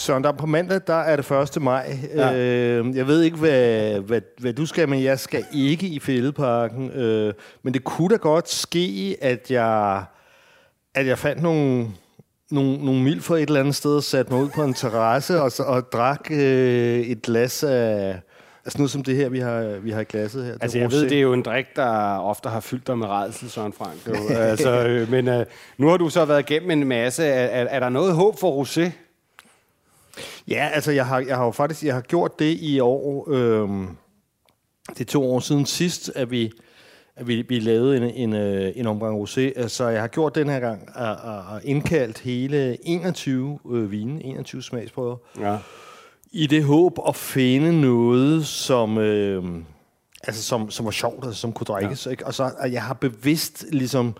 Søren, 0.00 0.24
der 0.24 0.32
på 0.32 0.46
mandag, 0.46 0.80
der 0.86 0.94
er 0.94 1.16
det 1.16 1.56
1. 1.56 1.62
maj. 1.62 1.98
Ja. 2.14 2.36
Øh, 2.36 2.96
jeg 2.96 3.06
ved 3.06 3.22
ikke, 3.22 3.36
hvad, 3.36 4.00
hvad, 4.00 4.20
hvad 4.38 4.52
du 4.52 4.66
skal, 4.66 4.88
men 4.88 5.02
jeg 5.02 5.18
skal 5.18 5.44
ikke 5.54 5.86
i 5.86 6.00
Fældeparken. 6.00 6.90
Øh, 6.90 7.34
men 7.62 7.74
det 7.74 7.84
kunne 7.84 8.08
da 8.08 8.16
godt 8.16 8.48
ske, 8.48 9.16
at 9.20 9.50
jeg, 9.50 10.04
at 10.94 11.06
jeg 11.06 11.18
fandt 11.18 11.42
nogle, 11.42 11.86
nogle, 12.50 12.84
nogle 12.84 13.02
mil 13.02 13.22
for 13.22 13.36
et 13.36 13.42
eller 13.42 13.60
andet 13.60 13.74
sted 13.74 13.96
og 13.96 14.02
satte 14.02 14.32
mig 14.32 14.42
ud 14.42 14.48
på 14.48 14.62
en 14.62 14.74
terrasse 14.74 15.42
og, 15.42 15.52
og 15.58 15.92
drak 15.92 16.30
øh, 16.30 17.00
et 17.00 17.22
glas 17.22 17.64
af... 17.64 18.20
Altså 18.64 18.78
noget 18.78 18.90
som 18.90 19.02
det 19.02 19.16
her, 19.16 19.28
vi 19.28 19.38
har, 19.38 19.62
vi 19.62 19.90
har 19.90 20.00
i 20.00 20.04
glasset 20.04 20.44
her. 20.44 20.54
Altså 20.60 20.78
jeg 20.78 20.90
ved, 20.90 21.02
det 21.02 21.16
er 21.16 21.20
jo 21.20 21.32
en 21.32 21.42
drik, 21.42 21.66
der 21.76 22.18
ofte 22.18 22.48
har 22.48 22.60
fyldt 22.60 22.86
dig 22.86 22.98
med 22.98 23.06
redsel, 23.06 23.50
Søren 23.50 23.72
Frank. 23.72 24.08
Jo. 24.08 24.14
altså, 24.36 24.86
øh, 24.86 25.10
men 25.10 25.28
øh, 25.28 25.46
nu 25.78 25.88
har 25.88 25.96
du 25.96 26.08
så 26.08 26.24
været 26.24 26.50
igennem 26.50 26.70
en 26.70 26.88
masse. 26.88 27.24
Er, 27.24 27.62
er, 27.62 27.66
er 27.70 27.80
der 27.80 27.88
noget 27.88 28.14
håb 28.14 28.40
for 28.40 28.64
rosé? 28.64 28.90
Ja, 30.48 30.68
altså 30.72 30.92
jeg 30.92 31.06
har, 31.06 31.20
jeg 31.20 31.36
har 31.36 31.44
jo 31.44 31.50
faktisk 31.50 31.84
jeg 31.84 31.94
har 31.94 32.00
gjort 32.00 32.38
det 32.38 32.58
i 32.60 32.80
år. 32.80 33.30
Øhm, 33.30 33.88
det 34.88 35.00
er 35.00 35.04
to 35.04 35.32
år 35.32 35.40
siden 35.40 35.66
sidst, 35.66 36.12
at 36.14 36.30
vi, 36.30 36.52
at 37.16 37.28
vi, 37.28 37.42
vi 37.48 37.60
lavede 37.60 37.96
en, 37.96 38.02
en, 38.02 38.32
øh, 38.32 38.72
en 38.76 38.86
omgang 38.86 39.22
rosé. 39.22 39.40
Altså 39.40 39.88
jeg 39.88 40.00
har 40.00 40.08
gjort 40.08 40.34
den 40.34 40.48
her 40.48 40.60
gang 40.60 40.88
og, 40.94 41.14
og 41.14 41.60
indkaldt 41.64 42.18
hele 42.18 42.86
21 42.86 43.58
øh, 43.70 43.90
vine, 43.90 44.24
21 44.24 44.62
smagsprøver. 44.62 45.16
Ja. 45.40 45.58
I 46.32 46.46
det 46.46 46.64
håb 46.64 46.98
at 47.08 47.16
finde 47.16 47.80
noget, 47.80 48.46
som... 48.46 48.98
Øh, 48.98 49.44
altså 50.22 50.42
som, 50.42 50.70
som 50.70 50.84
var 50.84 50.90
sjovt, 50.90 51.24
altså, 51.24 51.40
som 51.40 51.52
kunne 51.52 51.64
drikkes. 51.64 52.06
Ja. 52.06 52.10
Ikke? 52.10 52.26
Og 52.26 52.34
så 52.34 52.50
og 52.58 52.72
jeg 52.72 52.82
har 52.82 52.94
bevidst 52.94 53.64
ligesom... 53.72 54.16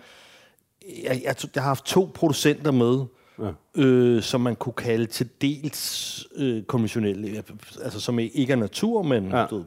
Jeg, 1.05 1.23
jeg, 1.25 1.37
jeg 1.55 1.63
har 1.63 1.69
haft 1.69 1.85
to 1.85 2.11
producenter 2.15 2.71
med, 2.71 3.05
ja. 3.43 3.83
øh, 3.83 4.23
som 4.23 4.41
man 4.41 4.57
kunne 4.57 4.73
kalde 4.73 5.07
til 5.07 5.29
dels 5.41 6.27
øh, 6.37 6.63
konventionelle, 6.63 7.43
altså 7.83 8.01
som 8.01 8.19
ikke 8.19 8.53
er 8.53 8.57
natur, 8.57 9.03
men 9.03 9.29
ja. 9.31 9.47
du, 9.47 9.65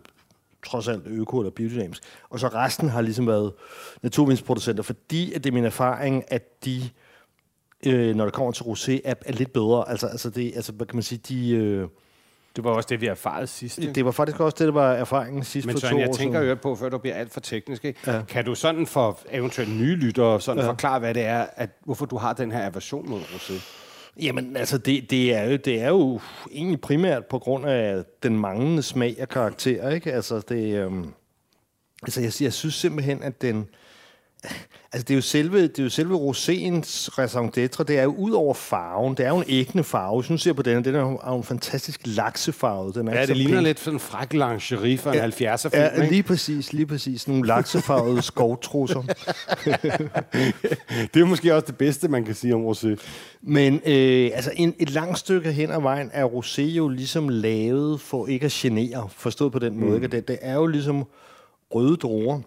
trods 0.65 0.87
alt 0.87 1.07
øko 1.07 1.39
eller 1.39 1.51
biodynamisk. 1.51 2.03
Og 2.29 2.39
så 2.39 2.47
resten 2.47 2.89
har 2.89 3.01
ligesom 3.01 3.27
været 3.27 3.53
naturvindsproducenter, 4.01 4.83
fordi 4.83 5.33
at 5.33 5.43
det 5.43 5.49
er 5.49 5.53
min 5.53 5.65
erfaring, 5.65 6.23
at 6.27 6.65
de, 6.65 6.89
øh, 7.85 8.15
når 8.15 8.25
det 8.25 8.33
kommer 8.33 8.51
til 8.51 8.63
rosé, 8.63 9.01
er, 9.03 9.13
er 9.25 9.33
lidt 9.33 9.53
bedre. 9.53 9.89
Altså, 9.89 10.07
altså, 10.07 10.29
det, 10.29 10.51
altså 10.55 10.71
hvad 10.71 10.87
kan 10.87 10.95
man 10.95 11.03
sige, 11.03 11.21
de... 11.29 11.49
Øh, 11.49 11.87
det 12.55 12.63
var 12.63 12.69
også 12.71 12.87
det, 12.89 13.01
vi 13.01 13.07
erfarede 13.07 13.47
sidst. 13.47 13.77
Ikke? 13.79 13.93
Det 13.93 14.05
var 14.05 14.11
faktisk 14.11 14.39
også 14.39 14.55
det, 14.59 14.67
der 14.67 14.73
var 14.73 14.93
erfaringen 14.93 15.43
sidst 15.43 15.65
Men 15.65 15.73
for 15.73 15.79
Søren, 15.79 15.93
to 15.93 15.99
jeg 15.99 16.09
år 16.09 16.13
tænker 16.13 16.41
jo 16.41 16.55
på, 16.55 16.75
før 16.75 16.89
du 16.89 16.97
bliver 16.97 17.15
alt 17.15 17.33
for 17.33 17.39
teknisk. 17.39 17.85
Ikke? 17.85 17.99
Ja. 18.11 18.21
Kan 18.27 18.45
du 18.45 18.55
sådan 18.55 18.87
for 18.87 19.19
eventuelt 19.31 19.75
nye 19.75 19.95
lyttere 19.95 20.41
sådan 20.41 20.63
Ja. 20.63 20.69
forklare, 20.69 20.99
hvad 20.99 21.13
det 21.13 21.23
er, 21.23 21.45
at, 21.55 21.69
hvorfor 21.85 22.05
du 22.05 22.17
har 22.17 22.33
den 22.33 22.51
her 22.51 22.65
aversion 22.65 23.09
mod 23.09 23.19
rosé? 23.19 23.53
Jamen, 24.21 24.57
altså, 24.57 24.77
det, 24.77 25.11
det, 25.11 25.33
er 25.35 25.43
jo, 25.43 25.55
det 25.55 25.81
er 25.81 25.89
jo 25.89 26.19
egentlig 26.51 26.81
primært 26.81 27.25
på 27.25 27.39
grund 27.39 27.65
af 27.65 28.03
den 28.23 28.39
manglende 28.39 28.83
smag 28.83 29.17
og 29.21 29.29
karakter, 29.29 29.89
ikke? 29.89 30.13
Altså, 30.13 30.39
det, 30.39 30.75
øhm, 30.75 31.13
altså 32.03 32.21
jeg, 32.21 32.31
jeg 32.41 32.53
synes 32.53 32.75
simpelthen, 32.75 33.23
at 33.23 33.41
den... 33.41 33.67
Altså, 34.93 35.03
det 35.07 35.11
er 35.13 35.15
jo 35.15 35.21
selve, 35.21 35.61
det 35.61 35.79
er 35.79 35.83
jo 35.83 35.89
selve 35.89 36.15
roséens 36.15 37.09
raison 37.17 37.47
d'être. 37.57 37.83
Det 37.83 37.89
er 37.99 38.03
jo 38.03 38.15
ud 38.17 38.31
over 38.31 38.53
farven. 38.53 39.15
Det 39.17 39.25
er 39.25 39.29
jo 39.29 39.37
en 39.37 39.43
ægne 39.47 39.83
farve. 39.83 40.21
Hvis 40.21 40.29
nu 40.29 40.37
ser 40.37 40.53
på 40.53 40.61
den, 40.61 40.85
den 40.85 40.95
er 40.95 40.99
jo 40.99 41.19
er 41.23 41.35
en 41.37 41.43
fantastisk 41.43 42.01
laksefarve. 42.05 42.93
Den 42.93 43.07
er 43.07 43.19
Ja, 43.19 43.25
det 43.25 43.37
ligner 43.37 43.53
pink. 43.53 43.63
lidt 43.67 43.79
sådan 43.79 43.95
en 43.95 43.99
fræk 43.99 44.33
lingerie 44.33 44.97
fra 44.97 45.13
en 45.15 45.19
70'er 45.21 45.69
film, 45.69 46.03
Ja, 46.03 46.09
lige 46.09 46.23
præcis, 46.23 46.73
lige 46.73 46.85
præcis. 46.85 47.27
Nogle 47.27 47.47
laksefarvede 47.47 48.21
skovtrusser. 48.31 49.01
Det 51.13 51.21
er 51.21 51.25
måske 51.25 51.55
også 51.55 51.65
det 51.67 51.77
bedste, 51.77 52.07
man 52.07 52.25
kan 52.25 52.35
sige 52.35 52.55
om 52.55 52.65
rosé. 52.67 52.95
Men 53.41 53.73
øh, 53.85 54.31
altså 54.33 54.51
en, 54.55 54.75
et 54.79 54.89
langt 54.89 55.17
stykke 55.19 55.51
hen 55.51 55.71
ad 55.71 55.81
vejen 55.81 56.09
er 56.13 56.25
rosé 56.25 56.61
jo 56.61 56.87
ligesom 56.89 57.29
lavet 57.29 58.01
for 58.01 58.27
ikke 58.27 58.45
at 58.45 58.51
genere, 58.51 59.07
forstået 59.15 59.51
på 59.51 59.59
den 59.59 59.79
måde. 59.79 59.89
Mm. 59.89 59.95
Ikke? 60.03 60.07
Det, 60.07 60.27
det 60.27 60.37
er 60.41 60.53
jo 60.53 60.65
ligesom 60.65 61.03
røde 61.75 61.95
druer, 61.97 62.39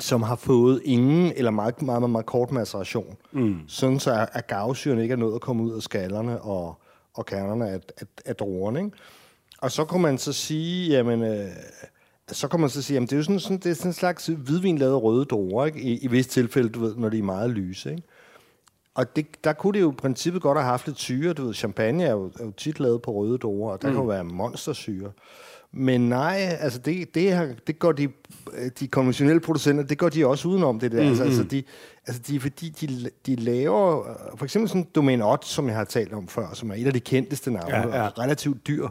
som 0.00 0.22
har 0.22 0.36
fået 0.36 0.82
ingen 0.84 1.32
eller 1.36 1.50
meget, 1.50 1.82
meget, 1.82 2.00
meget, 2.00 2.10
meget 2.10 2.26
kort 2.26 2.52
maceration. 2.52 3.16
Mm. 3.32 3.58
Sådan 3.68 4.00
så 4.00 4.12
at- 4.12 4.28
at 4.32 4.46
gavsyren 4.46 4.98
ikke 4.98 5.12
er 5.12 5.16
nået 5.16 5.34
at 5.34 5.40
komme 5.40 5.62
ud 5.62 5.72
af 5.72 5.82
skallerne 5.82 6.40
og, 6.40 6.80
og 7.14 7.26
kernerne 7.26 7.68
af, 7.68 7.80
af, 8.00 8.06
af 8.26 8.36
druerne. 8.36 8.78
Ikke? 8.84 8.96
Og 9.58 9.70
så 9.70 9.84
kunne 9.84 10.02
man 10.02 10.18
så 10.18 10.32
sige, 10.32 10.88
jamen... 10.90 11.22
Øh, 11.22 11.48
så 12.32 12.48
kan 12.48 12.60
man 12.60 12.70
så 12.70 12.82
sige, 12.82 12.94
jamen 12.94 13.06
det 13.06 13.12
er 13.12 13.16
jo 13.16 13.22
sådan, 13.22 13.40
sådan, 13.40 13.58
det 13.58 13.70
er 13.70 13.74
sådan 13.74 13.88
en 13.88 13.92
slags 13.92 14.26
hvidvin 14.26 14.78
lavet 14.78 14.92
af 14.92 15.02
røde 15.02 15.24
druer, 15.24 15.66
ikke? 15.66 15.80
I, 15.80 15.98
i 15.98 16.06
visse 16.06 16.30
tilfælde, 16.30 16.68
du 16.68 16.80
ved, 16.80 16.96
når 16.96 17.08
de 17.08 17.18
er 17.18 17.22
meget 17.22 17.50
lyse. 17.50 17.90
Ikke? 17.90 18.02
Og 18.94 19.16
det, 19.16 19.44
der 19.44 19.52
kunne 19.52 19.72
det 19.72 19.80
jo 19.80 19.90
i 19.92 19.94
princippet 19.94 20.42
godt 20.42 20.58
have 20.58 20.70
haft 20.70 20.86
lidt 20.86 20.98
syre. 20.98 21.32
Du 21.32 21.44
ved, 21.44 21.54
champagne 21.54 22.04
er 22.04 22.10
jo, 22.10 22.30
er 22.40 22.44
jo 22.44 22.50
tit 22.50 22.80
lavet 22.80 23.02
på 23.02 23.12
røde 23.12 23.38
druer, 23.38 23.72
og 23.72 23.82
der 23.82 23.88
mm. 23.88 23.94
kan 23.94 24.02
jo 24.02 24.08
være 24.08 24.24
monstersyre. 24.24 25.10
Men 25.76 26.00
nej, 26.08 26.56
altså 26.60 26.78
det, 26.78 27.14
det, 27.14 27.22
her, 27.22 27.48
det 27.66 27.78
går 27.78 27.92
de, 27.92 28.08
de 28.80 28.88
konventionelle 28.88 29.40
producenter, 29.40 29.84
det 29.84 29.98
går 29.98 30.08
de 30.08 30.26
også 30.26 30.48
udenom 30.48 30.80
det 30.80 30.92
der. 30.92 30.96
Mm-hmm. 30.98 31.08
Altså, 31.10 31.24
altså, 31.24 31.42
de, 31.42 31.62
altså 32.06 32.22
de, 32.28 32.40
fordi 32.40 32.68
de, 32.68 33.10
de 33.26 33.36
laver, 33.36 34.08
øh, 34.10 34.16
for 34.38 34.44
eksempel 34.44 34.68
sådan 34.68 34.86
Domain 34.94 35.22
8, 35.22 35.48
som 35.48 35.66
jeg 35.68 35.76
har 35.76 35.84
talt 35.84 36.12
om 36.12 36.28
før, 36.28 36.46
som 36.54 36.70
er 36.70 36.74
et 36.74 36.86
af 36.86 36.92
de 36.92 37.00
kendteste 37.00 37.50
navne, 37.50 37.76
Ja, 37.76 37.96
ja. 37.96 38.06
og 38.06 38.18
relativt 38.18 38.66
dyr, 38.66 38.88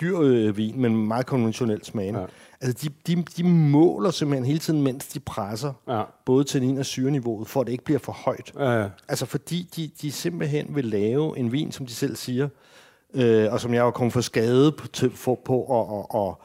dyr 0.00 0.18
øh, 0.20 0.56
vin, 0.56 0.80
men 0.80 1.06
meget 1.06 1.26
konventionelt 1.26 1.86
smagende. 1.86 2.20
Ja. 2.20 2.26
Altså 2.60 2.88
de, 3.06 3.14
de, 3.16 3.22
de 3.36 3.44
måler 3.44 4.10
simpelthen 4.10 4.44
hele 4.46 4.58
tiden, 4.58 4.82
mens 4.82 5.06
de 5.06 5.20
presser, 5.20 5.72
Ja. 5.88 6.02
både 6.24 6.44
tannin 6.44 6.78
og 6.78 6.86
syreniveauet, 6.86 7.48
for 7.48 7.60
at 7.60 7.66
det 7.66 7.72
ikke 7.72 7.84
bliver 7.84 7.98
for 7.98 8.12
højt. 8.12 8.52
Ja, 8.58 8.70
ja. 8.82 8.88
Altså 9.08 9.26
fordi 9.26 9.68
de, 9.76 9.90
de 10.02 10.12
simpelthen 10.12 10.66
vil 10.74 10.84
lave 10.84 11.38
en 11.38 11.52
vin, 11.52 11.72
som 11.72 11.86
de 11.86 11.92
selv 11.94 12.16
siger, 12.16 12.48
øh, 13.14 13.52
og 13.52 13.60
som 13.60 13.74
jeg 13.74 13.84
var 13.84 13.90
kommet 13.90 14.12
for 14.12 14.20
skade 14.20 14.72
på, 14.72 14.88
til, 14.88 15.10
for, 15.14 15.40
på 15.44 15.56
og, 15.60 15.90
og, 15.90 16.14
og, 16.14 16.42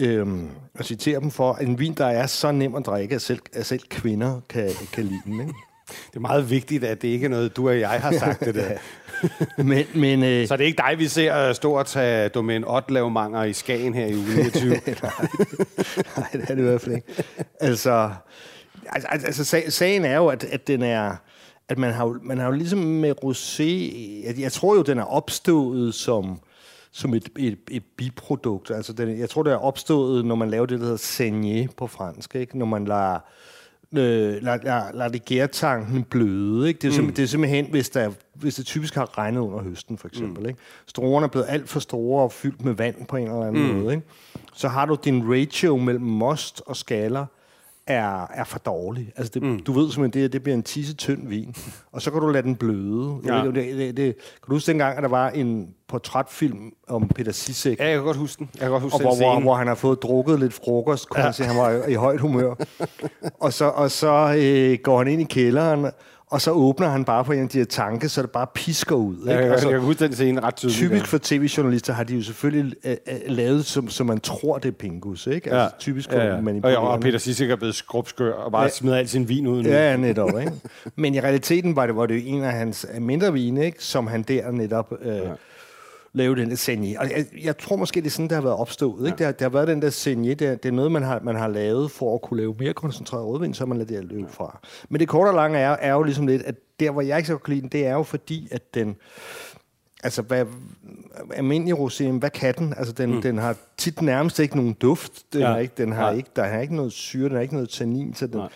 øhm, 0.00 0.50
at 0.78 0.86
citere 0.86 1.20
dem 1.20 1.30
for, 1.30 1.54
en 1.54 1.78
vin, 1.78 1.94
der 1.94 2.06
er 2.06 2.26
så 2.26 2.52
nem 2.52 2.74
at 2.74 2.86
drikke, 2.86 3.14
at 3.14 3.22
selv, 3.22 3.40
at 3.52 3.66
selv 3.66 3.80
kvinder 3.90 4.40
kan, 4.48 4.70
kan 4.92 5.04
lide 5.04 5.20
den. 5.24 5.40
Ikke? 5.40 5.52
Det 6.10 6.16
er 6.16 6.20
meget 6.20 6.50
vigtigt, 6.50 6.84
at 6.84 7.02
det 7.02 7.08
ikke 7.08 7.24
er 7.24 7.30
noget, 7.30 7.56
du 7.56 7.68
og 7.68 7.80
jeg 7.80 7.90
har 7.90 8.12
sagt 8.12 8.40
det 8.40 8.54
der. 8.54 8.78
Men, 9.62 9.84
men 9.94 10.24
øh, 10.24 10.48
Så 10.48 10.56
det 10.56 10.62
er 10.62 10.66
ikke 10.66 10.82
dig, 10.88 10.98
vi 10.98 11.08
ser 11.08 11.48
uh, 11.48 11.54
stå 11.54 11.72
og 11.72 11.86
tage 11.86 12.28
domæn 12.28 12.64
8 12.64 12.92
lavemanger 12.92 13.44
i 13.44 13.52
Skagen 13.52 13.94
her 13.94 14.06
i 14.06 14.14
uge 14.14 14.36
29. 14.36 14.70
Nej, 14.70 14.80
det 16.32 16.42
er 16.42 16.54
det 16.54 16.58
i 16.58 16.62
hvert 16.62 16.80
fald 16.80 16.94
ikke. 16.94 17.24
Altså, 17.60 18.10
altså, 18.86 19.08
altså 19.10 19.44
sag- 19.44 19.72
sagen 19.72 20.04
er 20.04 20.16
jo, 20.16 20.26
at, 20.26 20.44
at 20.44 20.66
den 20.66 20.82
er 20.82 21.16
at 21.68 21.78
man 21.78 21.92
har, 21.92 22.18
man 22.22 22.38
har 22.38 22.46
jo 22.46 22.52
ligesom 22.52 22.78
med 22.78 23.14
rosé, 23.24 23.62
jeg, 24.26 24.38
jeg 24.38 24.52
tror 24.52 24.76
jo, 24.76 24.82
den 24.82 24.98
er 24.98 25.04
opstået 25.04 25.94
som, 25.94 26.38
som 26.92 27.14
et, 27.14 27.28
et, 27.38 27.58
et 27.70 27.82
biprodukt. 27.96 28.70
Altså, 28.70 28.92
den, 28.92 29.18
jeg 29.18 29.30
tror, 29.30 29.42
det 29.42 29.52
er 29.52 29.56
opstået, 29.56 30.24
når 30.24 30.34
man 30.34 30.50
laver 30.50 30.66
det, 30.66 30.80
der 30.80 30.86
hedder 30.86 30.98
saignée 30.98 31.74
på 31.76 31.86
fransk, 31.86 32.34
ikke? 32.34 32.58
Når 32.58 32.66
man 32.66 32.84
lader, 32.84 33.18
øh, 33.92 34.42
lader, 34.42 34.58
lader, 34.62 34.92
lader 34.92 35.10
det 35.10 35.24
gærtanken 35.24 36.04
bløde. 36.04 36.68
Ikke? 36.68 36.78
Det, 36.78 36.98
er 36.98 37.02
mm. 37.02 37.12
det 37.12 37.22
er 37.22 37.26
simpelthen, 37.26 37.66
hvis, 37.70 37.90
der, 37.90 38.10
hvis 38.34 38.54
det 38.54 38.66
typisk 38.66 38.94
har 38.94 39.18
regnet 39.18 39.40
under 39.40 39.62
høsten, 39.62 39.98
for 39.98 40.08
eksempel. 40.08 40.42
Mm. 40.42 40.48
Ikke? 40.48 40.60
Struerne 40.86 41.24
er 41.24 41.30
blevet 41.30 41.46
alt 41.48 41.68
for 41.68 41.80
store 41.80 42.22
og 42.22 42.32
fyldt 42.32 42.64
med 42.64 42.72
vand 42.72 43.06
på 43.06 43.16
en 43.16 43.22
eller 43.22 43.46
anden 43.46 43.72
mm. 43.72 43.74
måde. 43.74 43.94
Ikke? 43.94 44.06
Så 44.54 44.68
har 44.68 44.86
du 44.86 44.96
din 45.04 45.32
ratio 45.32 45.76
mellem 45.76 46.04
most 46.04 46.62
og 46.66 46.76
skaler, 46.76 47.26
er, 47.92 48.26
er 48.34 48.44
for 48.44 48.58
dårlig. 48.58 49.12
Altså 49.16 49.30
det, 49.34 49.42
mm. 49.42 49.60
Du 49.60 49.72
ved 49.72 49.90
simpelthen, 49.90 50.22
det, 50.22 50.32
det 50.32 50.42
bliver 50.42 50.56
en 50.56 50.62
tisse 50.62 50.94
tynd 50.94 51.28
vin, 51.28 51.54
og 51.92 52.02
så 52.02 52.10
kan 52.10 52.20
du 52.20 52.28
lade 52.28 52.42
den 52.42 52.56
bløde. 52.56 53.16
Ja. 53.26 53.36
Det, 53.44 53.54
det, 53.54 53.78
det, 53.78 53.96
det, 53.96 54.14
kan 54.16 54.48
du 54.48 54.52
huske 54.52 54.70
dengang, 54.70 54.96
at 54.96 55.02
der 55.02 55.08
var 55.08 55.30
en 55.30 55.74
portrætfilm 55.88 56.72
om 56.88 57.08
Peter 57.08 57.32
Sisek, 57.32 57.78
Ja, 57.78 57.84
jeg 57.84 57.94
kan 57.94 58.04
godt 58.04 58.16
huske 58.16 58.38
den. 58.38 58.50
Jeg 58.54 58.60
kan 58.60 58.70
godt 58.70 58.82
huske 58.82 58.94
og 58.94 59.00
den 59.00 59.08
hvor, 59.08 59.32
hvor, 59.32 59.40
hvor 59.40 59.54
han 59.54 59.66
har 59.66 59.74
fået 59.74 60.02
drukket 60.02 60.40
lidt 60.40 60.54
frokost, 60.54 61.08
kunne 61.08 61.20
ja. 61.20 61.24
han 61.24 61.34
se, 61.34 61.44
han 61.44 61.56
var 61.56 61.70
i, 61.70 61.92
i 61.92 61.94
højt 61.94 62.20
humør. 62.20 62.54
og 63.40 63.52
så, 63.52 63.64
og 63.64 63.90
så 63.90 64.34
øh, 64.38 64.78
går 64.82 64.98
han 64.98 65.08
ind 65.08 65.20
i 65.20 65.24
kælderen, 65.24 65.86
og 66.32 66.40
så 66.40 66.50
åbner 66.50 66.88
han 66.88 67.04
bare 67.04 67.24
på 67.24 67.32
en 67.32 67.42
af 67.42 67.48
de 67.48 67.58
her 67.58 67.64
tanke, 67.64 68.08
så 68.08 68.22
det 68.22 68.30
bare 68.30 68.46
pisker 68.54 68.96
ud. 68.96 69.16
Ikke? 69.16 69.30
Ja, 69.32 69.38
jeg, 69.38 69.52
altså, 69.52 69.68
jeg 69.68 69.78
kan 69.78 69.86
huske 69.86 70.04
den 70.04 70.14
scene 70.14 70.40
ret 70.40 70.56
tydeligt. 70.56 70.78
typisk 70.78 71.06
for 71.06 71.18
tv-journalister 71.22 71.92
har 71.92 72.04
de 72.04 72.14
jo 72.14 72.22
selvfølgelig 72.22 72.76
øh, 72.84 72.96
øh, 73.08 73.16
lavet, 73.26 73.66
som, 73.66 73.88
som 73.88 74.06
man 74.06 74.20
tror, 74.20 74.58
det 74.58 74.68
er 74.68 74.72
pingus. 74.72 75.26
Ikke? 75.26 75.50
Ja. 75.50 75.62
Altså, 75.62 75.76
typisk 75.78 76.10
for 76.10 76.18
ja, 76.18 76.26
ja. 76.26 76.36
Og, 76.36 76.44
manipulerende. 76.44 76.86
ja, 76.86 76.94
og 76.94 77.00
Peter 77.00 77.18
Sissek 77.18 77.50
er 77.50 77.56
blevet 77.56 77.74
skrubskør 77.74 78.32
og 78.32 78.52
bare 78.52 78.62
ja. 78.62 78.66
Ja. 78.66 78.70
smider 78.70 78.96
al 78.96 79.08
sin 79.08 79.28
vin 79.28 79.46
ud 79.46 79.62
nu. 79.62 79.68
Ja, 79.68 79.90
ja, 79.90 79.96
netop. 79.96 80.40
Ikke? 80.40 80.52
Men 80.96 81.14
i 81.14 81.20
realiteten 81.20 81.76
var 81.76 81.86
det, 81.86 81.96
var 81.96 82.06
det 82.06 82.14
jo 82.14 82.20
en 82.24 82.44
af 82.44 82.52
hans 82.52 82.86
mindre 82.98 83.32
vine, 83.32 83.64
ikke? 83.64 83.84
som 83.84 84.06
han 84.06 84.22
der 84.22 84.50
netop 84.50 84.92
øh, 85.02 85.16
ja. 85.16 85.22
Lavede 86.14 86.40
den 86.40 86.50
der 86.50 86.56
senier. 86.56 87.00
Og 87.00 87.10
jeg, 87.10 87.26
jeg 87.42 87.58
tror 87.58 87.76
måske, 87.76 88.00
det 88.00 88.06
er 88.06 88.10
sådan, 88.10 88.28
der 88.28 88.34
har 88.34 88.42
været 88.42 88.56
opstået. 88.56 89.06
Ikke? 89.06 89.24
Der, 89.24 89.32
der 89.32 89.44
har 89.44 89.50
været 89.50 89.68
den 89.68 89.82
der 89.82 89.90
senier, 89.90 90.34
der, 90.34 90.54
det 90.54 90.68
er 90.68 90.72
noget, 90.72 90.92
man 90.92 91.02
har, 91.02 91.20
man 91.20 91.36
har 91.36 91.48
lavet 91.48 91.90
for 91.90 92.14
at 92.14 92.22
kunne 92.22 92.40
lave 92.40 92.54
mere 92.58 92.72
koncentreret 92.72 93.26
rødvin, 93.26 93.54
så 93.54 93.66
man 93.66 93.78
lader 93.78 93.88
det 93.88 93.96
her 93.96 94.04
løbe 94.16 94.32
fra. 94.32 94.58
Men 94.88 95.00
det 95.00 95.08
korte 95.08 95.28
og 95.28 95.34
lange 95.34 95.58
er, 95.58 95.70
er 95.70 95.92
jo 95.92 96.02
ligesom 96.02 96.26
lidt, 96.26 96.42
at 96.42 96.54
der, 96.80 96.90
hvor 96.90 97.02
jeg 97.02 97.16
ikke 97.16 97.26
så 97.26 97.38
kan 97.38 97.54
lide 97.54 97.62
den, 97.62 97.68
det 97.68 97.86
er 97.86 97.92
jo 97.92 98.02
fordi, 98.02 98.48
at 98.50 98.74
den... 98.74 98.96
Altså, 100.04 100.22
hvad, 100.22 100.46
almindelig 101.34 101.74
rosé, 101.74 102.10
hvad 102.10 102.30
kan 102.30 102.54
den? 102.58 102.74
Altså, 102.76 102.92
den, 102.92 103.14
mm. 103.14 103.22
den 103.22 103.38
har 103.38 103.56
tit 103.78 104.02
nærmest 104.02 104.38
ikke 104.38 104.56
nogen 104.56 104.72
duft. 104.72 105.12
Den, 105.32 105.40
Ja. 105.40 105.50
ja. 105.50 105.56
ikke, 105.56 105.74
den 105.76 105.92
har 105.92 106.02
Nej. 106.10 106.16
ikke, 106.16 106.30
der 106.36 106.42
er 106.42 106.60
ikke 106.60 106.76
noget 106.76 106.92
syre, 106.92 107.24
den 107.24 107.34
har 107.34 107.40
ikke 107.42 107.54
noget 107.54 107.70
tannin, 107.70 108.14
så 108.14 108.26
den, 108.26 108.36
Nej. 108.36 108.48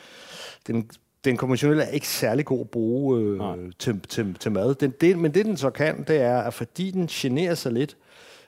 den, 0.67 0.91
den 1.27 1.37
konventionelle 1.37 1.83
er 1.83 1.89
ikke 1.89 2.09
særlig 2.09 2.45
god 2.45 2.61
at 2.61 2.71
bruge 2.71 3.21
øh, 3.21 3.39
Nej. 3.39 3.57
til, 3.79 4.01
til, 4.09 4.35
til 4.41 4.53
mad. 4.53 4.75
Den, 4.75 4.93
det, 5.01 5.19
men 5.19 5.35
det, 5.35 5.45
den 5.45 5.57
så 5.57 5.71
kan, 5.71 6.05
det 6.09 6.17
er, 6.21 6.39
at 6.39 6.55
fordi 6.55 6.91
den 6.91 7.07
generer 7.07 7.55
sig 7.55 7.73
lidt, 7.73 7.97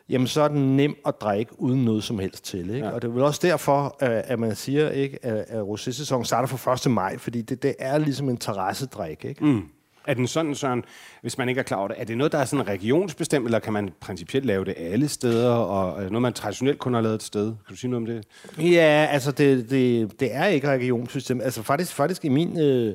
jamen 0.09 0.27
så 0.27 0.43
er 0.43 0.49
den 0.49 0.77
nem 0.77 0.97
at 1.07 1.15
drikke 1.21 1.61
uden 1.61 1.85
noget 1.85 2.05
som 2.05 2.19
helst 2.19 2.45
til. 2.45 2.75
Ikke? 2.75 2.87
Ja. 2.87 2.93
Og 2.93 3.03
det 3.03 3.09
er 3.09 3.13
vel 3.13 3.23
også 3.23 3.41
derfor, 3.43 3.97
øh, 4.03 4.21
at 4.25 4.39
man 4.39 4.57
siger, 4.57 4.91
ikke, 4.91 5.25
at, 5.25 5.45
at 5.49 5.63
rosé-sæsonen 5.63 6.25
starter 6.25 6.49
fra 6.49 6.73
1. 6.73 6.91
maj, 6.91 7.19
fordi 7.19 7.43
det, 7.43 7.63
det 7.63 7.75
er 7.79 7.99
ligesom 7.99 8.29
en 8.29 8.37
terrassedrik. 8.37 9.25
Ikke? 9.25 9.45
Mm. 9.45 9.63
Er 10.09 10.15
den 10.15 10.27
sådan, 10.27 10.55
Søren, 10.55 10.85
hvis 11.23 11.39
man 11.39 11.49
ikke 11.49 11.59
er 11.59 11.63
klar 11.63 11.79
over 11.79 11.89
det, 11.89 11.97
er 12.01 12.05
det 12.05 12.19
noget, 12.19 12.33
der 12.33 12.39
er 12.39 12.45
sådan 12.45 12.69
regionsbestemt, 12.69 13.45
eller 13.45 13.59
kan 13.59 13.73
man 13.73 13.91
principielt 14.01 14.47
lave 14.47 14.65
det 14.65 14.75
alle 14.79 15.09
steder, 15.09 15.51
og 15.51 16.03
det 16.03 16.11
noget, 16.11 16.23
man 16.23 16.33
traditionelt 16.33 16.79
kun 16.79 16.95
har 16.95 17.01
lavet 17.01 17.15
et 17.15 17.23
sted? 17.23 17.45
Kan 17.47 17.57
du 17.71 17.77
sige 17.77 17.91
noget 17.91 18.09
om 18.09 18.15
det? 18.57 18.73
Ja, 18.73 19.07
altså 19.11 19.33
det, 19.33 19.71
det, 19.71 20.21
det 20.21 20.29
er 20.35 20.47
ikke 20.47 20.69
regionssystem. 20.69 21.41
Altså 21.41 21.63
faktisk, 21.63 21.93
faktisk 21.95 22.25
i 22.25 22.29
min 22.29 22.61
øh, 22.61 22.95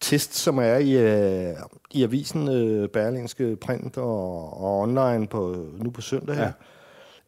test, 0.00 0.34
som 0.34 0.58
er 0.58 0.76
i, 0.76 0.92
øh, 0.96 1.54
i 1.90 2.02
avisen 2.02 2.48
øh, 2.48 2.88
Berlingske 2.88 3.56
Print 3.56 3.96
og, 3.96 4.62
og 4.62 4.80
online 4.80 5.26
på, 5.26 5.56
nu 5.78 5.90
på 5.90 6.00
søndag 6.00 6.36
her, 6.36 6.52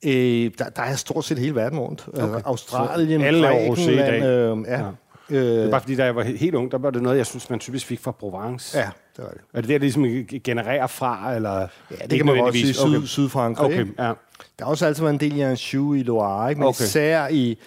ja. 0.05 0.44
øh, 0.44 0.50
der, 0.58 0.69
der 0.69 0.82
er 0.82 0.94
stort 0.96 1.25
set 1.25 1.38
hele 1.38 1.55
verden 1.55 1.78
rundt. 1.78 2.05
Okay. 2.08 2.23
Altså, 2.23 2.40
Australien, 2.44 3.20
Så 3.20 3.26
alle 3.26 3.43
dag. 3.43 4.23
øh, 4.25 4.64
ja. 4.67 4.73
Ja. 4.78 4.84
Ja. 4.84 4.90
Det 5.31 5.58
er 5.58 5.64
Øh, 5.64 5.70
bare 5.70 5.81
fordi, 5.81 5.96
da 5.96 6.05
jeg 6.05 6.17
var 6.17 6.25
he- 6.25 6.37
helt 6.38 6.55
ung, 6.55 6.70
der 6.73 6.78
var 6.78 6.90
det 6.90 7.02
noget, 7.02 7.17
jeg 7.19 7.26
synes, 7.26 7.50
man 7.50 7.58
typisk 7.58 7.87
fik 7.87 8.00
fra 8.00 8.11
Provence. 8.11 8.78
ja, 8.78 8.88
det 9.16 9.24
var 9.24 9.30
det. 9.30 9.40
Er 9.54 9.60
det 9.60 9.68
der, 9.68 9.74
det 9.74 9.80
ligesom 9.80 10.04
genererer 10.44 10.86
fra, 10.86 11.34
eller? 11.34 11.50
Ja, 11.90 12.06
det 12.10 12.18
kan 12.18 12.26
man 12.26 12.36
godt 12.36 12.54
sige, 12.54 12.74
syd, 12.74 12.96
Okay. 12.96 13.06
Sydfrankrig. 13.06 13.66
Okay, 13.66 13.80
ikke? 13.80 13.92
ja. 13.98 14.12
Der 14.58 14.64
har 14.64 14.70
også 14.70 14.86
altid 14.86 15.02
været 15.02 15.14
en 15.14 15.20
del 15.20 15.36
i 15.36 15.40
Anjou 15.40 15.94
i 15.94 16.02
Loire, 16.02 16.50
ikke? 16.50 16.58
men 16.58 16.68
Okay. 16.68 16.84
især 16.84 17.28
i, 17.28 17.58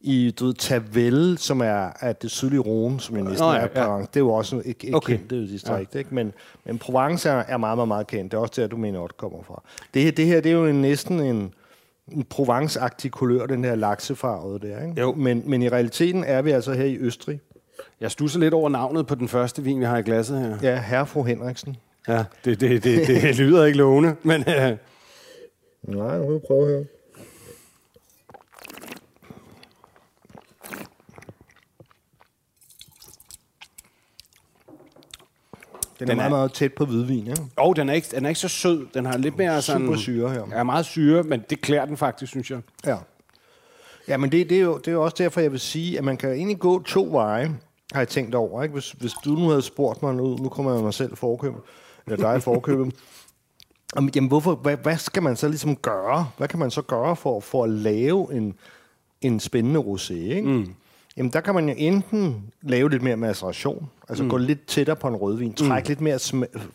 i 0.00 0.30
du 0.30 0.46
ved, 0.46 0.54
Tavel, 0.54 1.38
som 1.38 1.60
er, 1.60 1.88
er 2.00 2.12
det 2.12 2.30
sydlige 2.30 2.60
Rhône, 2.60 2.98
som 2.98 3.16
jeg 3.16 3.24
næsten 3.24 3.46
Nå 3.46 3.52
ja, 3.52 3.58
er 3.74 3.94
ja. 3.94 3.98
Det 4.00 4.16
er 4.16 4.20
jo 4.20 4.30
også 4.32 4.62
et, 4.64 4.76
et 4.84 4.94
Okay. 4.94 5.16
kendt 5.16 5.30
distrikt, 5.30 5.94
ja. 5.94 5.98
ikke? 5.98 6.14
Men, 6.14 6.32
men 6.64 6.78
Provence 6.78 7.28
er, 7.28 7.34
er 7.48 7.56
meget, 7.56 7.78
meget, 7.78 7.88
meget 7.88 8.06
kendt. 8.06 8.32
Det 8.32 8.38
er 8.38 8.42
også 8.42 8.60
der, 8.62 8.66
du 8.66 8.76
mener, 8.76 9.04
at 9.04 9.16
kommer 9.16 9.38
fra. 9.46 9.62
Det 9.94 10.02
her, 10.02 10.10
det 10.10 10.26
her 10.26 10.40
det 10.40 10.52
er 10.52 10.56
jo 10.56 10.66
en, 10.66 10.82
næsten 10.82 11.20
en, 11.20 11.54
en 12.12 12.24
Provence-agtig 12.34 13.10
kulør, 13.10 13.46
den 13.46 13.64
her 13.64 13.74
laksefarvede 13.74 14.68
der. 14.68 14.86
Ikke? 14.86 15.00
Jo. 15.00 15.14
Men, 15.14 15.42
men 15.46 15.62
i 15.62 15.68
realiteten 15.68 16.24
er 16.24 16.42
vi 16.42 16.50
altså 16.50 16.72
her 16.72 16.84
i 16.84 16.96
Østrig. 16.96 17.40
Jeg 18.00 18.10
stusser 18.10 18.40
lidt 18.40 18.54
over 18.54 18.68
navnet 18.68 19.06
på 19.06 19.14
den 19.14 19.28
første 19.28 19.62
vin, 19.62 19.80
vi 19.80 19.84
har 19.84 19.98
i 19.98 20.02
glasset 20.02 20.40
her. 20.40 20.58
Ja, 20.62 20.80
herre 20.80 21.06
fru 21.06 21.22
Henriksen. 21.22 21.76
Ja, 22.08 22.24
det, 22.44 22.60
det, 22.60 22.84
det, 22.84 23.06
det 23.06 23.38
lyder 23.40 23.64
ikke 23.64 23.78
lovende, 23.78 24.16
men 24.22 24.40
øh, 24.40 24.76
Nej, 25.82 26.18
nu 26.18 26.26
vil 26.26 26.32
jeg 26.32 26.40
prøve 26.46 26.68
her. 26.78 26.84
Den, 35.98 36.08
Den 36.08 36.08
er 36.08 36.12
er- 36.12 36.16
meget, 36.16 36.30
meget 36.30 36.52
tæt 36.52 36.72
på 36.72 36.84
hvidvin, 36.84 37.26
ikke? 37.26 37.42
oh, 37.56 37.76
den, 37.76 37.88
er 37.88 37.92
ikke, 37.92 38.08
den 38.16 38.24
er 38.24 38.28
ikke 38.28 38.40
så 38.40 38.48
sød. 38.48 38.86
Den 38.94 39.06
har 39.06 39.16
lidt 39.18 39.38
mere 39.38 39.62
sådan... 39.62 39.86
Super 39.86 39.96
syre 39.98 40.30
her. 40.30 40.42
Ja, 40.52 40.62
meget 40.62 40.86
syre, 40.86 41.22
men 41.22 41.42
det 41.50 41.60
klæder 41.60 41.84
den 41.84 41.96
faktisk, 41.96 42.30
synes 42.30 42.50
jeg. 42.50 42.60
Ja. 42.86 42.96
Ja, 44.08 44.16
men 44.16 44.32
det, 44.32 44.50
det, 44.50 44.56
er 44.58 44.62
jo, 44.62 44.78
det 44.78 44.88
er 44.88 44.92
jo 44.92 45.02
også 45.04 45.16
derfor, 45.18 45.40
jeg 45.40 45.52
vil 45.52 45.60
sige, 45.60 45.98
at 45.98 46.04
man 46.04 46.16
kan 46.16 46.32
egentlig 46.32 46.58
gå 46.58 46.82
to 46.82 47.08
veje, 47.10 47.50
har 47.92 48.00
jeg 48.00 48.08
tænkt 48.08 48.34
over. 48.34 48.62
Ikke? 48.62 48.72
Hvis, 48.72 48.90
hvis 48.90 49.12
du 49.24 49.30
nu 49.30 49.48
havde 49.48 49.62
spurgt 49.62 50.02
mig, 50.02 50.14
nu, 50.14 50.36
nu 50.36 50.48
kommer 50.48 50.74
jeg 50.74 50.82
mig 50.82 50.94
selv 50.94 51.16
forkøbe, 51.16 51.56
eller 52.06 52.32
dig 52.32 52.42
forkøbe, 52.42 52.90
om, 53.96 54.10
jamen 54.14 54.28
hvorfor, 54.28 54.54
hvad, 54.54 54.76
hvad 54.76 54.96
skal 54.96 55.22
man 55.22 55.36
så 55.36 55.48
ligesom 55.48 55.76
gøre? 55.76 56.30
Hvad 56.36 56.48
kan 56.48 56.58
man 56.58 56.70
så 56.70 56.82
gøre 56.82 57.16
for, 57.16 57.40
for 57.40 57.64
at 57.64 57.70
lave 57.70 58.34
en, 58.34 58.54
en 59.20 59.40
spændende 59.40 59.80
rosé? 59.80 60.14
Ikke? 60.14 60.48
Mm. 60.48 60.74
Jamen 61.16 61.32
der 61.32 61.40
kan 61.40 61.54
man 61.54 61.68
jo 61.68 61.74
enten 61.78 62.52
lave 62.62 62.90
lidt 62.90 63.02
mere 63.02 63.16
maceration, 63.16 63.90
altså 64.08 64.24
mm. 64.24 64.30
gå 64.30 64.36
lidt 64.36 64.66
tættere 64.66 64.96
på 64.96 65.08
en 65.08 65.16
rødvin, 65.16 65.54
trække 65.54 65.86
mm. 65.86 65.88
lidt 65.88 66.00
mere 66.00 66.18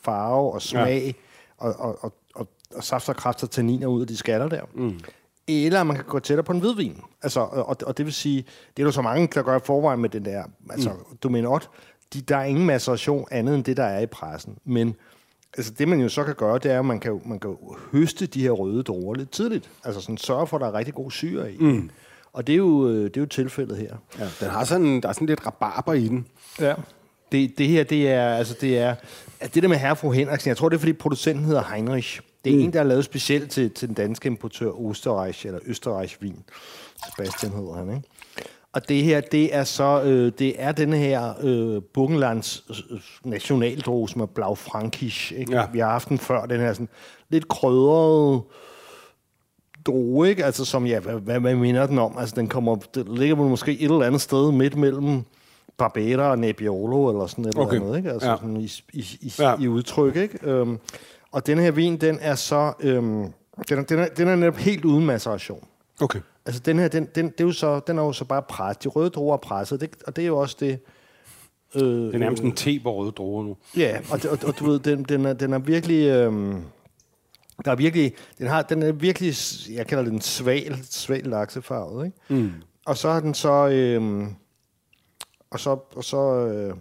farve 0.01 0.53
og 0.53 0.61
smag, 0.61 1.03
ja. 1.05 1.11
og, 1.57 1.75
og, 1.79 2.03
og, 2.03 2.13
og, 2.35 2.47
og 2.75 2.83
saft 2.83 3.09
og 3.09 3.15
kraft 3.15 3.43
og 3.43 3.51
tanniner 3.51 3.87
ud 3.87 4.01
af 4.01 4.07
de 4.07 4.17
skaller 4.17 4.47
der. 4.47 4.61
Mm. 4.73 4.99
Eller 5.49 5.83
man 5.83 5.95
kan 5.95 6.05
gå 6.05 6.19
tættere 6.19 6.43
på 6.43 6.51
en 6.51 6.59
hvidvin. 6.59 7.01
Altså, 7.23 7.39
og, 7.39 7.77
og 7.85 7.97
det 7.97 8.05
vil 8.05 8.13
sige, 8.13 8.45
det 8.77 8.83
er 8.83 8.87
der 8.87 8.91
så 8.91 9.01
mange, 9.01 9.27
der 9.33 9.41
gør 9.41 9.57
i 9.57 9.59
forvejen 9.65 9.99
med 10.01 10.09
den 10.09 10.25
der, 10.25 10.43
altså 10.69 10.89
mm. 10.89 11.17
Dominot, 11.23 11.69
de, 12.13 12.21
der 12.21 12.37
er 12.37 12.43
ingen 12.43 12.65
maceration 12.65 13.27
andet 13.31 13.55
end 13.55 13.63
det, 13.63 13.77
der 13.77 13.83
er 13.83 13.99
i 13.99 14.05
pressen. 14.05 14.57
Men 14.65 14.95
altså, 15.57 15.73
det 15.79 15.87
man 15.87 15.99
jo 15.99 16.09
så 16.09 16.23
kan 16.23 16.35
gøre, 16.35 16.57
det 16.57 16.71
er, 16.71 16.79
at 16.79 16.85
man 16.85 16.99
kan, 16.99 17.11
jo- 17.11 17.21
man 17.25 17.39
kan 17.39 17.49
jo 17.49 17.75
høste 17.91 18.25
de 18.25 18.41
her 18.41 18.51
røde 18.51 18.83
druer 18.83 19.15
lidt 19.15 19.31
tidligt. 19.31 19.69
Altså 19.83 20.01
sådan 20.01 20.17
sørge 20.17 20.47
for, 20.47 20.57
at 20.57 20.61
der 20.61 20.67
er 20.67 20.73
rigtig 20.73 20.93
god 20.93 21.11
syre 21.11 21.53
i. 21.53 21.57
Mm. 21.59 21.89
Og 22.33 22.47
det 22.47 22.53
er, 22.53 22.57
jo, 22.57 22.89
øh, 22.89 23.03
det 23.03 23.17
er 23.17 23.21
jo 23.21 23.27
tilfældet 23.27 23.77
her. 23.77 23.95
Ja, 24.19 24.27
den 24.39 24.49
har 24.49 24.63
sådan, 24.63 25.01
der 25.01 25.09
er 25.09 25.13
sådan 25.13 25.27
lidt 25.27 25.45
rabarber 25.45 25.93
i 25.93 26.07
den. 26.07 26.25
Ja. 26.59 26.73
Det, 27.31 27.57
det 27.57 27.67
her, 27.67 27.83
det 27.83 28.09
er, 28.11 28.29
altså 28.29 28.55
det 28.61 28.77
er, 28.79 28.95
det 29.53 29.63
der 29.63 29.69
med 29.69 29.77
herre 29.77 29.95
fru 29.95 30.11
Henriksen, 30.11 30.49
jeg 30.49 30.57
tror, 30.57 30.69
det 30.69 30.75
er, 30.75 30.79
fordi 30.79 30.93
producenten 30.93 31.45
hedder 31.45 31.63
Heinrich. 31.73 32.21
Det 32.45 32.53
er 32.53 32.57
mm. 32.57 32.63
en, 32.63 32.73
der 32.73 32.79
er 32.79 32.83
lavet 32.83 33.05
specielt 33.05 33.51
til, 33.51 33.71
til 33.71 33.87
den 33.87 33.95
danske 33.95 34.27
importør 34.27 34.71
Österreich, 34.71 35.47
eller 35.47 35.59
Österreich 35.59 36.17
Vin. 36.21 36.43
Sebastian 37.09 37.51
hedder 37.51 37.73
han, 37.73 37.89
ikke? 37.89 38.07
Og 38.73 38.89
det 38.89 39.03
her, 39.03 39.21
det 39.21 39.55
er 39.55 39.63
så, 39.63 40.01
øh, 40.03 40.31
det 40.39 40.53
er 40.57 40.71
denne 40.71 40.97
her 40.97 41.33
øh, 41.41 41.81
Burgenlands 41.93 42.63
øh, 42.91 42.99
nationaldroge, 43.23 44.09
som 44.09 44.21
er 44.21 44.25
Blau 44.25 44.55
Frankisch. 44.55 45.31
Ikke? 45.31 45.55
Ja. 45.55 45.65
Vi 45.73 45.79
har 45.79 45.89
haft 45.89 46.09
den 46.09 46.17
før, 46.17 46.45
den 46.45 46.59
her 46.59 46.73
sådan 46.73 46.89
lidt 47.29 47.47
krydrede 47.47 48.41
droge, 49.85 50.29
ikke? 50.29 50.45
Altså 50.45 50.65
som, 50.65 50.85
ja, 50.85 50.99
hvad, 50.99 51.13
hvad, 51.13 51.39
hvad 51.39 51.55
minder 51.55 51.87
den 51.87 51.99
om? 51.99 52.17
Altså 52.17 52.35
den 52.35 52.47
kommer, 52.47 52.75
det 52.75 53.09
ligger 53.09 53.35
måske 53.35 53.71
et 53.71 53.83
eller 53.83 54.03
andet 54.05 54.21
sted 54.21 54.51
midt 54.51 54.75
mellem 54.75 55.23
Barbera 55.77 56.31
og 56.31 56.39
Nebbiolo, 56.39 57.09
eller 57.09 57.27
sådan 57.27 57.45
et 57.45 57.57
Okay. 57.57 57.73
eller 57.75 57.85
andet, 57.87 57.97
ikke? 57.97 58.11
Altså 58.11 58.29
Ja. 58.29 58.35
sådan 58.35 58.57
i, 58.57 58.71
i, 58.93 59.05
i, 59.21 59.33
ja. 59.39 59.55
i 59.59 59.67
udtryk, 59.67 60.15
ikke? 60.15 60.39
Øhm, 60.43 60.79
og 61.31 61.47
den 61.47 61.57
her 61.57 61.71
vin, 61.71 61.97
den 61.97 62.17
er 62.21 62.35
så, 62.35 62.73
øhm, 62.79 63.33
den, 63.69 63.79
er, 63.79 63.83
den, 63.83 63.99
er, 63.99 64.07
den 64.07 64.27
er 64.27 64.35
netop 64.35 64.55
helt 64.55 64.85
uden 64.85 65.05
maceration. 65.05 65.67
Okay. 66.01 66.19
Altså 66.45 66.61
den 66.61 66.79
her, 66.79 66.87
den, 66.87 67.07
den, 67.15 67.25
det 67.25 67.41
er 67.41 67.43
jo 67.43 67.51
så, 67.51 67.79
den 67.79 67.97
er 67.97 68.03
jo 68.03 68.13
så 68.13 68.25
bare 68.25 68.41
presset. 68.41 68.83
De 68.83 68.89
røde 68.89 69.09
druer 69.09 69.33
er 69.33 69.37
presset, 69.37 69.81
det, 69.81 69.89
og 70.07 70.15
det 70.15 70.21
er 70.21 70.27
jo 70.27 70.37
også 70.37 70.57
det... 70.59 70.79
Øh, 71.75 71.81
Det 71.81 72.15
er 72.15 72.19
nærmest 72.19 72.43
en 72.43 72.55
te 72.55 72.79
på 72.83 72.95
røde 72.95 73.11
druer 73.11 73.43
nu. 73.43 73.57
Ja, 73.77 73.99
og, 74.11 74.19
og, 74.31 74.39
og 74.47 74.59
du 74.59 74.65
ved, 74.65 74.79
den, 74.79 75.03
den, 75.03 75.25
er, 75.25 75.33
den 75.33 75.53
er 75.53 75.59
virkelig... 75.59 76.07
Øhm, 76.07 76.63
der 77.65 77.71
er 77.71 77.75
virkelig, 77.75 78.13
den, 78.37 78.47
har, 78.47 78.61
den 78.61 78.83
er 78.83 78.91
virkelig, 78.91 79.33
jeg 79.75 79.87
kalder 79.87 80.03
den 80.03 80.21
sval, 80.21 80.79
sval 80.83 81.23
laksefarvet, 81.23 82.05
ikke? 82.05 82.43
Mm. 82.43 82.51
Og 82.85 82.97
så 82.97 83.11
har 83.11 83.19
den 83.19 83.33
så, 83.33 83.67
øhm, 83.67 84.35
og 85.49 85.59
så, 85.59 85.69
og 85.95 86.03
så 86.03 86.45
øh, 86.47 86.73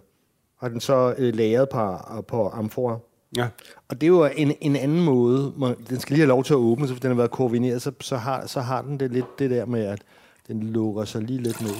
har 0.59 0.69
den 0.69 0.79
så 0.79 1.15
øh, 1.17 1.35
lagret 1.35 1.69
på, 1.69 1.97
på 2.27 2.49
amfora. 2.49 2.99
Ja. 3.37 3.47
Og 3.89 4.01
det 4.01 4.03
er 4.03 4.11
jo 4.11 4.25
en, 4.25 4.53
en 4.61 4.75
anden 4.75 5.03
måde. 5.03 5.53
Den 5.89 5.99
skal 5.99 6.13
lige 6.13 6.21
have 6.21 6.27
lov 6.27 6.43
til 6.43 6.53
at 6.53 6.57
åbne 6.57 6.87
sig, 6.87 6.95
for 6.95 7.01
den 7.01 7.09
har 7.09 7.15
været 7.15 7.31
koordineret, 7.31 7.81
så, 7.81 7.91
så, 8.01 8.17
har, 8.17 8.47
så 8.47 8.61
har 8.61 8.81
den 8.81 8.99
det 8.99 9.11
lidt 9.11 9.39
det 9.39 9.49
der 9.49 9.65
med, 9.65 9.85
at 9.85 10.01
den 10.47 10.63
lukker 10.63 11.05
sig 11.05 11.21
lige 11.21 11.41
lidt 11.41 11.61
ned. 11.61 11.75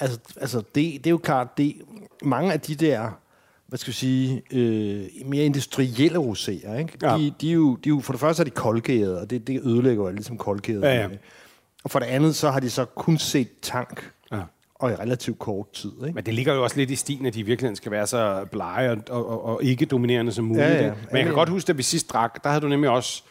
Altså, 0.00 0.18
altså 0.40 0.58
det, 0.58 0.74
det 0.74 1.06
er 1.06 1.10
jo 1.10 1.18
klart, 1.18 1.58
det, 1.58 1.76
mange 2.22 2.52
af 2.52 2.60
de 2.60 2.74
der, 2.74 3.10
hvad 3.66 3.78
skal 3.78 3.90
vi 3.90 3.96
sige, 3.96 4.42
øh, 4.52 5.06
mere 5.26 5.44
industrielle 5.44 6.18
roséer, 6.18 6.78
ikke? 6.78 6.92
Ja. 7.02 7.18
De, 7.18 7.34
de, 7.40 7.48
er 7.48 7.54
jo, 7.54 7.74
de 7.74 7.88
er 7.88 7.94
jo, 7.94 8.00
for 8.00 8.12
det 8.12 8.20
første 8.20 8.40
er 8.40 8.44
de 8.44 8.50
koldgæret, 8.50 9.18
og 9.18 9.30
det, 9.30 9.46
det 9.46 9.60
ødelægger 9.64 10.04
jo 10.04 10.10
ligesom 10.10 10.38
koldgæret. 10.38 10.82
Ja, 10.82 10.94
ja. 10.94 11.08
Og 11.84 11.90
for 11.90 11.98
det 11.98 12.06
andet, 12.06 12.36
så 12.36 12.50
har 12.50 12.60
de 12.60 12.70
så 12.70 12.84
kun 12.84 13.18
set 13.18 13.48
tank. 13.62 14.10
Og 14.80 14.90
i 14.90 14.94
relativt 14.94 15.38
kort 15.38 15.72
tid. 15.72 15.90
Ikke? 16.02 16.14
Men 16.14 16.26
det 16.26 16.34
ligger 16.34 16.54
jo 16.54 16.62
også 16.62 16.76
lidt 16.76 16.90
i 16.90 16.96
stilen, 16.96 17.26
at 17.26 17.34
de 17.34 17.40
i 17.40 17.42
virkeligheden 17.42 17.76
skal 17.76 17.92
være 17.92 18.06
så 18.06 18.44
blege 18.52 18.90
og, 18.90 18.98
og, 19.10 19.44
og, 19.44 19.64
ikke 19.64 19.86
dominerende 19.86 20.32
som 20.32 20.44
muligt. 20.44 20.64
Ja, 20.66 20.72
ja. 20.74 20.80
Men 20.80 20.86
jeg 20.88 20.96
kan 21.10 21.18
Ja, 21.18 21.26
ja. 21.26 21.30
godt 21.32 21.48
huske, 21.48 21.70
at 21.70 21.78
vi 21.78 21.82
sidst 21.82 22.12
drak, 22.12 22.44
der 22.44 22.50
havde 22.50 22.60
du 22.62 22.68
nemlig 22.68 22.90
også 22.90 23.22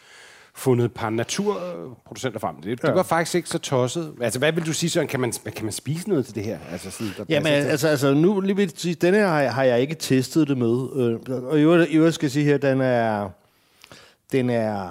fundet 0.54 0.84
et 0.84 0.92
par 0.94 1.10
naturproducenter 1.10 2.38
frem. 2.38 2.54
Det, 2.56 2.82
det 2.82 2.88
Ja. 2.88 2.92
var 2.94 3.02
faktisk 3.02 3.34
ikke 3.34 3.48
så 3.48 3.58
tosset. 3.58 4.12
Altså, 4.20 4.38
hvad 4.38 4.52
vil 4.52 4.66
du 4.66 4.72
sige, 4.72 4.90
Søren? 4.90 5.08
Kan 5.08 5.20
man, 5.20 5.32
kan 5.56 5.64
man 5.64 5.72
spise 5.72 6.08
noget 6.08 6.26
til 6.26 6.34
det 6.34 6.42
her? 6.44 6.58
Altså, 6.72 6.90
sådan, 6.90 7.12
der 7.18 7.24
Jamen, 7.28 7.52
altså, 7.52 7.88
altså 7.88 8.14
nu 8.14 8.40
lige 8.40 8.56
vil 8.56 8.72
sige, 8.76 8.94
denne 8.94 9.18
her 9.18 9.26
har 9.28 9.40
jeg, 9.40 9.54
har 9.54 9.64
jeg 9.64 9.80
ikke 9.80 9.94
testet 9.94 10.48
det 10.48 10.58
med. 10.58 10.88
Øh, 10.96 11.42
og 11.44 11.58
i 11.58 11.62
øvrigt, 11.62 11.90
i 11.90 11.94
øvrigt 11.96 12.14
skal 12.14 12.26
jeg 12.26 12.30
sige 12.30 12.44
her, 12.44 12.58
den 12.58 12.80
er... 12.80 13.30
Den 14.32 14.50
er, 14.50 14.88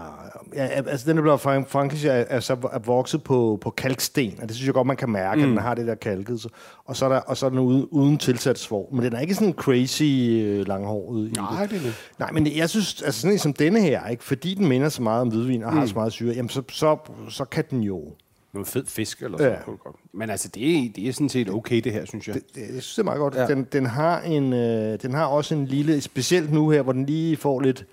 ja, 0.56 0.66
altså 0.66 1.10
den 1.10 1.18
er 1.18 1.22
blevet 1.22 1.42
fra 1.42 1.60
Frankrig 1.62 2.06
er, 2.06 2.12
er, 2.12 2.40
så 2.40 2.54
er 2.74 2.80
vokset 2.80 3.24
på, 3.24 3.58
på 3.62 3.70
kalksten, 3.70 4.34
og 4.42 4.48
det 4.48 4.56
synes 4.56 4.66
jeg 4.66 4.74
godt, 4.74 4.88
man 4.88 4.96
kan 4.98 5.10
mærke, 5.10 5.38
mm. 5.38 5.44
at 5.44 5.50
den 5.50 5.58
har 5.58 5.76
det 5.76 5.88
der 5.88 5.96
kalket. 5.96 6.42
Så, 6.42 6.50
og, 6.86 6.96
så 6.96 7.06
er 7.06 7.10
der, 7.10 7.20
og 7.20 7.38
så 7.38 7.46
er 7.46 7.50
den 7.50 7.60
uden, 7.60 7.88
uden 7.92 8.18
tilsat 8.18 8.60
svor. 8.60 8.90
Men 8.92 9.06
den 9.06 9.14
er 9.14 9.20
ikke 9.20 9.36
sådan 9.36 9.54
crazy 9.54 10.04
øh, 10.04 10.68
langhåret 10.68 11.28
i 11.30 11.32
Nej, 11.32 11.62
det. 11.62 11.70
det 11.70 11.78
er 11.78 11.82
det. 11.82 11.94
Nej, 12.20 12.32
men 12.32 12.58
jeg 12.58 12.70
synes, 12.70 13.02
altså 13.02 13.22
sådan 13.22 13.34
en 13.34 13.40
som 13.40 13.54
denne 13.54 13.82
her, 13.82 14.08
ikke, 14.08 14.24
fordi 14.24 14.54
den 14.54 14.68
minder 14.68 14.90
så 14.90 15.02
meget 15.02 15.22
om 15.22 15.28
hvidvin 15.30 15.64
og 15.64 15.74
mm. 15.74 15.80
har 15.80 15.86
så 15.86 15.94
meget 15.96 16.14
syre, 16.14 16.34
jamen 16.34 16.50
så, 16.50 16.62
så, 16.72 16.98
så 17.30 17.46
kan 17.46 17.64
den 17.70 17.82
jo... 17.84 18.04
Noget 18.54 18.68
fed 18.68 18.86
fisk 18.86 19.22
eller 19.24 19.38
sådan 19.38 19.52
Ja. 19.52 19.58
noget. 19.68 19.80
Men 20.14 20.30
altså, 20.30 20.48
det 20.48 20.78
er, 20.78 20.90
det 20.96 21.08
er 21.08 21.14
sådan 21.14 21.30
set 21.30 21.50
okay, 21.50 21.82
det 21.82 21.94
her, 21.94 22.06
synes 22.06 22.28
jeg. 22.28 22.36
Det, 22.36 22.44
det, 22.56 22.62
jeg 22.62 22.68
synes, 22.70 22.96
det 22.96 23.00
er 23.00 23.04
meget 23.04 23.20
godt. 23.20 23.36
Ja. 23.36 23.42
Ja. 23.42 23.48
Den, 23.48 23.68
den, 23.72 23.86
har 23.86 24.22
en, 24.22 24.54
øh, 24.54 25.02
den 25.02 25.14
har 25.14 25.26
også 25.26 25.56
en 25.56 25.66
lille, 25.66 26.02
specielt 26.02 26.52
nu 26.54 26.70
her, 26.70 26.82
hvor 26.82 26.94
den 26.94 27.06
lige 27.06 27.38
får 27.38 27.60
lidt, 27.62 27.86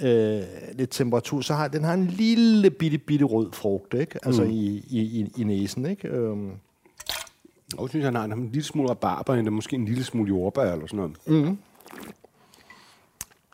øh, 0.00 0.42
lidt 0.72 0.90
temperatur, 0.90 1.40
så 1.40 1.54
har 1.54 1.68
den 1.68 1.84
har 1.84 1.94
en 1.94 2.06
lille 2.06 2.70
bitte, 2.70 2.98
bitte 2.98 3.24
rød 3.24 3.52
frugt, 3.52 3.94
ikke? 3.94 4.18
Altså 4.26 4.44
mm. 4.44 4.50
i, 4.50 4.84
i, 4.90 5.00
i, 5.00 5.32
i 5.36 5.44
næsen, 5.44 5.86
ikke? 5.86 6.08
Øhm, 6.08 6.50
Og 7.76 7.82
jeg 7.82 7.88
synes, 7.88 8.04
han 8.04 8.14
har 8.14 8.24
en, 8.24 8.50
lille 8.52 8.64
smule 8.64 8.90
rabarber, 8.90 9.34
eller 9.34 9.50
måske 9.50 9.76
en 9.76 9.84
lille 9.84 10.04
smule 10.04 10.28
jordbær 10.28 10.72
eller 10.72 10.86
sådan 10.86 10.96
noget. 10.96 11.46
Mm. 11.46 11.58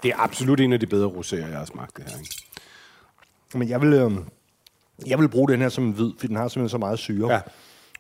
Det 0.02 0.08
er 0.10 0.18
absolut 0.18 0.60
en 0.60 0.72
af 0.72 0.80
de 0.80 0.86
bedre 0.86 1.08
roséer, 1.08 1.48
jeg 1.48 1.58
har 1.58 1.64
smagt 1.64 1.96
det 1.96 2.04
her. 2.04 2.18
Ikke? 2.18 2.34
men 3.54 3.68
jeg 3.68 3.80
vil, 3.80 3.92
øh, 3.92 4.10
jeg 5.06 5.18
vil 5.18 5.28
bruge 5.28 5.48
den 5.48 5.60
her 5.60 5.68
som 5.68 5.84
en 5.84 5.92
hvid, 5.92 6.10
for 6.18 6.26
den 6.26 6.36
har 6.36 6.48
simpelthen 6.48 6.68
så 6.68 6.78
meget 6.78 6.98
syre. 6.98 7.32
Ja. 7.32 7.40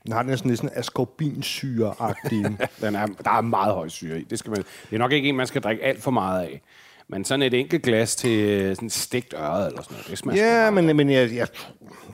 Den 0.04 0.12
har 0.12 0.22
næsten 0.22 0.56
sådan 0.56 0.78
ascorbinsyre-agtig. 0.78 2.44
Den 2.82 2.94
er, 2.94 3.06
der 3.06 3.30
er 3.30 3.40
meget 3.40 3.74
høj 3.74 3.88
syre 3.88 4.20
i. 4.20 4.24
Det, 4.24 4.38
skal 4.38 4.50
man, 4.50 4.64
det 4.90 4.96
er 4.96 4.98
nok 4.98 5.12
ikke 5.12 5.28
en, 5.28 5.36
man 5.36 5.46
skal 5.46 5.62
drikke 5.62 5.82
alt 5.82 6.02
for 6.02 6.10
meget 6.10 6.42
af. 6.42 6.62
Men 7.10 7.24
sådan 7.24 7.42
et 7.42 7.54
enkelt 7.54 7.82
glas 7.82 8.16
til 8.16 8.40
øh, 8.40 8.74
sådan 8.76 8.90
stegt 8.90 9.34
øret 9.38 9.66
eller 9.66 9.82
sådan 9.82 9.94
noget, 9.94 10.06
det 10.10 10.18
smager 10.18 10.64
ja, 10.64 10.70
men, 10.70 10.96
men 10.96 11.10
jeg, 11.10 11.34
jeg, 11.34 11.46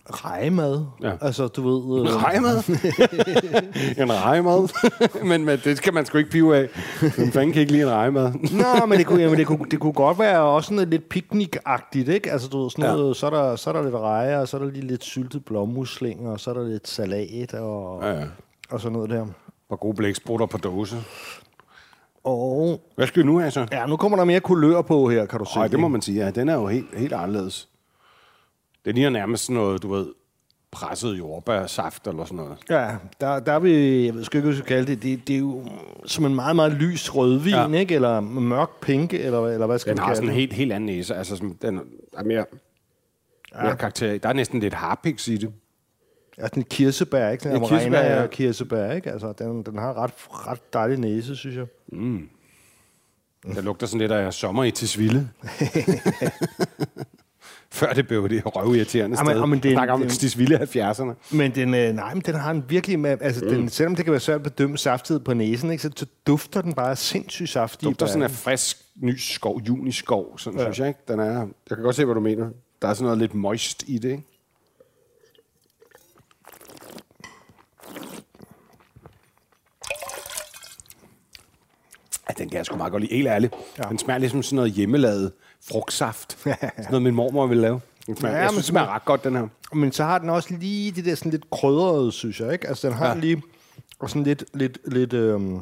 rejemad. 0.07 0.85
Ja. 1.03 1.13
Altså, 1.21 1.49
du 1.49 1.63
ved... 1.69 2.01
Øh, 2.01 2.07
En 2.15 2.23
rejemad? 2.25 2.57
en 4.03 4.13
rejemad? 4.13 4.69
men, 5.31 5.45
men 5.45 5.59
det 5.65 5.77
skal 5.77 5.95
man 5.95 6.07
sgu 6.07 6.19
ikke 6.19 6.31
pive 6.31 6.57
af. 6.57 6.69
Hvem 7.17 7.33
fanden 7.33 7.53
kan 7.53 7.61
ikke 7.61 7.73
lide 7.73 7.83
en 7.83 7.91
rejemad? 7.91 8.33
Nå, 8.81 8.87
men 8.87 8.99
det 8.99 9.07
kunne, 9.07 9.23
jamen, 9.23 9.39
det 9.39 9.47
kunne, 9.47 9.67
det 9.71 9.81
kunne 9.81 9.93
godt 9.93 10.19
være 10.19 10.41
også 10.41 10.75
sådan 10.75 10.91
lidt 10.91 11.09
piknikagtigt, 11.09 12.09
ikke? 12.09 12.33
Altså, 12.33 12.49
du 12.49 12.63
ved, 12.63 12.71
sådan 12.71 12.85
Ja. 12.85 12.91
noget, 12.93 13.17
så, 13.17 13.27
er 13.27 13.31
der, 13.31 13.57
så 13.57 13.71
er 13.71 13.75
der 13.75 13.83
lidt 13.83 13.95
rejer, 13.95 14.39
og 14.39 14.49
så 14.49 14.57
er 14.57 14.63
der 14.65 14.71
lige 14.71 14.87
lidt 14.87 15.05
syltet 15.05 15.45
blommusling, 15.45 16.29
og 16.29 16.41
så 16.41 16.51
er 16.51 16.55
der 16.55 16.69
lidt 16.69 16.89
salat, 16.89 17.55
og, 17.55 18.03
Ja, 18.03 18.09
ja. 18.09 18.19
ja. 18.19 18.25
og 18.71 18.81
sådan 18.81 18.93
noget 18.93 19.11
der. 19.11 19.27
Og 19.71 19.81
gode 19.81 19.95
blæksprutter 19.97 20.47
på 20.47 20.59
dåse. 20.59 20.97
Og 22.25 22.81
Hvad 22.97 23.07
skal 23.07 23.23
vi 23.23 23.27
nu 23.27 23.39
have 23.39 23.51
så? 23.51 23.67
ja, 23.73 23.87
nu 23.87 23.97
kommer 23.97 24.19
der 24.19 24.25
mere 24.25 24.41
kulør 24.41 24.83
på 24.83 25.09
her, 25.11 25.27
kan 25.27 25.39
du 25.39 25.45
se. 25.45 25.57
Nej, 25.59 25.69
det 25.69 25.81
må 25.81 25.89
man 25.89 26.03
sige. 26.03 26.25
Ja, 26.25 26.31
den 26.31 26.49
er 26.49 26.55
jo 26.55 26.67
helt, 26.67 26.87
helt 26.99 27.13
anderledes. 27.13 27.69
Det 28.85 28.95
ligner 28.95 29.11
nærmest 29.11 29.45
sådan 29.45 29.57
noget, 29.57 29.83
du 29.83 29.93
ved, 29.93 30.07
presset 30.71 31.19
jordbærsaft 31.19 32.07
eller 32.07 32.25
sådan 32.25 32.37
noget. 32.37 32.57
Ja, 32.71 32.91
der, 33.21 33.41
der 33.41 33.53
er 33.53 33.59
vi, 33.59 34.05
jeg 34.07 34.15
ved 34.15 34.25
sgu 34.25 34.39
ikke, 34.39 34.45
hvad 34.47 34.55
jeg 34.55 34.65
skal 34.65 34.69
kalde 34.77 34.87
det, 34.93 35.03
det, 35.03 35.29
det 35.29 35.35
er 35.35 35.41
jo 35.41 35.65
som 36.07 36.25
en 36.25 36.35
meget, 36.35 36.57
meget 36.57 36.73
lys 36.73 37.15
rødvin, 37.15 37.53
Ja. 37.55 37.69
ja. 37.69 37.79
ikke? 37.79 37.95
Eller 37.95 38.21
mørk 38.21 38.81
pink, 38.81 39.15
eller, 39.15 39.47
eller 39.47 39.67
hvad 39.67 39.79
skal 39.79 39.91
Den 39.91 39.97
man 39.97 40.03
har 40.03 40.07
kalde 40.07 40.17
sådan 40.17 40.29
en 40.29 40.33
det? 40.35 40.41
helt, 40.41 40.53
helt 40.53 40.73
anden 40.73 40.87
næse. 40.87 41.15
Altså, 41.15 41.37
som, 41.37 41.59
den 41.63 41.81
er 42.13 42.25
mere, 42.25 42.45
mere 43.63 43.77
karakter. 43.77 44.19
Der 44.19 44.29
er 44.29 44.33
næsten 44.33 44.61
lidt 44.61 44.75
harpiks 44.75 45.29
i 45.29 45.37
det. 45.37 45.53
Ja, 46.39 46.45
et 46.45 46.69
kirsebær, 46.69 47.29
ikke? 47.31 47.43
Sådan 47.43 47.57
Et 47.57 47.63
en 47.63 47.69
kirsebær, 47.69 48.01
ja. 48.01 48.21
ja. 48.21 48.27
kirsebær, 48.27 48.93
ikke? 48.93 49.11
Altså, 49.13 49.33
den, 49.39 49.63
den 49.63 49.79
har 49.79 49.99
ret, 50.03 50.13
ret 50.31 50.73
dejlig 50.73 50.99
næse, 50.99 51.37
synes 51.37 51.57
jeg. 51.57 51.67
Der 53.55 53.61
lugter 53.63 53.87
sådan 53.87 54.01
lidt 54.01 54.13
af 54.13 54.35
sommer 54.35 54.65
i 54.65 54.71
Tisvilde. 54.71 55.29
Før 57.71 57.93
det 57.93 58.07
blev 58.09 58.29
det 58.29 58.43
røvirriterende 58.47 59.17
sted. 59.17 59.27
jamen, 59.37 59.59
det 59.63 59.71
er- 59.71 59.75
Snakker 59.75 59.95
om 59.95 60.03
er- 60.03 60.09
Tisvilde 60.09 60.57
70'erne. 60.57 61.37
Men 61.37 61.55
den, 61.55 61.75
øh, 61.75 61.93
nej, 61.95 62.15
men 62.15 62.23
den 62.27 62.35
har 62.35 62.51
en 62.51 62.65
virkelig... 62.69 63.07
Altså, 63.07 63.45
mm. 63.45 63.51
den, 63.51 63.69
selvom 63.69 63.95
det 63.97 64.05
kan 64.05 64.13
være 64.13 64.21
svært 64.21 64.37
at 64.37 64.43
bedømme 64.43 64.79
saftighed 64.79 65.21
på 65.21 65.35
næsen, 65.35 65.71
ikke, 65.71 65.83
så, 65.83 65.91
så 65.97 66.07
dufter 66.27 66.61
den 66.63 66.73
bare 66.73 66.97
sindssygt 66.97 67.51
saftig. 67.51 67.89
Dufter 67.89 68.07
sådan 68.07 68.23
af 68.23 68.31
frisk, 68.31 68.77
ny 68.97 69.17
skov, 69.17 69.61
juniskov, 69.69 70.39
sådan 70.39 70.59
ja. 70.59 70.65
synes 70.65 70.79
jeg 70.79 70.89
ikke. 70.89 71.01
Den 71.09 71.21
er, 71.21 71.25
jeg 71.71 71.77
kan 71.77 71.83
godt 71.83 71.97
se, 71.97 72.05
hvad 72.05 72.15
du 72.15 72.21
mener. 72.21 72.51
Der 72.83 72.89
er 72.89 72.95
sådan 72.95 73.05
noget 73.05 73.19
lidt 73.19 73.35
moist 73.35 73.85
i 73.87 73.99
det, 73.99 74.11
ikke? 74.11 74.23
Ja, 82.29 82.35
den 82.39 82.49
kan 82.49 82.57
jeg 82.57 82.67
sgu 82.67 82.77
meget 82.77 82.93
godt 82.93 83.03
lide. 83.03 83.15
Helt 83.15 83.29
ærligt. 83.29 83.55
Ja. 83.79 83.83
Den 83.89 83.99
smager 83.99 84.19
lidt 84.19 84.33
som 84.33 84.43
sådan 84.43 84.57
noget 84.57 84.73
hjemmelavet 84.73 85.33
frugtsaft. 85.69 86.39
sådan 86.43 86.59
noget, 86.89 87.03
min 87.03 87.15
mormor 87.15 87.47
ville 87.47 87.63
lave. 87.63 87.81
Den 88.07 88.17
smager, 88.17 88.37
Ja, 88.37 88.43
jeg 88.43 88.51
synes, 88.51 88.65
det 88.65 88.69
smager 88.71 88.95
ret 88.95 89.05
godt, 89.05 89.25
den 89.25 89.37
her. 89.37 89.49
Men 89.73 89.93
så 89.93 90.05
har 90.05 90.19
den 90.19 90.31
også 90.31 90.55
lige 90.61 90.91
det 90.91 91.05
der 91.05 91.15
sådan 91.15 91.33
lidt 91.33 91.51
krydrede, 91.51 92.13
synes 92.13 92.41
jeg, 92.41 92.53
ikke? 92.53 92.69
Altså, 92.69 92.89
den 92.89 92.97
har 92.97 93.09
Ja. 93.09 93.15
lige... 93.21 93.43
Og 93.99 94.11
sådan 94.11 94.23
lidt... 94.23 94.45
lidt, 94.55 94.79
lidt 94.87 95.13
øhm, 95.13 95.61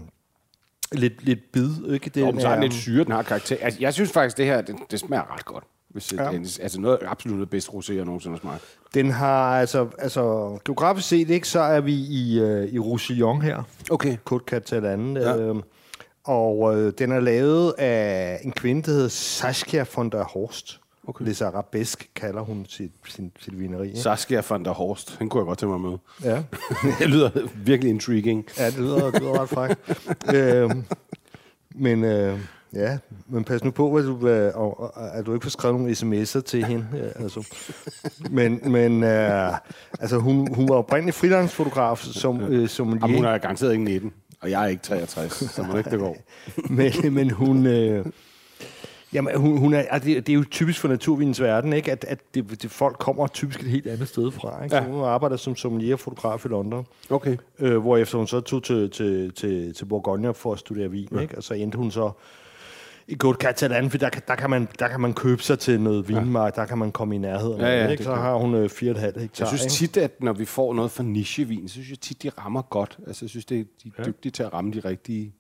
lidt, 0.93 1.25
lidt 1.25 1.53
bid, 1.53 1.93
ikke? 1.93 2.11
Det 2.11 2.21
Jo, 2.21 2.31
men 2.31 2.41
så 2.41 2.47
har 2.49 2.55
den 2.55 2.63
lidt 2.63 2.75
syre, 2.75 3.05
den 3.05 3.13
har 3.13 3.23
karakter. 3.23 3.57
Altså, 3.61 3.81
jeg 3.81 3.95
synes 3.95 4.13
faktisk, 4.13 4.37
det 4.37 4.47
her, 4.47 4.61
det, 4.61 4.77
det 4.91 5.01
smager 5.01 5.35
ret 5.35 5.45
godt. 5.45 5.65
Hvis 5.89 6.13
ja. 6.13 6.31
Det, 6.31 6.61
altså 6.63 6.81
noget 6.81 6.99
absolut 7.07 7.41
det 7.41 7.51
bedste 7.51 7.71
rosé, 7.71 7.93
jeg 7.95 8.05
nogensinde 8.05 8.35
har 8.37 8.41
smagt. 8.41 8.63
Den 8.95 9.11
har, 9.11 9.61
altså, 9.61 9.89
altså 9.99 10.59
geografisk 10.65 11.09
set, 11.09 11.31
ikke, 11.31 11.49
så 11.49 11.61
er 11.61 11.81
vi 11.81 11.93
i, 11.95 12.41
øh, 12.41 12.69
i 12.69 12.79
Roussillon 12.79 13.43
her. 13.43 13.63
Okay. 13.91 14.17
Côte 14.31 14.45
Catalane. 14.47 15.21
Ja. 15.21 15.37
Ja. 15.37 15.53
Og 16.25 16.77
øh, 16.77 16.93
den 16.99 17.13
er 17.13 17.21
lavet 17.21 17.75
af 17.79 18.41
en 18.43 18.53
kvinde, 18.53 18.83
der 18.83 18.91
hedder 18.91 19.09
Saskia 19.09 19.85
von 19.97 20.11
der 20.11 20.25
Horst. 20.25 20.81
Okay. 21.07 21.25
Les 21.25 21.43
Arabesque 21.43 22.09
kalder 22.15 22.41
hun 22.41 22.67
sit, 22.69 22.91
sin, 23.09 23.33
sit 23.41 23.59
vineri. 23.59 23.89
ikke? 23.89 24.01
Saskia 24.01 24.43
van 24.51 24.65
der 24.65 24.71
Horst, 24.71 25.17
den 25.19 25.29
kunne 25.29 25.41
jeg 25.41 25.47
godt 25.47 25.59
tænke 25.59 25.71
mig 25.71 25.75
at 25.75 25.81
møde. 25.81 25.99
Ja. 26.35 26.43
det 26.99 27.09
lyder 27.11 27.31
virkelig 27.55 27.91
intriguing. 27.91 28.47
Ja, 28.59 28.67
det 28.67 28.79
lyder, 28.79 29.11
det 29.11 29.21
lyder 29.21 29.43
ret 29.43 29.49
frækt. 29.49 29.79
øhm, 30.35 30.85
men 31.75 32.05
øh, 32.05 32.39
ja, 32.73 32.99
men 33.29 33.45
pas 33.45 33.65
nu 33.65 33.71
på, 33.71 33.91
hvad 33.91 34.03
du, 34.03 34.27
at 34.97 35.27
du 35.27 35.35
ikke 35.35 35.45
får 35.45 35.51
skrevet 35.51 35.81
nogle 35.81 35.93
sms'er 35.93 36.41
til 36.41 36.65
hende. 36.65 36.87
Ja, 36.95 37.23
altså. 37.23 37.47
Men, 38.31 38.61
men 38.73 39.05
øh, 39.05 39.53
altså, 40.01 40.19
hun, 40.19 40.55
hun 40.55 40.69
var 40.69 40.75
oprindelig 40.75 41.15
freelance-fotograf, 41.15 41.99
som, 41.99 42.41
øh, 42.41 42.69
som 42.69 42.89
Jamen, 42.89 43.17
hun 43.17 43.25
er 43.25 43.39
garanteret 43.39 43.73
ikke 43.73 43.85
19, 43.85 44.13
og 44.43 44.51
jeg 44.51 44.65
er 44.65 44.67
ikke 44.67 44.83
63, 44.83 45.33
så 45.33 45.63
må 45.63 45.73
det 45.73 45.79
ikke 45.79 45.91
det 45.91 45.99
går. 45.99 46.17
men, 46.79 47.15
men 47.15 47.31
hun... 47.31 47.67
Øh, 47.67 48.07
Jamen, 49.15 49.37
hun, 49.37 49.59
hun 49.59 49.75
er, 49.75 49.79
altså, 49.79 50.09
det, 50.09 50.27
det 50.27 50.33
er 50.33 50.37
jo 50.37 50.45
typisk 50.51 50.81
for 50.81 50.89
naturvinens 50.89 51.41
verden, 51.41 51.73
ikke? 51.73 51.93
at, 51.93 52.05
at 52.09 52.19
det, 52.35 52.63
det, 52.63 52.71
folk 52.71 52.99
kommer 52.99 53.27
typisk 53.27 53.61
et 53.61 53.67
helt 53.67 53.87
andet 53.87 54.09
sted 54.09 54.31
fra. 54.31 54.65
Ikke? 54.65 54.77
Ja. 54.77 54.83
Så 54.83 54.89
hun 54.89 55.05
arbejder 55.05 55.37
som 55.37 55.57
sommelier-fotograf 55.57 56.45
i 56.45 56.49
London, 56.49 56.87
Okay. 57.11 57.37
øh, 57.59 57.79
hvor 57.79 57.97
efter 57.97 58.19
hun 58.19 58.27
så 58.27 58.41
tog 58.41 58.63
til, 58.63 58.91
til, 58.91 59.33
til, 59.33 59.75
til 59.75 59.85
Bourgogne 59.85 60.35
for 60.35 60.53
at 60.53 60.59
studere 60.59 60.91
vin, 60.91 61.09
ja. 61.13 61.21
ikke? 61.21 61.37
og 61.37 61.43
så 61.43 61.55
endte 61.55 61.79
hun 61.79 61.91
så 61.91 62.11
i 63.09 63.17
Côte 63.25 63.37
Catalan, 63.39 63.91
for 63.91 63.99
der, 63.99 64.09
der, 64.09 64.35
kan 64.35 64.51
man, 64.51 64.69
der 64.79 64.89
kan 64.89 65.01
man 65.01 65.15
købe 65.15 65.43
sig 65.43 65.59
til 65.59 65.81
noget 65.81 66.09
vinmark, 66.09 66.57
der 66.57 66.67
kan 66.67 66.79
man 66.79 66.93
komme 66.93 67.15
i 67.15 67.19
nærheden. 67.19 67.61
Ja, 67.61 67.83
ja, 67.83 67.89
ikke? 67.89 68.05
Så 68.05 68.15
har 68.15 68.35
hun 68.35 68.55
øh, 68.55 68.71
4,5 68.73 69.21
hektar. 69.21 69.25
Jeg 69.39 69.59
synes 69.59 69.75
tit, 69.75 69.97
at 69.97 70.23
når 70.23 70.33
vi 70.33 70.45
får 70.45 70.75
noget 70.75 70.91
fra 70.91 71.03
nichevin, 71.03 71.69
så 71.69 71.73
synes 71.73 71.91
jeg 71.91 72.01
tit, 72.01 72.23
de 72.23 72.29
rammer 72.29 72.63
godt. 72.63 72.99
Altså, 73.07 73.25
jeg 73.25 73.31
synes, 73.31 73.45
det 73.45 73.61
er, 73.61 73.65
de 73.85 73.91
er 73.99 74.05
dygtige 74.05 74.33
til 74.33 74.43
at 74.43 74.53
ramme 74.53 74.73
de 74.73 74.81
rigtige. 74.81 75.35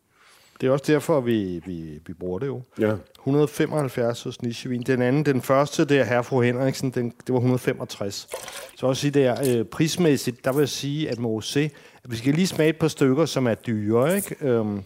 Det 0.60 0.68
er 0.68 0.72
også 0.72 0.92
derfor, 0.92 1.20
vi, 1.20 1.62
vi, 1.66 2.00
vi 2.06 2.12
bruger 2.12 2.38
det 2.38 2.46
jo. 2.46 2.62
Ja. 2.80 2.94
175 3.18 4.22
hos 4.22 4.42
nichevin. 4.42 4.82
Den 4.82 5.02
anden, 5.02 5.26
den 5.26 5.42
første, 5.42 5.84
det 5.84 6.00
er 6.00 6.04
herre 6.04 6.24
fru 6.24 6.40
Henriksen, 6.40 6.90
den, 6.90 7.12
det 7.26 7.32
var 7.32 7.38
165. 7.38 8.28
Så 8.76 8.86
også 8.86 9.00
sige 9.00 9.10
der, 9.10 9.58
øh, 9.58 9.64
prismæssigt, 9.64 10.44
der 10.44 10.52
vil 10.52 10.58
jeg 10.58 10.68
sige, 10.68 11.10
at 11.10 11.18
med 11.18 11.30
rosé, 11.30 11.60
at 12.04 12.10
vi 12.10 12.16
skal 12.16 12.34
lige 12.34 12.46
smage 12.46 12.70
et 12.70 12.76
par 12.76 12.88
stykker, 12.88 13.26
som 13.26 13.46
er 13.46 13.54
dyre, 13.54 14.16
ikke? 14.16 14.36
Øhm, 14.40 14.82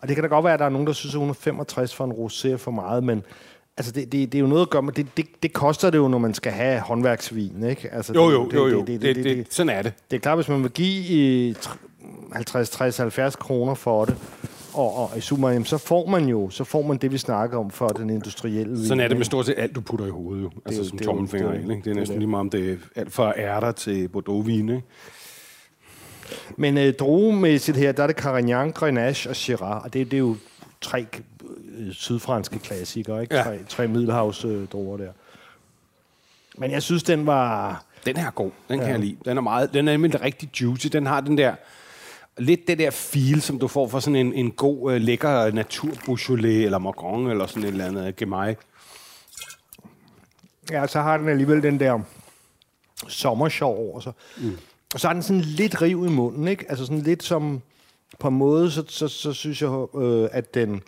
og 0.00 0.08
det 0.08 0.16
kan 0.16 0.22
da 0.22 0.28
godt 0.28 0.44
være, 0.44 0.52
at 0.54 0.58
der 0.60 0.66
er 0.66 0.70
nogen, 0.70 0.86
der 0.86 0.92
synes, 0.92 1.14
at 1.14 1.18
165 1.18 1.94
for 1.94 2.04
en 2.04 2.12
rosé 2.12 2.48
er 2.48 2.56
for 2.56 2.70
meget, 2.70 3.04
men 3.04 3.22
altså 3.76 3.92
det, 3.92 4.12
det, 4.12 4.32
det 4.32 4.38
er 4.38 4.40
jo 4.42 4.46
noget 4.46 4.62
at 4.62 4.70
gøre 4.70 4.82
med, 4.82 4.92
det, 4.92 5.06
det, 5.16 5.26
det 5.42 5.52
koster 5.52 5.90
det 5.90 5.98
jo, 5.98 6.08
når 6.08 6.18
man 6.18 6.34
skal 6.34 6.52
have 6.52 6.80
håndværksvin, 6.80 7.64
ikke? 7.64 7.88
Altså, 7.94 8.12
Jo, 8.14 8.30
jo, 8.30 8.46
det, 8.48 8.54
jo, 8.54 8.66
jo. 8.66 8.80
Det, 8.80 8.86
det, 9.02 9.16
Det, 9.16 9.24
det, 9.24 9.46
sådan 9.54 9.70
er 9.76 9.82
det. 9.82 9.92
det 10.10 10.16
er 10.16 10.20
klart, 10.20 10.36
hvis 10.36 10.48
man 10.48 10.62
vil 10.62 10.70
give 10.70 11.48
øh, 11.48 11.54
tr- 11.58 11.76
50, 12.32 12.70
60, 12.70 12.96
70 12.96 13.36
kroner 13.36 13.74
for 13.74 14.04
det, 14.04 14.16
og, 14.74 14.96
og 14.96 15.10
i 15.16 15.20
summa, 15.20 15.64
så 15.64 15.78
får 15.78 16.06
man 16.06 16.28
jo, 16.28 16.50
så 16.50 16.64
får 16.64 16.82
man 16.82 16.96
det, 16.96 17.12
vi 17.12 17.18
snakker 17.18 17.58
om 17.58 17.70
for 17.70 17.88
den 17.88 18.10
industrielle 18.10 18.72
vin. 18.76 18.86
Sådan 18.86 19.00
er 19.00 19.08
det 19.08 19.16
med 19.16 19.24
stort 19.24 19.46
set 19.46 19.54
alt, 19.58 19.74
du 19.74 19.80
putter 19.80 20.06
i 20.06 20.10
hovedet. 20.10 20.42
Jo. 20.42 20.50
Altså 20.66 20.84
som 20.84 20.98
det 20.98 21.06
jo- 21.06 21.10
tommelfinger. 21.10 21.50
det 21.52 21.62
er? 21.62 21.66
Det 21.68 21.84
det 21.84 21.90
er 21.90 21.94
næsten 21.94 22.18
lige 22.18 22.28
meget 22.30 22.40
om 22.40 22.50
det 22.50 22.70
er 22.72 22.76
alt 22.96 23.12
fra 23.12 23.32
ærter 23.38 23.72
til 23.72 24.08
Bordeaux-vin. 24.08 24.68
Ikke? 24.68 24.82
Men 26.56 26.78
øh, 26.78 26.94
druemæssigt 26.94 27.76
her, 27.76 27.92
der 27.92 28.02
er 28.02 28.06
det 28.06 28.16
Carignan, 28.16 28.72
Grenache 28.72 29.30
og 29.30 29.36
Syrah, 29.36 29.84
og 29.84 29.92
det, 29.92 30.10
det 30.10 30.16
er 30.16 30.18
jo 30.18 30.36
tre 30.80 31.06
øh, 31.78 31.92
sydfranske 31.92 32.58
klassikere, 32.58 33.22
ikke? 33.22 33.36
Ja. 33.36 33.42
Tre, 33.42 33.58
tre 33.68 33.88
middelhavsdruer 33.88 34.94
øh, 34.94 35.06
der. 35.06 35.12
Men 36.58 36.70
jeg 36.70 36.82
synes, 36.82 37.02
den 37.02 37.26
var... 37.26 37.82
Den 38.06 38.16
her 38.16 38.26
er 38.26 38.30
god. 38.30 38.50
Den 38.68 38.78
kan 38.78 38.88
jeg 38.88 38.98
lide. 38.98 39.16
Den 39.24 39.36
er, 39.36 39.40
meget, 39.40 39.72
den 39.72 39.88
er 39.88 39.92
nemlig 39.92 40.20
rigtig 40.20 40.60
juicy. 40.60 40.86
Den 40.86 41.06
har 41.06 41.20
den 41.20 41.38
der 41.38 41.54
lidt 42.38 42.68
det 42.68 42.78
der 42.78 42.90
feel, 42.90 43.42
som 43.42 43.58
du 43.58 43.68
får 43.68 43.88
fra 43.88 44.00
sådan 44.00 44.16
en, 44.16 44.32
en 44.32 44.50
god, 44.50 44.92
uh, 44.92 44.96
lækker 44.96 45.50
natur 45.50 45.90
Beaujolais 46.04 46.64
eller 46.64 46.78
Morgon 46.78 47.30
eller 47.30 47.46
sådan 47.46 47.62
et 47.62 47.68
eller 47.68 47.86
andet 47.86 48.16
Gemay. 48.16 48.54
Ja, 50.70 50.86
så 50.86 51.00
har 51.00 51.16
den 51.16 51.28
alligevel 51.28 51.62
den 51.62 51.80
der 51.80 52.00
sommersjov 53.08 53.76
over 53.76 54.00
sig. 54.00 54.12
Mm. 54.36 54.58
Og 54.96 55.00
så 55.00 55.06
har 55.08 55.12
den 55.12 55.22
sådan 55.22 55.40
lidt 55.40 55.82
riv 55.82 56.04
i 56.06 56.10
munden, 56.10 56.48
ikke? 56.48 56.64
Altså 56.68 56.84
sådan 56.86 57.02
lidt 57.02 57.22
som... 57.22 57.62
På 58.18 58.28
en 58.28 58.34
måde, 58.34 58.70
så, 58.70 58.84
så, 58.88 59.08
så 59.08 59.32
synes 59.32 59.62
jeg, 59.62 59.86
øh, 59.94 60.28
at 60.32 60.54
den... 60.54 60.82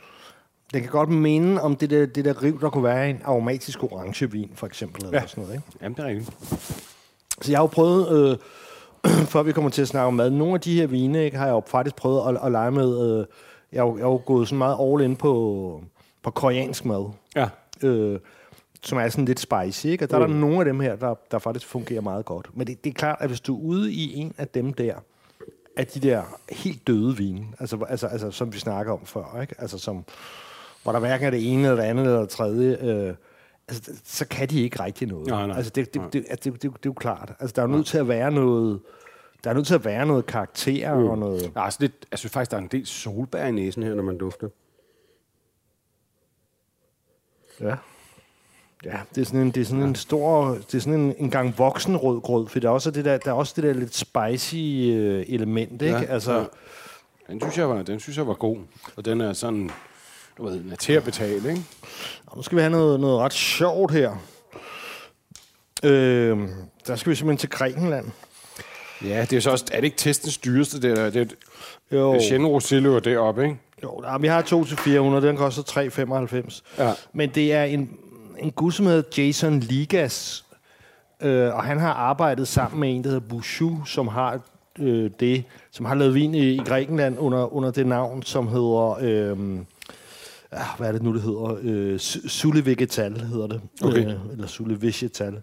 Den 0.74 0.82
kan 0.82 0.90
godt 0.90 1.08
minde 1.08 1.62
om 1.62 1.76
det 1.76 1.90
der, 1.90 2.06
det 2.06 2.24
der 2.24 2.42
riv, 2.42 2.60
der 2.60 2.70
kunne 2.70 2.84
være 2.84 3.10
en 3.10 3.20
aromatisk 3.24 3.82
orangevin, 3.82 4.50
for 4.54 4.66
eksempel. 4.66 5.04
Eller 5.04 5.20
Ja. 5.20 5.26
sådan 5.26 5.44
noget, 5.44 5.56
ikke? 5.56 5.78
Jamen, 5.82 5.96
det 5.96 6.02
er 6.04 6.08
rigtigt. 6.08 6.30
Så 7.42 7.50
jeg 7.52 7.58
har 7.58 7.62
jo 7.62 7.66
prøvet, 7.66 8.38
øh, 9.06 9.16
før 9.32 9.42
vi 9.42 9.52
kommer 9.52 9.70
til 9.70 9.82
at 9.82 9.88
snakke 9.88 10.06
om 10.06 10.14
mad, 10.14 10.30
nogle 10.30 10.54
af 10.54 10.60
de 10.60 10.74
her 10.80 10.86
vine 10.86 11.24
ikke, 11.24 11.36
har 11.36 11.46
jeg 11.46 11.52
jo 11.52 11.62
faktisk 11.66 11.96
prøvet 11.96 12.28
at, 12.28 12.44
at 12.46 12.52
lege 12.52 12.70
med. 12.70 13.00
Øh, 13.20 13.26
jeg, 13.72 13.78
er 13.78 13.82
jo, 13.82 13.96
jeg 13.96 14.02
er 14.04 14.08
jo 14.08 14.22
gået 14.26 14.48
sådan 14.48 14.58
meget 14.58 14.76
all 14.80 15.04
in 15.04 15.16
på, 15.16 15.82
på 16.22 16.30
koreansk 16.30 16.84
mad, 16.84 17.10
Ja. 17.36 17.48
øh, 17.82 18.20
som 18.82 18.98
er 18.98 19.08
sådan 19.08 19.24
lidt 19.24 19.40
spicy. 19.40 19.86
Ikke? 19.86 20.04
Og 20.04 20.10
der 20.10 20.18
mm. 20.18 20.22
er 20.22 20.26
der 20.26 20.34
nogle 20.34 20.58
af 20.58 20.64
dem 20.64 20.80
her, 20.80 20.96
der, 20.96 21.14
der 21.30 21.38
faktisk 21.38 21.66
fungerer 21.66 22.00
meget 22.00 22.24
godt. 22.24 22.56
Men 22.56 22.66
det, 22.66 22.84
det 22.84 22.90
er 22.90 22.94
klart, 22.94 23.18
at 23.20 23.28
hvis 23.28 23.40
du 23.40 23.56
er 23.56 23.60
ude 23.60 23.92
i 23.92 24.14
en 24.14 24.34
af 24.38 24.48
dem 24.48 24.72
der, 24.72 24.94
af 25.76 25.86
de 25.86 26.00
der 26.00 26.22
helt 26.50 26.86
døde 26.86 27.16
vine, 27.16 27.46
altså, 27.58 27.84
altså, 27.88 28.06
altså 28.06 28.30
som 28.30 28.52
vi 28.52 28.58
snakker 28.58 28.92
om 28.92 29.06
før, 29.06 29.40
ikke? 29.40 29.54
Altså, 29.58 29.78
som, 29.78 30.04
hvor 30.82 30.92
der 30.92 30.98
hverken 30.98 31.26
er 31.26 31.30
det 31.30 31.52
ene, 31.52 31.62
eller 31.62 31.82
det 31.82 31.88
andet, 31.90 32.04
eller 32.04 32.20
det 32.20 32.28
tredje, 32.28 32.78
øh, 32.80 33.14
altså, 33.68 33.92
så 34.04 34.28
kan 34.28 34.48
de 34.48 34.62
ikke 34.62 34.82
rigtig 34.82 35.08
noget. 35.08 35.26
Nej, 35.26 35.46
nej. 35.46 35.56
Altså, 35.56 35.72
det, 35.74 35.94
det, 35.94 36.02
det, 36.12 36.24
altså, 36.30 36.50
det, 36.50 36.62
det, 36.62 36.62
det, 36.62 36.72
det 36.72 36.86
er 36.86 36.90
jo 36.90 36.92
klart. 36.92 37.32
Altså, 37.40 37.54
der 37.56 37.62
er 37.62 37.66
jo 37.66 37.72
nødt 37.72 37.86
til 37.86 37.98
at 37.98 38.08
være 38.08 38.30
noget... 38.30 38.80
Der 39.44 39.50
er 39.50 39.54
nødt 39.54 39.66
til 39.66 39.74
at 39.74 39.84
være 39.84 40.06
noget 40.06 40.26
karakter 40.26 40.94
mm. 40.94 41.08
og 41.08 41.18
noget... 41.18 41.52
Er 41.56 41.60
også 41.60 41.78
lidt, 41.80 42.06
jeg 42.10 42.18
synes 42.18 42.32
faktisk, 42.32 42.50
der 42.50 42.56
er 42.56 42.60
en 42.60 42.68
del 42.68 42.86
solbær 42.86 43.46
i 43.46 43.52
næsen 43.52 43.82
her, 43.82 43.94
når 43.94 44.02
man 44.02 44.18
dufter. 44.18 44.48
Ja. 47.60 47.74
Ja, 48.84 48.96
det 49.14 49.20
er 49.20 49.24
sådan 49.24 49.40
en, 49.40 49.50
det 49.50 49.60
er 49.60 49.64
sådan 49.64 49.82
en 49.82 49.94
stor, 49.94 50.48
det 50.48 50.74
er 50.74 50.78
sådan 50.78 51.00
en, 51.00 51.14
en 51.18 51.30
gang 51.30 51.58
voksen 51.58 51.96
rødgrød, 51.96 52.48
for 52.48 52.60
der 52.60 52.68
er 52.68 52.72
også 52.72 52.90
det 52.90 53.04
der, 53.04 53.18
der 53.18 53.30
er 53.30 53.34
også 53.34 53.52
det 53.56 53.64
der 53.64 53.72
lidt 53.72 53.94
spicy 53.94 54.54
øh, 54.54 55.24
element, 55.28 55.82
ikke? 55.82 55.96
Ja, 55.96 56.04
altså, 56.04 56.38
ja. 56.38 56.44
Den 57.32 57.40
synes, 57.40 57.58
jeg 57.58 57.68
var, 57.68 57.82
den 57.82 58.00
synes 58.00 58.18
jeg 58.18 58.26
var 58.26 58.34
god. 58.34 58.58
Og 58.96 59.04
den 59.04 59.20
er 59.20 59.32
sådan, 59.32 59.70
du 60.38 60.44
ved, 60.44 60.52
den 60.52 60.72
er 60.72 60.76
til 60.76 60.92
at 60.92 61.04
betale, 61.04 61.50
ikke? 61.50 61.62
Og 62.26 62.36
nu 62.36 62.42
skal 62.42 62.56
vi 62.56 62.60
have 62.62 62.70
noget, 62.70 63.00
noget 63.00 63.18
ret 63.18 63.32
sjovt 63.32 63.92
her. 63.92 64.16
Øh, 65.82 66.38
der 66.86 66.96
skal 66.96 67.10
vi 67.10 67.16
simpelthen 67.16 67.36
til 67.36 67.50
Grækenland. 67.50 68.06
Ja, 69.04 69.26
det 69.30 69.36
er 69.36 69.40
så 69.40 69.50
også, 69.50 69.64
er 69.72 69.76
det 69.76 69.84
ikke 69.84 69.96
testens 69.96 70.38
dyreste, 70.38 70.82
det 70.82 70.96
der? 70.96 71.10
Det 71.10 71.22
er, 71.22 71.26
Jo, 71.92 72.14
jo. 72.14 72.20
Chenin 72.20 72.46
Rosillo 72.46 72.96
er 72.96 73.00
deroppe, 73.00 73.44
ikke? 73.44 73.56
jo 73.82 74.00
der, 74.02 74.18
vi 74.18 74.26
har 74.26 74.42
2 74.42 74.64
til 74.64 74.76
400, 74.76 75.26
den 75.26 75.36
koster 75.36 75.62
3,95. 75.62 76.62
Ja. 76.84 76.92
Men 77.12 77.30
det 77.30 77.52
er 77.52 77.64
en, 77.64 77.96
en 78.40 78.52
hedder 78.86 79.02
Jason 79.22 79.60
Ligas, 79.60 80.44
øh, 81.22 81.54
og 81.54 81.64
han 81.64 81.78
har 81.78 81.92
arbejdet 81.92 82.48
sammen 82.48 82.80
med 82.80 82.94
en, 82.96 83.04
der 83.04 83.10
hedder 83.10 83.28
Bouchou, 83.28 83.84
som 83.84 84.08
har 84.08 84.40
øh, 84.78 85.10
det, 85.20 85.44
som 85.70 85.86
har 85.86 85.94
lavet 85.94 86.14
vin 86.14 86.34
i, 86.34 86.48
i 86.48 86.58
Grækenland 86.58 87.18
under, 87.18 87.54
under 87.54 87.70
det 87.70 87.86
navn, 87.86 88.22
som 88.22 88.48
hedder... 88.48 88.98
Øh, 89.00 89.58
ah, 90.50 90.66
hvad 90.78 90.88
er 90.88 90.92
det 90.92 91.02
nu, 91.02 91.14
det 91.14 91.22
hedder? 91.22 91.58
Øh, 91.62 91.94
Su- 91.96 92.28
Sulle 92.28 92.66
Vegetal 92.66 93.20
hedder 93.20 93.46
det. 93.46 93.60
Okay. 93.82 94.06
Øh, 94.06 94.14
eller 94.32 94.46
Sulle 94.46 94.82
Vegetal. 94.82 95.42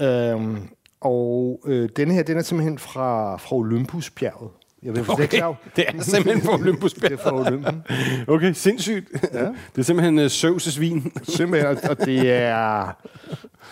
Øhm, 0.00 0.68
og 1.00 1.60
øh, 1.66 1.88
denne 1.96 2.14
her, 2.14 2.22
den 2.22 2.38
er 2.38 2.42
simpelthen 2.42 2.78
fra, 2.78 3.36
fra 3.36 3.56
Olympusbjerget. 3.56 4.50
Jeg 4.82 4.96
ved 4.96 5.08
okay. 5.10 5.22
ikke, 5.22 5.44
Okay, 5.46 5.70
det 5.76 5.84
er 5.88 6.02
simpelthen 6.02 6.42
for 6.44 6.52
Olympus 6.52 6.92
det 7.02 7.12
er 7.12 7.16
fra 7.16 7.40
Olympen. 7.40 7.82
Okay, 8.28 8.52
sindssygt. 8.52 9.08
Ja. 9.32 9.44
Det 9.44 9.78
er 9.78 9.82
simpelthen 9.82 10.18
uh, 10.18 10.30
Søvses 10.30 10.80
vin. 10.80 11.12
Simpelthen, 11.22 11.90
og- 11.90 11.98
det 12.06 12.30
er, 12.30 12.96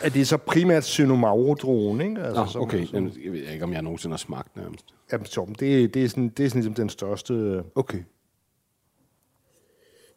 at 0.03 0.14
det 0.14 0.21
er 0.21 0.25
så 0.25 0.37
primært 0.37 0.85
Synomauro-druen, 0.85 2.01
ikke? 2.01 2.21
Altså, 2.23 2.47
som- 2.53 2.62
okay. 2.62 2.87
Som, 2.87 2.94
Den, 3.11 3.12
jeg 3.25 3.33
ved 3.33 3.40
ikke, 3.53 3.64
om 3.64 3.73
jeg 3.73 3.83
nogensinde 3.83 4.12
har 4.12 4.18
smagt 4.18 4.57
nærmest. 4.57 4.85
jamen, 5.12 5.27
som, 5.27 5.55
det, 5.55 5.94
det, 5.94 6.05
er 6.05 6.09
sådan, 6.09 6.29
det 6.29 6.44
er 6.44 6.49
sådan 6.49 6.61
ligesom 6.61 6.75
den 6.75 6.88
største... 6.88 7.62
Okay. 7.75 7.99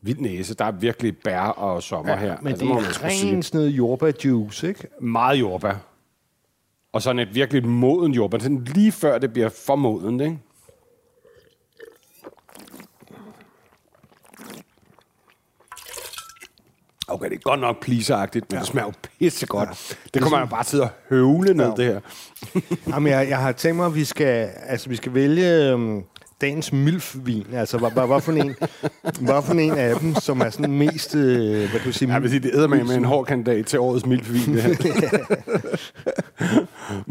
Vild 0.01 0.19
næse. 0.19 0.53
Der 0.55 0.65
er 0.65 0.71
virkelig 0.71 1.17
bær 1.17 1.39
og 1.41 1.83
sommer 1.83 2.15
her. 2.15 2.37
men 2.41 2.47
Altså, 2.47 2.65
det 2.65 2.73
må 2.73 2.79
er 2.79 3.03
rent 3.03 3.45
sådan 3.45 3.57
noget 3.59 3.71
jordbærjuice, 3.71 4.67
ikke? 4.67 4.87
Meget 5.01 5.39
jordbær. 5.39 5.73
Og 6.93 7.01
sådan 7.01 7.19
et 7.19 7.35
virkelig 7.35 7.67
moden 7.67 8.13
jordbær. 8.13 8.37
Sådan 8.39 8.63
lige 8.63 8.91
før 8.91 9.17
det 9.17 9.33
bliver 9.33 9.49
for 9.49 9.75
modent, 9.75 10.21
ikke? 10.21 10.39
Okay, 17.13 17.29
det 17.29 17.35
er 17.35 17.39
godt 17.39 17.59
nok 17.59 17.81
pleaseragtigt, 17.83 18.45
men 18.51 18.55
ja. 18.55 18.59
det 18.59 18.67
smager 18.67 18.91
pissegodt. 19.19 19.69
Ja. 19.69 19.95
Det 20.13 20.21
kommer 20.21 20.37
man 20.37 20.47
jo 20.47 20.49
bare 20.55 20.63
til 20.63 20.77
at 20.81 20.87
høvle 21.09 21.53
ned, 21.53 21.65
Ja. 21.77 21.83
det 21.83 21.85
her. 21.85 21.99
Jamen, 22.93 23.11
jeg, 23.11 23.29
jeg 23.29 23.37
har 23.37 23.51
tænkt 23.51 23.77
mig, 23.77 23.85
at 23.85 23.95
vi 23.95 24.05
skal, 24.05 24.49
altså, 24.67 24.89
vi 24.89 24.95
skal 24.95 25.13
vælge 25.13 25.69
øhm, 25.71 26.01
dagens 26.41 26.73
milfvin. 26.73 27.45
Altså, 27.53 27.77
hvad, 27.77 27.91
hvad, 27.91 28.07
hvad, 28.07 28.21
for 28.21 28.31
en, 28.31 28.55
hvad 29.27 29.41
for 29.43 29.53
en 29.53 29.71
af 29.77 29.99
dem, 29.99 30.15
som 30.15 30.41
er 30.41 30.49
sådan 30.49 30.71
mest, 30.71 31.15
øh, 31.15 31.57
hvad 31.69 31.79
kan 31.79 31.81
du 31.85 31.91
sige, 31.91 32.13
Jeg 32.13 32.21
vil 32.21 32.29
sige, 32.29 32.39
det 32.39 32.51
æder 32.53 32.67
med, 32.67 32.83
med 32.83 32.95
en 32.95 33.05
hård 33.05 33.25
kandidat 33.25 33.65
til 33.65 33.79
årets 33.79 34.05
mildvin, 34.05 34.53
det 34.55 34.61
her. 34.63 34.75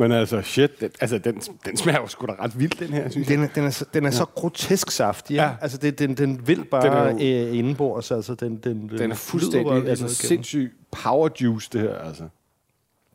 men 0.00 0.12
altså, 0.12 0.42
shit, 0.42 0.80
den, 0.80 0.90
altså, 1.00 1.18
den, 1.18 1.34
den 1.64 1.76
smager 1.76 2.00
jo 2.00 2.06
sgu 2.06 2.26
da 2.26 2.32
ret 2.32 2.58
vildt, 2.58 2.78
den 2.80 2.88
her, 2.92 3.08
synes 3.10 3.28
jeg. 3.30 3.36
Den 3.38 3.44
er, 3.44 3.48
den 3.54 3.64
er, 3.64 3.70
så, 3.70 3.84
den 3.94 4.06
er 4.06 4.10
så 4.10 4.24
grotesk 4.24 4.90
saftig. 4.90 5.34
Ja. 5.34 5.44
Ja. 5.44 5.50
Altså, 5.60 5.78
det, 5.78 5.98
den, 5.98 6.14
den 6.14 6.46
vil 6.46 6.56
Den 6.56 6.64
bare 6.64 6.86
er 6.86 7.08
den 7.08 7.18
jo- 7.18 7.48
øh, 7.48 7.56
indenbords. 7.58 8.10
Altså, 8.10 8.34
den, 8.34 8.56
den, 8.56 8.88
Den 8.98 9.10
er 9.10 9.14
flyder 9.14 9.14
bare 9.14 9.16
fuldstændig 9.16 9.88
altså, 9.90 10.08
sindssyg 10.08 10.72
power 11.02 11.28
juice, 11.40 11.68
det 11.72 11.80
her, 11.80 11.94
altså. 11.98 12.22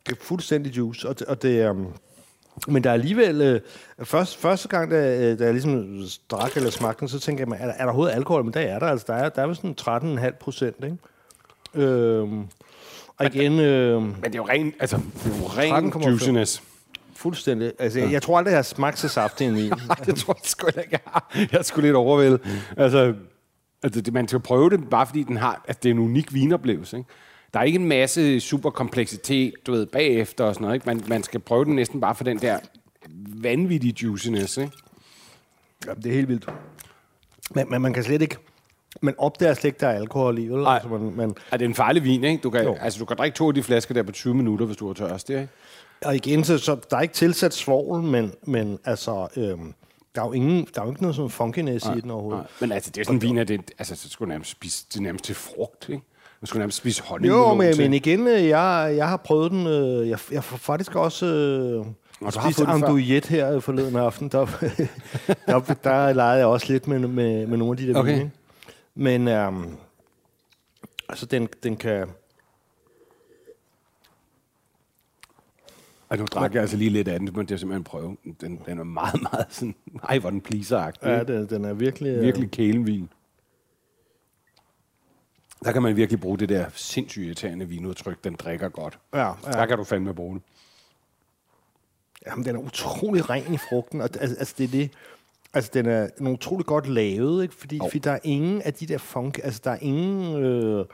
Det 0.06 0.12
er 0.12 0.16
fuldstændig 0.20 0.76
juice. 0.76 1.08
Og 1.08 1.18
det, 1.18 1.26
og 1.26 1.42
det 1.42 1.70
um, 1.70 1.86
men 2.68 2.84
der 2.84 2.90
er 2.90 2.94
alligevel... 2.94 3.40
Øh, 3.42 3.60
først, 4.06 4.36
første 4.36 4.68
gang, 4.68 4.90
da, 4.90 5.18
øh, 5.32 5.38
da 5.38 5.44
jeg 5.44 5.52
ligesom 5.52 6.02
drak 6.30 6.56
eller 6.56 6.70
smagte 6.70 7.00
den, 7.00 7.08
så 7.08 7.20
tænkte 7.20 7.44
jeg, 7.50 7.60
er 7.60 7.66
der, 7.66 7.72
er 7.72 7.76
der 7.78 7.84
overhovedet 7.84 8.14
alkohol? 8.14 8.44
Men 8.44 8.54
der 8.54 8.60
er 8.60 8.78
der. 8.78 8.86
Altså, 8.86 9.04
der 9.08 9.14
er, 9.14 9.28
der 9.28 9.42
er 9.48 9.54
sådan 9.54 10.18
13,5 10.20 10.30
procent, 10.40 10.76
ikke? 10.84 10.96
Øhm, 11.86 12.42
og 13.18 13.26
igen... 13.26 13.60
Øh, 13.60 14.02
Men 14.02 14.14
det 14.24 14.34
er 14.34 14.36
jo 14.36 14.46
ren, 14.48 14.72
altså, 14.80 14.96
det 15.24 15.32
er 15.32 15.38
jo 15.38 15.44
ren 15.46 15.92
13,5. 15.92 16.08
juiciness. 16.08 16.62
Fuldstændig... 17.16 17.72
Altså, 17.78 17.98
jeg, 18.00 18.12
jeg 18.12 18.22
tror 18.22 18.38
aldrig, 18.38 18.50
jeg 18.50 18.58
har 18.58 18.62
smagt 18.62 18.98
så 18.98 19.08
saftig 19.08 19.46
en 19.46 19.56
vin. 19.56 19.72
Det 20.06 20.16
tror 20.16 20.34
jeg 20.34 20.40
sgu 20.44 20.66
ikke, 20.66 20.88
jeg 20.90 21.00
har. 21.04 21.30
Jeg 21.34 21.58
er 21.58 21.62
sgu 21.62 21.80
lidt 21.80 21.94
overvældet. 21.96 22.40
Altså, 22.76 23.14
altså 23.82 24.00
det, 24.00 24.12
man 24.12 24.28
skal 24.28 24.40
prøve 24.40 24.70
det, 24.70 24.90
bare 24.90 25.06
fordi 25.06 25.22
den 25.22 25.36
har, 25.36 25.64
at 25.68 25.82
det 25.82 25.88
er 25.88 25.94
en 25.94 25.98
unik 26.00 26.34
vinoplevelse. 26.34 26.96
Ikke? 26.96 27.08
Der 27.54 27.60
er 27.60 27.64
ikke 27.64 27.78
en 27.78 27.88
masse 27.88 28.40
super 28.40 28.70
kompleksitet, 28.70 29.52
du 29.66 29.72
ved, 29.72 29.86
bagefter 29.86 30.44
og 30.44 30.54
sådan 30.54 30.64
noget. 30.64 30.74
Ikke? 30.74 30.86
Man, 30.86 31.02
man 31.08 31.22
skal 31.22 31.40
prøve 31.40 31.64
den 31.64 31.74
næsten 31.74 32.00
bare 32.00 32.14
for 32.14 32.24
den 32.24 32.38
der 32.38 32.58
vanvittige 33.42 33.94
juiciness. 34.02 34.56
Ikke? 34.56 34.72
Ja, 35.86 35.94
det 35.94 36.06
er 36.06 36.12
helt 36.14 36.28
vildt. 36.28 36.48
Men, 37.54 37.70
men 37.70 37.82
man 37.82 37.92
kan 37.92 38.02
slet 38.04 38.22
ikke... 38.22 38.36
Man 39.02 39.14
opdager 39.18 39.54
slet 39.54 39.64
ikke, 39.64 39.80
der 39.80 39.88
er 39.88 39.92
alkohol 39.96 40.38
i, 40.38 40.46
vel? 40.48 40.66
Altså, 40.66 40.88
man, 40.88 41.12
man, 41.16 41.34
Er 41.50 41.56
det 41.56 41.64
en 41.64 41.74
farlig 41.74 42.04
vin, 42.04 42.24
ikke? 42.24 42.42
Du 42.42 42.50
kan, 42.50 42.64
Jo. 42.64 42.76
altså, 42.80 42.98
du 42.98 43.04
kan 43.04 43.16
drikke 43.16 43.36
to 43.36 43.48
af 43.48 43.54
de 43.54 43.62
flasker 43.62 43.94
der 43.94 44.02
på 44.02 44.12
20 44.12 44.34
minutter, 44.34 44.66
hvis 44.66 44.76
du 44.76 44.88
er 44.88 44.92
tørst, 44.94 45.30
ikke? 45.30 45.48
Og 46.04 46.16
igen, 46.16 46.44
så, 46.44 46.58
så 46.58 46.76
der 46.90 46.96
er 46.96 47.00
ikke 47.00 47.14
tilsat 47.14 47.54
svovl, 47.54 48.02
men, 48.02 48.32
men 48.42 48.78
altså... 48.84 49.28
Øhm, 49.36 49.74
der 50.14 50.22
er 50.22 50.26
jo 50.26 50.32
ingen, 50.32 50.68
der 50.74 50.80
er 50.80 50.84
jo 50.84 50.90
ikke 50.90 51.02
noget 51.02 51.16
sådan 51.16 51.30
funkiness 51.30 51.86
i 51.96 52.00
den 52.00 52.10
overhovedet. 52.10 52.40
Nej. 52.42 52.50
Men 52.60 52.72
altså, 52.72 52.90
det 52.90 53.00
er 53.00 53.04
sådan 53.04 53.16
en 53.16 53.22
vin, 53.22 53.38
at 53.38 53.48
det, 53.48 53.60
altså, 53.78 53.96
så 53.96 54.08
skulle 54.08 54.28
nærmest 54.28 54.50
spise, 54.50 54.86
det 54.94 55.02
nærmest 55.02 55.24
til 55.24 55.34
frugt, 55.34 55.88
ikke? 55.88 56.02
Man 56.40 56.46
skulle 56.46 56.60
nærmest 56.60 56.78
spise 56.78 57.02
honning. 57.02 57.32
Jo, 57.34 57.54
men, 57.54 57.72
til. 57.72 57.82
men 57.82 57.94
igen, 57.94 58.26
øh, 58.28 58.48
jeg, 58.48 58.94
jeg 58.96 59.08
har 59.08 59.16
prøvet 59.16 59.50
den. 59.50 59.66
øh, 59.66 60.08
Jeg, 60.08 60.18
jeg 60.30 60.40
har 60.42 60.56
faktisk 60.56 60.94
også 60.94 61.26
øh, 61.26 61.86
har 62.22 62.30
spist 62.30 62.60
andouillet 62.60 63.26
her 63.26 63.52
øh, 63.54 63.62
forleden 63.62 63.96
aften. 63.96 64.28
Der, 64.28 64.46
der, 65.46 65.60
der 65.84 66.12
legede 66.12 66.38
jeg 66.38 66.46
også 66.46 66.72
lidt 66.72 66.88
med, 66.88 66.98
med, 66.98 67.46
med 67.46 67.58
nogle 67.58 67.72
af 67.72 67.76
de 67.76 67.92
der 67.92 67.98
Okay. 67.98 68.18
vine. 68.18 68.30
Men 68.94 69.28
øhm, 69.28 69.76
altså, 71.08 71.26
den, 71.26 71.48
den 71.62 71.76
kan... 71.76 72.06
Og 76.08 76.18
nu 76.18 76.24
drak 76.24 76.54
jeg 76.54 76.60
altså 76.60 76.76
lige 76.76 76.90
lidt 76.90 77.08
af 77.08 77.18
den, 77.18 77.30
men 77.34 77.46
det 77.46 77.54
er 77.54 77.58
simpelthen 77.58 77.80
en 77.80 77.84
prøve. 77.84 78.16
Den, 78.40 78.60
den 78.66 78.78
er 78.78 78.84
meget, 78.84 79.22
meget 79.32 79.46
sådan... 79.50 79.74
Ej, 80.08 80.18
hvor 80.18 80.30
den 80.30 80.40
pleaser 80.40 80.90
Ja, 81.02 81.22
den, 81.22 81.48
den 81.48 81.64
er 81.64 81.72
virkelig... 81.74 82.10
øh, 82.10 82.22
Virkelig 82.22 82.50
kælenvin. 82.50 83.08
Der 85.64 85.72
kan 85.72 85.82
man 85.82 85.96
virkelig 85.96 86.20
bruge 86.20 86.38
det 86.38 86.48
der 86.48 86.66
sindssygt 86.74 87.24
irriterende 87.26 87.68
vinudtryk, 87.68 88.24
den 88.24 88.34
drikker 88.34 88.68
godt. 88.68 88.98
Ja, 89.14 89.26
Ja. 89.26 89.32
Der 89.52 89.66
kan 89.66 89.78
du 89.78 89.84
fandme 89.84 90.14
bruge 90.14 90.34
det. 90.34 90.42
Jamen, 92.26 92.44
den 92.44 92.56
er 92.56 92.60
utrolig 92.60 93.30
ren 93.30 93.54
i 93.54 93.56
frugten, 93.56 94.00
og 94.00 94.08
altså, 94.20 94.36
altså 94.38 94.54
det 94.58 94.64
er 94.64 94.68
det. 94.68 94.90
Altså, 95.54 95.70
den 95.74 95.86
er, 95.86 96.08
den 96.18 96.26
er 96.26 96.30
utrolig 96.30 96.66
godt 96.66 96.88
lavet, 96.88 97.42
ikke? 97.42 97.54
Fordi, 97.54 97.78
oh. 97.80 97.86
fordi 97.88 97.98
der 97.98 98.10
er 98.12 98.18
ingen 98.22 98.62
af 98.62 98.74
de 98.74 98.86
der 98.86 98.98
funk... 98.98 99.38
Altså, 99.42 99.60
der 99.64 99.70
er 99.70 99.78
ingen 99.80 100.42
øh, 100.44 100.86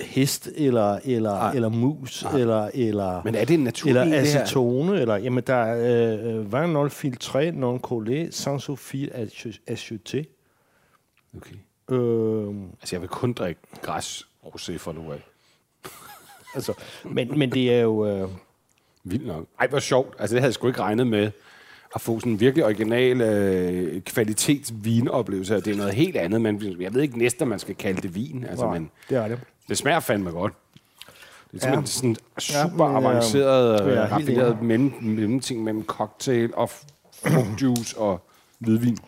hest, 0.00 0.48
eller, 0.56 0.98
eller, 1.04 1.30
Nej. 1.30 1.52
eller 1.54 1.68
mus, 1.68 2.24
Nej. 2.24 2.40
eller... 2.40 2.70
eller 2.74 3.22
Men 3.24 3.34
er 3.34 3.44
det 3.44 3.54
en 3.54 3.64
naturlig 3.64 4.00
eller 4.00 4.20
det 4.20 4.28
her? 4.28 4.42
acetone, 4.42 5.00
eller... 5.00 5.16
Jamen, 5.16 5.44
der 5.46 5.54
er 5.54 6.38
øh, 6.38 6.52
vin 6.52 6.70
non 6.72 6.88
filtré, 6.88 7.50
non 7.50 7.80
collé, 7.86 8.30
sans 8.30 8.62
sulfite 8.62 9.12
acheté. 9.70 10.24
Okay. 11.36 11.54
Øh, 11.90 12.54
Altså, 12.80 12.96
jeg 12.96 13.00
vil 13.00 13.08
kun 13.08 13.32
drikke 13.32 13.60
græs 13.82 14.26
rosé 14.44 14.76
fra 14.76 14.92
nu 14.92 15.12
af. 15.12 15.22
altså, 16.54 16.72
men, 17.04 17.38
men 17.38 17.52
det 17.52 17.74
er 17.74 17.80
jo... 17.80 18.06
Øh, 18.06 18.28
Vildt 19.04 19.26
nok. 19.26 19.46
Ej, 19.60 19.66
hvor 19.66 19.78
sjovt. 19.78 20.14
Altså, 20.18 20.34
det 20.34 20.42
havde 20.42 20.48
jeg 20.48 20.54
sgu 20.54 20.66
ikke 20.66 20.80
regnet 20.80 21.06
med. 21.06 21.30
At 21.94 22.00
få 22.00 22.20
sådan 22.20 22.32
en 22.32 22.40
virkelig 22.40 22.64
original 22.64 23.20
øh, 23.20 24.00
kvalitetsvinoplevelse. 24.02 25.54
Det 25.54 25.66
er 25.66 25.76
noget 25.76 25.94
helt 25.94 26.16
andet, 26.16 26.40
men 26.40 26.76
jeg 26.80 26.94
ved 26.94 27.02
ikke 27.02 27.18
næsten, 27.18 27.42
om 27.42 27.48
man 27.48 27.58
skal 27.58 27.74
kalde 27.74 28.02
det 28.02 28.14
vin. 28.14 28.44
Altså, 28.44 28.64
nej, 28.64 28.78
men 28.78 28.90
det 29.08 29.18
er 29.18 29.28
det. 29.28 29.40
Det 29.70 29.78
smager 29.78 30.00
fandme 30.00 30.30
godt. 30.30 30.52
Det 31.52 31.64
er 31.64 31.68
Ja. 31.68 31.74
simpelthen 31.74 31.86
sådan 31.86 32.16
super 32.38 32.88
men, 32.88 32.96
øh, 32.96 33.10
avanceret, 33.10 33.80
er 33.80 33.86
øh, 33.86 33.98
helt 33.98 34.12
raffineret 34.12 34.62
mellem, 34.62 34.92
mellemting 35.02 35.64
mellem 35.64 35.84
cocktail 35.84 36.50
og 36.54 36.70
frugtjuice 37.24 37.98
og 37.98 38.26
hvidvin. 38.58 38.98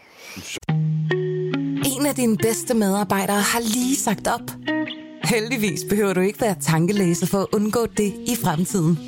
En 1.98 2.07
af 2.07 2.14
dine 2.16 2.37
bedste 2.37 2.75
medarbejdere 2.75 3.40
har 3.40 3.61
lige 3.61 3.96
sagt 3.96 4.29
op. 4.29 4.51
Heldigvis 5.25 5.81
behøver 5.90 6.12
du 6.12 6.20
ikke 6.20 6.40
være 6.40 6.55
tankelæser 6.61 7.27
for 7.27 7.38
at 7.38 7.46
undgå 7.53 7.87
det 7.96 8.14
i 8.27 8.37
fremtiden. 8.44 8.98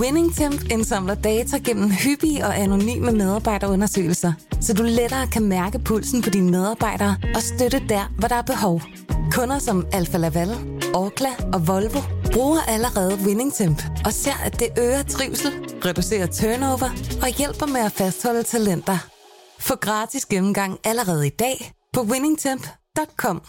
WinningTemp 0.00 0.62
indsamler 0.70 1.14
data 1.14 1.56
gennem 1.58 1.90
hyppige 1.90 2.46
og 2.46 2.58
anonyme 2.58 3.12
medarbejderundersøgelser, 3.12 4.32
så 4.60 4.74
du 4.74 4.82
lettere 4.82 5.26
kan 5.26 5.42
mærke 5.44 5.78
pulsen 5.78 6.22
på 6.22 6.30
dine 6.30 6.50
medarbejdere 6.50 7.16
og 7.34 7.42
støtte 7.42 7.82
der, 7.88 8.12
hvor 8.18 8.28
der 8.28 8.34
er 8.34 8.42
behov. 8.42 8.80
Kunder 9.32 9.58
som 9.58 9.86
Alfa 9.92 10.18
Laval, 10.18 10.48
Orkla 10.94 11.28
og 11.52 11.66
Volvo 11.66 12.00
bruger 12.32 12.60
allerede 12.68 13.18
WinningTemp 13.26 13.82
og 14.04 14.12
ser, 14.12 14.44
at 14.44 14.60
det 14.60 14.68
øger 14.78 15.02
trivsel, 15.02 15.52
reducerer 15.84 16.26
turnover 16.26 16.90
og 17.22 17.28
hjælper 17.38 17.66
med 17.66 17.80
at 17.80 17.92
fastholde 17.92 18.42
talenter. 18.42 18.98
Få 19.60 19.76
gratis 19.76 20.26
gennemgang 20.26 20.78
allerede 20.84 21.26
i 21.26 21.30
dag 21.30 21.72
på 21.92 22.00
winningtemp.com. 22.02 23.42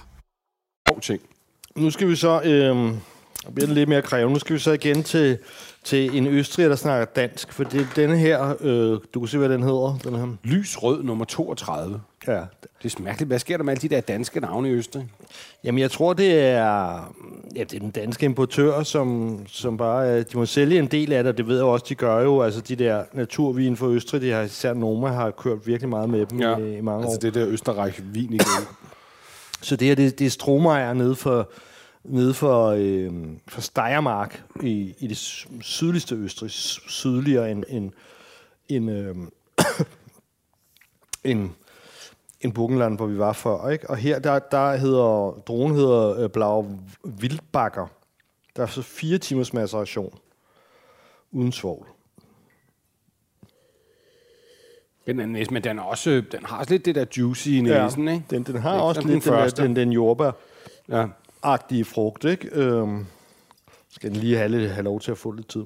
God 0.90 1.02
ting. 1.02 1.22
Nu 1.76 1.90
skal 1.92 2.08
vi 2.08 2.16
så... 2.16 2.42
Øh, 2.42 2.96
jeg 3.58 3.68
lidt 3.68 3.90
mere 3.90 4.02
krævende. 4.02 4.34
Nu 4.34 4.40
skal 4.40 4.54
vi 4.54 4.60
så 4.60 4.72
igen 4.72 5.04
til, 5.04 5.38
til 5.86 6.18
en 6.18 6.28
østriger, 6.28 6.70
der 6.70 6.76
snakker 6.76 7.06
dansk. 7.06 7.54
For 7.54 7.64
det 7.64 7.82
er 7.82 7.86
denne 7.96 8.18
her... 8.18 8.54
Øh, 8.62 9.00
du 9.14 9.20
kan 9.20 9.28
se, 9.28 9.38
hvad 9.38 9.50
den 9.50 9.64
hedder. 9.64 9.98
Den 10.04 10.16
her. 10.16 10.28
Lys 10.44 10.84
rød 10.84 11.04
nummer 11.04 11.26
32. 11.26 12.02
Ja. 12.28 12.34
Det 12.34 12.86
er 12.86 12.90
så 12.90 12.98
mærkeligt. 13.04 13.28
Hvad 13.28 13.40
sker 13.40 13.58
der 13.58 13.64
med 13.64 13.74
alle 13.74 13.82
de 13.82 13.96
der 13.96 14.02
danske 14.02 14.40
navne 14.40 14.70
i 14.70 14.72
Østrig? 14.72 15.08
Jamen, 15.64 15.80
jeg 15.80 15.92
tror, 15.92 16.14
det 16.14 16.40
er, 16.40 17.14
ja, 17.56 17.64
det 17.64 17.74
er 17.74 17.80
den 17.80 17.92
danske 17.92 18.26
importør, 18.26 18.84
som, 18.84 19.40
som 19.48 19.78
bare... 19.78 20.08
er- 20.08 20.24
De 20.24 20.38
må 20.38 20.46
sælge 20.46 20.80
en 20.80 20.88
del 20.88 21.14
af 21.14 21.24
det, 21.24 21.32
og 21.32 21.38
det 21.38 21.48
ved 21.48 21.56
jeg 21.56 21.66
også, 21.66 21.86
de 21.90 21.96
gør 21.96 22.20
jo. 22.22 22.42
Altså, 22.42 22.62
de 22.62 22.76
der 22.76 23.04
naturvin 23.14 23.78
fra 23.78 23.88
Østrig, 23.88 24.22
de 24.22 24.32
har 24.32 24.42
især 24.42 24.74
Noma 24.74 25.08
har 25.08 25.32
kørt 25.32 25.68
virkelig 25.68 25.90
meget 25.90 26.10
med 26.10 26.26
dem 26.26 26.40
ja. 26.42 26.58
i, 26.58 26.78
i 26.78 26.82
mange 26.82 27.04
altså 27.06 27.16
år. 27.18 27.20
det 27.20 27.34
der 27.34 27.48
Østerreich-vin 27.48 28.34
igen. 28.34 28.68
Så 29.62 29.76
det 29.76 29.88
her, 29.88 29.96
det, 29.96 30.20
det 30.20 30.26
er 30.28 30.30
Strohmeier 30.32 30.94
nede 30.94 31.16
for, 31.16 31.50
nede 32.08 32.34
for, 32.34 32.68
øh, 32.68 33.12
for 33.48 33.62
Steiermark 33.62 34.44
i, 34.64 34.96
i 35.00 35.08
det 35.08 35.18
sy- 35.18 35.48
sydligste 35.62 36.16
Østrig, 36.16 36.52
sydligere 36.52 37.52
end, 37.52 37.64
end, 37.70 37.92
end, 38.68 38.92
øh, 38.92 39.16
end, 41.32 41.50
end 42.42 42.54
Burgenland, 42.54 42.98
hvor 42.98 43.06
vi 43.06 43.18
var 43.18 43.34
før. 43.34 43.70
Ikke? 43.70 43.90
Og 43.90 43.98
her, 43.98 44.20
der, 44.20 44.40
der 44.40 44.76
hedder, 44.76 45.42
dronen 45.48 45.76
hedder 45.78 46.20
øh, 46.24 46.30
Blau 46.30 46.80
Wildbakker. 47.06 47.88
Der 48.56 48.64
er 48.64 48.68
så 48.68 48.82
fire 48.82 49.18
timers 49.18 49.54
maceration 49.54 50.18
uden 51.32 51.52
svovl. 51.52 51.88
Den 55.06 55.20
er 55.20 55.26
næsten, 55.26 55.54
men 55.54 55.64
den, 55.64 55.80
er 55.80 55.84
også, 55.84 56.24
den 56.32 56.46
har 56.46 56.58
også 56.58 56.72
lidt 56.72 56.86
det 56.86 56.96
der 56.96 57.06
juicy 57.18 57.48
i 57.48 57.62
næsen, 57.62 58.08
ikke? 58.08 58.26
Den, 58.30 58.44
den 58.44 58.56
har 58.56 58.74
Ikke 58.74 58.84
også 58.84 59.02
som 59.02 59.10
lidt 59.10 59.24
den 59.24 59.32
den, 59.34 59.40
første. 59.40 59.64
den, 59.64 59.76
den 59.76 59.92
jordbær. 59.92 60.32
Ja. 60.90 61.08
Agtige 61.46 61.86
frugt, 61.86 62.24
ikke? 62.26 62.50
Øhm, 62.52 63.06
skal 63.90 64.10
den 64.10 64.18
lige 64.20 64.38
have, 64.38 64.50
lidt, 64.50 64.72
have 64.72 64.84
lov 64.84 65.00
til 65.00 65.12
at 65.12 65.18
få 65.18 65.32
lidt 65.32 65.48
tid. 65.50 65.64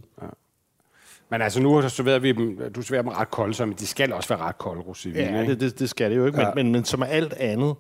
Men 1.30 1.42
altså, 1.42 1.62
nu 1.62 1.90
serverer 1.90 2.20
vi 2.20 2.32
dem, 2.32 2.72
du 2.76 2.82
serverer 2.82 3.02
dem 3.02 3.12
ret 3.12 3.32
kolde, 3.32 3.54
så 3.54 3.66
men 3.66 3.76
de 3.76 3.88
skal 3.88 4.14
også 4.14 4.30
være 4.30 4.40
ret 4.40 4.58
kolde, 4.58 4.82
rosévin, 4.82 5.10
Ja, 5.20 5.42
ikke? 5.42 5.52
det, 5.54 5.60
det, 5.60 5.80
det 5.80 5.90
skal 5.90 6.12
det 6.12 6.18
jo 6.18 6.26
ikke, 6.26 6.38
men, 6.38 6.46
Ja. 6.48 6.54
men, 6.56 6.72
men 6.72 6.86
som 6.86 7.02
er 7.02 7.06
alt 7.06 7.34
andet, 7.34 7.76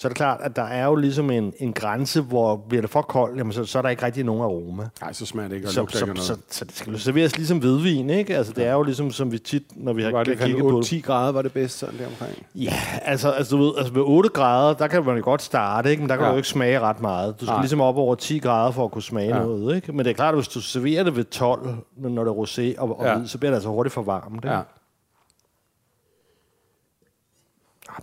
så 0.00 0.08
er 0.08 0.10
det 0.10 0.16
klart, 0.16 0.40
at 0.42 0.56
der 0.56 0.62
er 0.62 0.86
jo 0.86 0.94
ligesom 0.94 1.30
en, 1.30 1.52
en 1.58 1.72
grænse, 1.72 2.20
hvor 2.22 2.56
bliver 2.68 2.80
det 2.80 2.90
for 2.90 3.02
koldt, 3.02 3.38
jamen 3.38 3.52
så, 3.52 3.64
så 3.64 3.78
er 3.78 3.82
der 3.82 3.88
ikke 3.88 4.02
rigtig 4.02 4.24
nogen 4.24 4.42
aroma. 4.42 4.88
Nej, 5.00 5.12
så 5.12 5.26
smager 5.26 5.48
det 5.48 5.56
ikke, 5.56 5.68
og 5.68 5.72
Så, 5.72 5.80
lugter 5.80 6.06
ikke 6.06 6.20
så, 6.20 6.20
af 6.20 6.26
så, 6.26 6.32
noget. 6.32 6.44
så, 6.54 6.64
det 6.64 6.74
skal 6.74 6.98
serveres 7.00 7.36
ligesom 7.36 7.58
hvidvin, 7.58 8.10
ikke? 8.10 8.36
Altså, 8.36 8.52
det 8.52 8.66
er 8.66 8.72
jo 8.72 8.82
ligesom, 8.82 9.10
som 9.10 9.32
vi 9.32 9.38
tit, 9.38 9.62
når 9.76 9.92
vi 9.92 10.02
har 10.02 10.10
var 10.10 10.24
det 10.24 10.38
kigget 10.38 10.62
på 10.62 10.82
10 10.84 11.00
grader 11.00 11.32
var 11.32 11.42
det 11.42 11.52
bedst 11.52 11.78
sådan 11.78 11.98
der 11.98 12.06
omkring? 12.06 12.46
Ja, 12.54 12.72
altså, 13.02 13.30
altså, 13.30 13.56
du 13.56 13.62
ved, 13.62 13.72
altså 13.78 13.92
ved 13.92 14.02
8 14.02 14.28
grader, 14.28 14.74
der 14.74 14.86
kan 14.86 15.04
man 15.04 15.16
jo 15.16 15.24
godt 15.24 15.42
starte, 15.42 15.90
ikke? 15.90 16.02
men 16.02 16.08
der 16.10 16.16
kan 16.16 16.22
Ja. 16.24 16.28
du 16.28 16.32
jo 16.32 16.36
ikke 16.36 16.48
smage 16.48 16.80
ret 16.80 17.00
meget. 17.00 17.40
Du 17.40 17.44
skal 17.44 17.52
Nej. 17.54 17.62
ligesom 17.62 17.80
op 17.80 17.96
over 17.96 18.14
10 18.14 18.38
grader 18.38 18.70
for 18.70 18.84
at 18.84 18.90
kunne 18.90 19.02
smage 19.02 19.36
Ja. 19.36 19.42
noget. 19.42 19.76
Ikke? 19.76 19.92
Men 19.92 19.98
det 20.04 20.10
er 20.10 20.14
klart, 20.14 20.34
at 20.34 20.38
hvis 20.38 20.48
du 20.48 20.60
serverer 20.60 21.02
det 21.04 21.16
ved 21.16 21.24
12, 21.24 21.74
når 21.96 22.24
det 22.24 22.30
er 22.30 22.34
rosé 22.34 22.80
og, 22.80 22.98
og 23.00 23.06
ja. 23.06 23.16
hvid, 23.18 23.28
så 23.28 23.38
bliver 23.38 23.50
det 23.50 23.56
altså 23.56 23.68
hurtigt 23.68 23.92
for 23.92 24.02
varmt. 24.02 24.34
Ikke? 24.36 24.48
Ja. 24.48 24.54
Ja. 24.56 24.62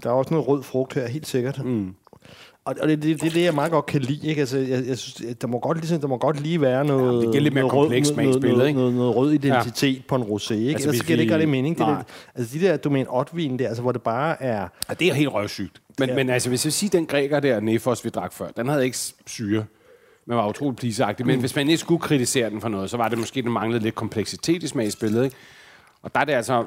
Der 0.03 0.09
er 0.09 0.13
også 0.13 0.33
noget 0.33 0.47
rød 0.47 0.63
frugt 0.63 0.93
her, 0.93 1.07
helt 1.07 1.27
sikkert. 1.27 1.65
Mm. 1.65 1.93
Og, 2.65 2.75
og 2.81 2.87
det, 2.87 3.03
det, 3.03 3.21
det 3.21 3.27
er 3.27 3.33
det, 3.33 3.43
jeg 3.43 3.53
meget 3.53 3.71
godt 3.71 3.85
kan 3.85 4.01
lide. 4.01 4.27
Ikke? 4.27 4.39
Altså, 4.39 4.57
jeg, 4.57 4.87
jeg 4.87 4.97
synes, 4.97 5.35
der 5.41 5.47
må 5.47 5.59
godt, 5.59 5.77
ligesom, 5.77 6.01
der 6.01 6.07
må 6.07 6.17
godt 6.17 6.41
lige 6.41 6.61
være 6.61 6.85
noget, 6.85 7.13
Ja, 7.13 7.25
det 7.25 7.31
giver 7.31 7.43
lidt 7.43 7.53
mere 7.53 7.61
noget 7.61 7.73
rød, 7.73 7.85
komplekst 7.85 8.15
noget, 8.15 8.41
noget, 8.41 8.75
noget, 8.75 8.93
noget, 8.93 9.15
rød 9.15 9.33
identitet 9.33 9.95
ja. 9.95 10.01
på 10.07 10.15
en 10.15 10.23
rosé. 10.23 10.53
Ikke? 10.53 10.69
Altså, 10.71 10.89
Ellers 10.89 10.97
så 10.97 11.05
giver 11.05 11.17
det 11.17 11.23
ikke 11.23 11.33
rigtig 11.33 11.49
mening. 11.49 11.77
Det 11.77 11.97
altså 12.35 12.57
de 12.57 12.65
der, 12.65 12.77
du 12.77 12.89
mener, 12.89 13.11
otvin 13.11 13.59
der, 13.59 13.67
altså, 13.67 13.81
hvor 13.81 13.91
det 13.91 14.01
bare 14.01 14.43
er... 14.43 14.67
Ja, 14.89 14.93
det 14.93 15.07
er 15.07 15.13
helt 15.13 15.33
røvsygt. 15.33 15.81
Men, 15.99 16.09
ja. 16.09 16.15
Men 16.15 16.29
altså, 16.29 16.49
hvis 16.49 16.65
jeg 16.65 16.73
siger, 16.73 16.89
den 16.89 17.05
græker 17.05 17.39
der, 17.39 17.59
Nefos, 17.59 18.05
vi 18.05 18.09
drak 18.09 18.33
før, 18.33 18.47
den 18.57 18.67
havde 18.69 18.85
ikke 18.85 18.97
syre. 19.25 19.65
Den 20.25 20.35
var 20.35 20.49
utroligt 20.49 20.79
pleaseagtig. 20.79 21.25
Men 21.25 21.39
hvis 21.39 21.55
man 21.55 21.67
ikke 21.67 21.77
skulle 21.77 22.01
kritisere 22.01 22.49
den 22.49 22.61
for 22.61 22.69
noget, 22.69 22.89
så 22.89 22.97
var 22.97 23.09
det 23.09 23.17
måske, 23.17 23.41
den 23.41 23.51
manglede 23.51 23.83
lidt 23.83 23.95
kompleksitet 23.95 24.63
i 24.63 24.67
smagsbilledet. 24.67 25.23
Ikke? 25.23 25.35
Og 26.07 26.15
der 26.15 26.21
er 26.21 26.25
det 26.25 26.33
altså, 26.33 26.65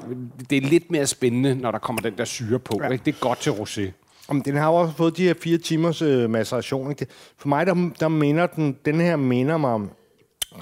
det 0.49 0.57
er 0.57 0.61
lidt 0.61 0.91
mere 0.91 1.07
spændende, 1.07 1.55
når 1.55 1.71
der 1.71 1.79
kommer 1.79 2.01
den 2.01 2.17
der 2.17 2.25
syre 2.25 2.59
på. 2.59 2.79
Ja. 2.83 2.89
Ikke? 2.89 3.05
Det 3.05 3.15
er 3.15 3.19
godt 3.19 3.39
til 3.39 3.49
rosé. 3.49 3.91
Om 4.27 4.41
den 4.41 4.55
har 4.55 4.67
jo 4.67 4.75
også 4.75 4.93
fået 4.95 5.17
de 5.17 5.23
her 5.23 5.33
fire 5.41 5.57
timers 5.57 6.01
øh, 6.01 6.29
maceration. 6.29 6.89
Ikke? 6.89 7.07
For 7.37 7.47
mig, 7.47 7.65
der, 7.65 7.89
der 7.99 8.07
minder 8.07 8.47
den, 8.47 8.77
den 8.85 9.01
her 9.01 9.15
minder 9.15 9.57
mig 9.57 9.71
om, 9.71 9.89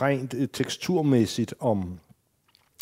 rent 0.01 0.33
øh, 0.33 0.47
teksturmæssigt 0.53 1.53
om, 1.59 1.99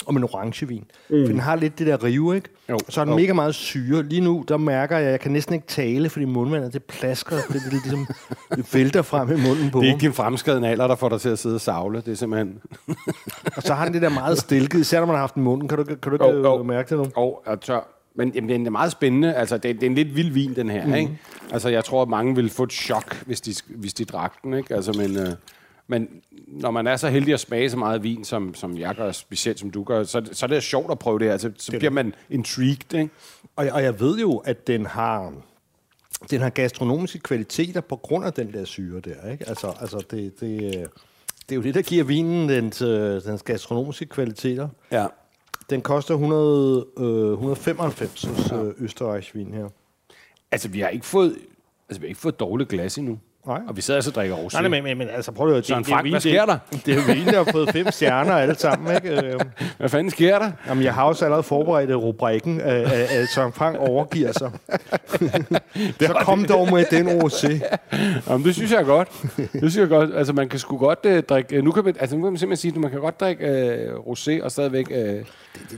om 0.06 0.18
en 0.18 0.24
orangevin. 0.24 0.84
Mm. 1.10 1.26
For 1.26 1.32
den 1.32 1.40
har 1.40 1.56
lidt 1.56 1.80
det 1.80 1.88
der 1.88 2.04
rive, 2.04 2.36
ikke? 2.36 2.50
Jo. 2.70 2.80
Så 2.90 3.00
har 3.00 3.06
den 3.06 3.14
Jo. 3.14 3.20
mega 3.20 3.34
meget 3.34 3.56
syre. 3.56 4.04
Lige 4.04 4.22
nu, 4.22 4.46
der 4.48 4.58
mærker 4.58 4.98
jeg, 4.98 5.06
at 5.06 5.12
jeg 5.12 5.20
kan 5.20 5.32
næsten 5.32 5.56
ikke 5.56 5.68
tale, 5.68 6.10
fordi 6.10 6.26
mundvandet, 6.26 6.74
det 6.74 6.84
plasker. 6.84 7.36
Det, 7.36 7.46
det, 7.54 7.62
det, 7.64 7.72
ligesom, 7.72 8.08
det 8.56 8.66
vælter 8.74 9.02
frem 9.02 9.32
i 9.32 9.42
munden 9.48 9.72
på 9.72 9.80
Det 9.80 9.88
er 9.88 9.94
ikke 9.94 10.02
din 10.02 10.14
fremskredende 10.14 10.68
alder, 10.68 10.88
der 10.88 10.96
får 10.96 11.10
dig 11.10 11.22
til 11.22 11.30
at 11.30 11.40
sidde 11.40 11.56
og 11.56 11.62
savle. 11.62 12.02
Det 12.02 12.12
er 12.12 12.16
simpelthen... 12.16 12.60
Og 13.58 13.64
så 13.64 13.74
har 13.74 13.86
den 13.86 13.94
det 13.94 14.02
der 14.02 14.10
meget 14.10 14.38
stilket, 14.38 14.80
især 14.80 15.00
når 15.00 15.06
man 15.08 15.16
har 15.16 15.20
haft 15.22 15.36
den 15.36 15.44
munden. 15.44 15.68
Kan 15.68 15.78
du, 15.78 15.84
kan 15.84 15.98
du 16.04 16.12
ikke 16.14 16.26
Jo, 16.26 16.32
jo. 16.32 16.60
øh, 16.60 16.66
mærke 16.66 16.90
det 16.90 16.98
nu? 16.98 17.12
Og 17.16 17.44
er 17.46 17.56
tør. 17.56 17.88
Men 18.16 18.32
jamen, 18.36 18.50
den 18.50 18.66
er 18.66 18.70
meget 18.72 18.92
spændende. 18.92 19.34
Altså, 19.34 19.58
det, 19.58 19.76
det 19.76 19.84
er 19.84 19.88
en 19.90 19.96
lidt 19.96 20.16
vild 20.16 20.32
vin, 20.32 20.56
den 20.56 20.70
her. 20.70 20.86
Mm. 20.86 20.94
Ikke? 20.94 21.20
Altså, 21.52 21.70
jeg 21.70 21.86
tror, 21.86 22.02
at 22.02 22.08
mange 22.10 22.36
ville 22.36 22.50
få 22.50 22.64
et 22.64 22.72
chok, 22.72 23.24
hvis 23.26 23.42
de, 23.42 23.54
hvis 23.76 23.94
de 23.94 24.06
drak 24.06 24.34
den. 24.44 24.54
Ikke? 24.54 24.76
Altså, 24.76 24.92
men, 24.92 25.18
øh, 25.18 25.28
men 25.88 26.08
når 26.48 26.72
man 26.72 26.88
er 26.88 26.96
så 26.96 27.10
heldig 27.10 27.34
at 27.34 27.40
smage 27.40 27.70
så 27.70 27.78
meget 27.78 28.04
vin, 28.04 28.24
som, 28.24 28.54
som 28.56 28.78
jeg 28.78 28.96
gør, 28.96 29.12
specielt 29.12 29.60
som 29.60 29.72
du 29.72 29.84
gør, 29.84 30.04
så, 30.04 30.30
så 30.32 30.46
er 30.46 30.48
det 30.48 30.64
sjovt 30.64 30.92
at 30.92 31.00
prøve 31.00 31.20
det 31.20 31.28
her. 31.28 31.38
Så, 31.38 31.52
så 31.58 31.72
bliver 31.72 31.92
man 31.92 32.14
intrigued. 32.30 32.94
Ikke? 32.94 33.10
Og, 33.56 33.66
jeg- 33.66 33.74
og 33.74 33.84
jeg 33.84 34.00
ved 34.00 34.18
jo, 34.20 34.38
at 34.38 34.68
den 34.68 34.86
har, 34.86 35.34
den 36.32 36.42
har 36.42 36.50
gastronomiske 36.50 37.20
kvaliteter 37.20 37.82
på 37.82 37.96
grund 37.96 38.26
af 38.26 38.34
den 38.34 38.54
der 38.54 38.66
syre 38.66 39.00
der. 39.00 39.32
Ikke? 39.32 39.50
Altså, 39.50 39.74
altså 39.82 39.98
det, 40.12 40.40
det, 40.40 40.60
det 41.50 41.52
er 41.52 41.56
jo 41.56 41.62
det, 41.62 41.76
der 41.76 41.82
giver 41.82 42.04
vinen 42.04 42.50
dens, 42.50 42.82
øh, 42.82 43.22
dens 43.24 43.44
gastronomiske 43.44 44.06
kvaliteter. 44.06 44.70
Ja. 44.92 45.06
Den 45.70 45.82
koster 45.82 46.14
100, 46.14 46.86
øh, 46.98 47.32
195 47.32 48.24
hos 48.24 48.52
øh, 48.52 48.74
Østerreichs 48.78 49.36
vin 49.36 49.54
her. 49.54 49.68
Altså, 50.52 50.70
vi 50.70 50.80
har 50.80 50.90
ikke 50.90 51.06
fået, 51.06 51.38
altså, 51.90 52.02
vi 52.02 52.06
har 52.06 52.10
ikke 52.10 52.22
fået 52.22 52.40
dårligt 52.40 52.70
glas 52.70 52.98
endnu. 52.98 53.20
Nej. 53.48 53.60
Og 53.68 53.76
vi 53.76 53.82
sidder 53.82 53.98
altså 53.98 54.10
og 54.12 54.16
drikker 54.16 54.36
rosé. 54.36 54.62
Nej, 54.62 54.68
men, 54.70 54.84
men, 54.84 54.98
men 54.98 55.10
altså 55.10 55.32
prøv 55.32 55.48
at 55.48 55.54
høre. 55.54 55.64
Søren 55.64 55.80
det, 55.80 55.88
det 55.88 55.94
Frank, 55.94 56.04
vin, 56.04 56.14
hvad 56.14 56.22
sker 56.22 56.46
der? 56.46 56.58
Det, 56.72 56.86
det 56.86 56.92
er 56.94 56.96
jo 56.98 57.14
vin, 57.14 57.26
der 57.26 57.44
har 57.44 57.52
fået 57.52 57.70
fem 57.70 57.92
stjerner 57.92 58.34
alle 58.34 58.56
sammen, 58.56 58.96
ikke? 58.96 59.08
Øh, 59.28 59.40
Hvad 59.78 59.90
fanden 59.90 60.12
sker 60.12 60.40
der? 60.40 60.52
Jamen, 60.68 60.84
jeg 60.84 60.94
har 60.94 61.04
også 61.04 61.26
allerede 61.26 61.44
forberedt 61.44 61.90
øh, 61.90 61.96
rubrikken, 61.98 62.62
at 62.62 62.82
øh, 62.86 63.22
øh, 63.22 63.28
Søren 63.28 63.54
Frank 63.54 63.78
overgiver 63.80 64.32
sig. 64.32 64.52
Så 66.08 66.18
kom 66.22 66.46
dog 66.46 66.72
med 66.74 66.86
den 66.92 67.08
rosé. 67.22 67.78
Jamen, 68.30 68.46
det 68.46 68.56
synes 68.56 68.72
jeg 68.72 68.80
er 68.80 68.86
godt. 68.86 69.10
Det 69.38 69.50
synes 69.58 69.76
jeg 69.76 69.84
er 69.84 69.88
godt. 69.88 70.10
Altså, 70.16 70.34
man 70.34 70.50
kan 70.50 70.60
sgu 70.60 70.78
godt 70.78 71.00
øh, 71.06 71.24
drikke... 71.24 71.56
Øh, 71.56 71.64
nu, 71.64 71.72
kan 71.72 71.84
man, 71.86 71.96
altså, 72.00 72.16
nu 72.16 72.24
kan 72.24 72.32
man 72.32 72.40
simpelthen 72.40 72.62
sige, 72.62 72.72
at 72.76 72.82
man 72.82 72.92
kan 72.92 73.00
godt 73.00 73.20
drikke 73.20 73.46
øh, 73.48 73.94
rosé 73.96 74.44
og 74.44 74.52
stadigvæk 74.52 74.88
øh, 74.92 75.24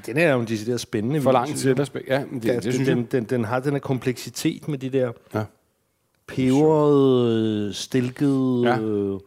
Den 0.05 0.17
er 0.17 0.33
jo 0.33 0.39
en 0.39 0.47
decideret 0.47 0.79
spændende 0.79 1.21
for 1.21 1.31
lang 1.31 1.55
tid. 1.55 1.75
ja, 2.07 2.21
men 2.31 2.39
det, 2.41 2.47
Ja, 2.47 2.55
det, 2.55 2.63
det, 2.63 2.73
synes 2.73 2.89
den, 2.89 2.97
jeg. 2.97 3.11
den, 3.11 3.23
den 3.23 3.45
har 3.45 3.59
den 3.59 3.71
her 3.71 3.79
kompleksitet 3.79 4.67
med 4.67 4.77
de 4.77 4.89
der 4.89 5.11
Ja. 5.33 5.39
Peberede, 6.29 7.73
stilkede, 7.73 8.61
Ja. 8.65 8.79
øh, 8.79 9.19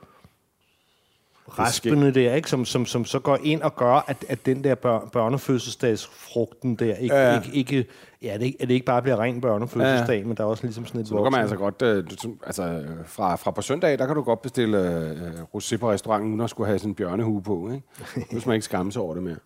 raspende 1.59 2.15
der, 2.15 2.35
ikke? 2.35 2.51
Som, 2.51 2.65
som, 2.65 2.87
som 2.87 3.05
så 3.05 3.19
går 3.19 3.39
ind 3.43 3.63
og 3.63 3.77
gør, 3.77 4.05
at, 4.07 4.25
at 4.29 4.47
den 4.47 4.65
der 4.65 4.75
bør, 4.75 4.99
børnefødselsdagsfrugten 5.13 6.75
der 6.77 6.95
ikke, 6.95 7.15
Ja, 7.15 7.41
ikke, 7.41 7.57
ikke 7.57 7.87
ja, 8.23 8.37
det, 8.41 8.55
at 8.61 8.69
det 8.69 8.75
ikke 8.75 8.87
bare 8.87 9.03
bliver 9.03 9.17
ren 9.21 9.41
børnefødselsdag, 9.41 10.19
ja, 10.21 10.25
men 10.27 10.37
der 10.37 10.43
er 10.43 10.49
også 10.49 10.63
ligesom 10.65 10.87
sådan 10.87 11.01
et 11.01 11.09
Så 11.09 11.15
nu 11.15 11.23
kan 11.23 11.33
man 11.33 11.41
altså 11.41 11.57
godt... 11.57 11.83
Øh, 11.83 12.05
du- 12.25 12.35
altså, 12.47 12.83
fra, 13.07 13.37
fra 13.37 13.51
på 13.51 13.63
søndag, 13.63 13.99
der 13.99 14.07
kan 14.07 14.17
du 14.17 14.23
godt 14.23 14.43
bestille 14.43 14.79
øh, 15.01 15.43
rosé 15.55 15.77
på 15.77 15.91
restauranten, 15.91 16.31
uden 16.31 16.41
at 16.41 16.51
skulle 16.51 16.67
have 16.67 16.79
sådan 16.79 16.91
en 16.91 16.95
bjørnehue 16.95 17.43
på, 17.43 17.71
ikke? 17.75 17.87
Nu 18.33 18.41
skal 18.41 18.49
man 18.49 18.55
ikke 18.55 18.65
skamme 18.65 18.93
sig 18.93 19.03
over 19.03 19.15
det 19.15 19.23
mere. 19.23 19.37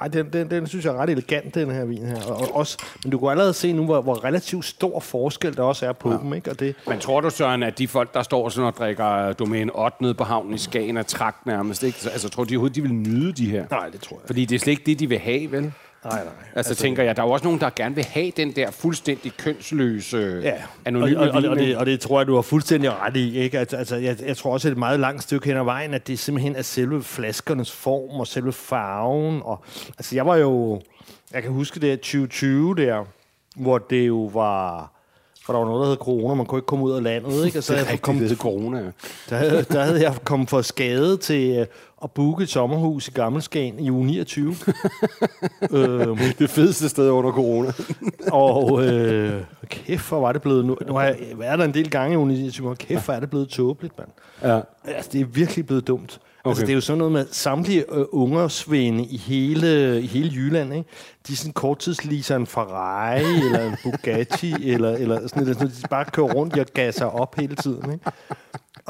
Ej, 0.00 0.08
den, 0.08 0.32
den, 0.32 0.50
den 0.50 0.66
synes 0.66 0.84
jeg 0.84 0.94
er 0.94 0.98
ret 0.98 1.10
elegant, 1.10 1.54
den 1.54 1.70
her 1.70 1.84
vin 1.84 2.06
her. 2.06 2.22
Og, 2.26 2.36
og 2.36 2.56
også, 2.56 2.78
men 3.04 3.10
du 3.10 3.18
kan 3.18 3.28
allerede 3.28 3.52
se 3.52 3.72
nu, 3.72 3.84
hvor, 3.84 4.00
hvor 4.02 4.24
relativt 4.24 4.64
stor 4.64 5.00
forskel 5.00 5.56
der 5.56 5.62
også 5.62 5.86
er 5.86 5.92
på 5.92 6.10
ja. 6.12 6.18
dem, 6.18 6.34
ikke? 6.34 6.50
Og 6.50 6.60
det, 6.60 6.74
Men 6.88 6.98
tror 6.98 7.20
du, 7.20 7.30
Søren, 7.30 7.62
at 7.62 7.78
de 7.78 7.88
folk, 7.88 8.14
der 8.14 8.22
står 8.22 8.48
sådan 8.48 8.66
og 8.66 8.74
drikker 8.76 9.32
domæne 9.32 9.72
8 9.74 10.02
nede 10.02 10.14
på 10.14 10.24
havnen 10.24 10.54
i 10.54 10.58
Skagen 10.58 10.96
er 10.96 11.02
trakt 11.02 11.46
nærmest, 11.46 11.82
ikke? 11.82 11.98
Så, 11.98 12.10
Altså, 12.10 12.28
tror 12.28 12.44
du, 12.44 12.48
de 12.50 12.54
overhovedet 12.56 12.76
de 12.76 12.82
vil 12.82 12.94
nyde 12.94 13.32
de 13.32 13.50
her? 13.50 13.64
nej, 13.70 13.88
det 13.88 14.00
tror 14.00 14.16
jeg. 14.16 14.26
Fordi 14.26 14.44
det 14.44 14.54
er 14.54 14.58
slet 14.58 14.70
ikke 14.70 14.82
det, 14.86 14.98
de 15.00 15.08
vil 15.08 15.18
have, 15.18 15.52
vel? 15.52 15.72
Nej, 16.04 16.24
nej. 16.24 16.32
Altså, 16.54 16.70
altså 16.70 16.74
tænker 16.74 17.02
jeg, 17.02 17.16
der 17.16 17.22
er 17.22 17.26
jo 17.26 17.32
også 17.32 17.44
nogen, 17.44 17.60
der 17.60 17.70
gerne 17.76 17.94
vil 17.94 18.04
have 18.04 18.30
den 18.36 18.52
der 18.56 18.70
fuldstændig 18.70 19.32
kønsløse, 19.36 20.40
Ja, 20.42 20.54
anonyme 20.84 21.20
og, 21.20 21.28
og, 21.28 21.42
og, 21.42 21.50
og, 21.50 21.56
det, 21.56 21.76
og 21.76 21.86
det 21.86 22.00
tror 22.00 22.20
jeg, 22.20 22.26
du 22.26 22.34
har 22.34 22.42
fuldstændig 22.42 22.90
ret 22.92 23.16
i. 23.16 23.38
Ikke? 23.38 23.58
Altså, 23.58 23.76
altså, 23.76 23.96
jeg, 23.96 24.16
jeg 24.26 24.36
tror 24.36 24.52
også, 24.52 24.68
at 24.68 24.72
et 24.72 24.78
meget 24.78 25.00
langt 25.00 25.22
stykke 25.22 25.46
hen 25.46 25.56
ad 25.56 25.64
vejen, 25.64 25.94
at 25.94 26.06
det 26.06 26.18
simpelthen 26.18 26.56
er 26.56 26.62
selve 26.62 27.02
flaskernes 27.02 27.72
form 27.72 28.20
og 28.20 28.26
selve 28.26 28.52
farven. 28.52 29.40
Og, 29.44 29.64
altså, 29.98 30.14
jeg 30.14 30.26
var 30.26 30.36
jo... 30.36 30.80
Jeg 31.32 31.42
kan 31.42 31.52
huske 31.52 31.80
det 31.80 32.00
2020 32.00 32.74
der, 32.74 33.04
hvor 33.56 33.78
det 33.78 34.06
jo 34.06 34.30
var... 34.34 34.92
For 35.46 35.52
der 35.52 35.60
var 35.60 35.66
noget, 35.66 35.82
der 35.82 35.88
hed 35.88 35.96
corona, 35.96 36.34
man 36.34 36.46
kunne 36.46 36.58
ikke 36.58 36.66
komme 36.66 36.84
ud 36.84 36.92
af 36.92 37.02
landet, 37.02 37.46
ikke? 37.46 37.58
Og 37.58 37.64
så 37.64 37.72
det 37.72 37.78
er 37.78 37.82
rigtigt, 37.82 38.02
kommet, 38.02 38.30
det 38.30 38.38
corona. 38.38 38.92
der, 39.30 39.36
havde, 39.36 39.62
der 39.62 39.82
havde 39.82 40.02
jeg 40.02 40.14
kommet 40.24 40.50
for 40.50 40.62
skade 40.62 41.16
til 41.16 41.58
øh, 41.58 41.66
at 42.04 42.10
booke 42.10 42.42
et 42.42 42.48
sommerhus 42.48 43.08
i 43.08 43.10
Gammelskagen 43.10 43.78
i 43.80 43.90
uge 43.90 44.06
29. 44.06 44.56
øhm, 45.72 46.18
Det 46.38 46.50
fedeste 46.50 46.88
sted 46.88 47.10
under 47.10 47.32
corona. 47.32 47.72
og 48.32 48.86
øh, 48.86 49.42
kæft, 49.68 50.08
hvor 50.08 50.20
var 50.20 50.32
det 50.32 50.42
blevet... 50.42 50.64
Nu, 50.64 50.76
nu 50.86 50.94
har 50.94 51.02
jeg 51.02 51.16
været 51.36 51.58
der 51.58 51.64
en 51.64 51.74
del 51.74 51.90
gange 51.90 52.14
i 52.14 52.16
uge 52.16 52.28
29, 52.28 52.70
og 52.70 52.78
kæft, 52.78 53.04
hvor 53.04 53.14
er 53.14 53.20
det 53.20 53.30
blevet 53.30 53.48
tåbeligt, 53.48 53.94
mand. 53.98 54.08
ja. 54.42 54.60
Altså, 54.84 55.10
det 55.12 55.20
er 55.20 55.24
virkelig 55.24 55.66
blevet 55.66 55.86
dumt. 55.86 56.20
Okay. 56.44 56.50
Okay. 56.50 56.50
Altså, 56.50 56.62
det 56.66 56.70
er 56.70 56.74
jo 56.74 56.80
sådan 56.80 56.98
noget 56.98 57.12
med 57.12 57.26
samtlige 57.30 57.84
øh, 57.92 58.04
ungersvende 58.12 59.04
i 59.04 59.16
hele, 59.16 60.00
i 60.02 60.06
hele 60.06 60.30
Jylland, 60.34 60.74
ikke? 60.74 60.88
De 61.28 61.32
er 61.32 61.36
sådan 61.36 61.52
korttidsliser 61.52 62.36
en 62.36 62.46
Ferrari, 62.46 63.22
eller 63.46 63.66
en 63.66 63.76
Bugatti, 63.82 64.72
eller, 64.72 64.90
eller 64.96 65.28
sådan 65.28 65.42
noget. 65.42 65.60
De 65.60 65.88
bare 65.90 66.04
kører 66.04 66.26
rundt 66.34 66.58
og 66.58 66.66
gasser 66.74 67.04
op 67.06 67.34
hele 67.36 67.56
tiden, 67.56 67.92
ikke? 67.92 68.04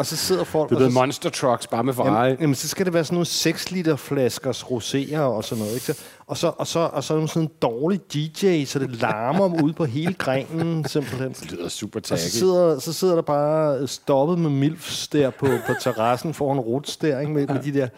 Og 0.00 0.06
så 0.06 0.16
sidder 0.16 0.44
folk... 0.44 0.68
Det 0.68 0.74
er 0.74 0.78
blevet 0.78 0.92
så, 0.92 0.98
monster 0.98 1.30
trucks, 1.30 1.66
bare 1.66 1.84
med 1.84 1.94
Ferrari. 1.94 2.26
Jamen, 2.26 2.40
jamen, 2.40 2.54
så 2.54 2.68
skal 2.68 2.86
det 2.86 2.94
være 2.94 3.04
sådan 3.04 3.14
nogle 3.14 3.26
6 3.26 3.70
liter 3.70 3.96
flaskers 3.96 4.62
roséer 4.62 5.18
og 5.18 5.44
sådan 5.44 5.64
noget. 5.64 5.74
Ikke? 5.74 5.84
Så, 5.86 5.98
og, 6.26 6.36
så, 6.36 6.52
og, 6.58 6.66
så, 6.66 6.78
og 6.80 7.04
så 7.04 7.14
er 7.14 7.18
der 7.18 7.26
sådan 7.26 7.42
en 7.42 7.50
dårlig 7.62 8.00
DJ, 8.14 8.64
så 8.64 8.78
det 8.78 9.00
larmer 9.00 9.62
ude 9.62 9.72
på 9.72 9.84
hele 9.84 10.14
grenen, 10.14 10.84
simpelthen. 10.84 11.32
Det 11.32 11.52
lyder 11.52 11.68
super 11.68 12.00
Og 12.00 12.06
så 12.06 12.14
tacky. 12.16 12.30
sidder, 12.30 12.78
så 12.78 12.92
sidder 12.92 13.14
der 13.14 13.22
bare 13.22 13.86
stoppet 13.86 14.38
med 14.38 14.50
milfs 14.50 15.08
der 15.08 15.30
på, 15.30 15.46
på 15.66 15.72
terrassen 15.80 16.34
foran 16.34 16.60
ruts 16.60 16.96
der, 16.96 17.20
ikke? 17.20 17.32
Med, 17.32 17.46
med 17.46 17.62
de 17.62 17.72
der 17.72 17.88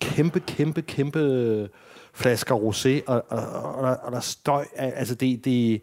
kæmpe, 0.00 0.40
kæmpe, 0.40 0.82
kæmpe 0.82 1.68
flasker 2.14 2.54
rosé, 2.54 3.02
og, 3.06 3.24
og, 3.28 3.38
og, 3.38 3.74
og, 3.74 3.82
der, 3.82 3.94
og 3.94 4.12
der 4.12 4.18
er 4.18 4.22
støj. 4.22 4.64
Altså, 4.76 5.14
det, 5.14 5.44
det, 5.44 5.82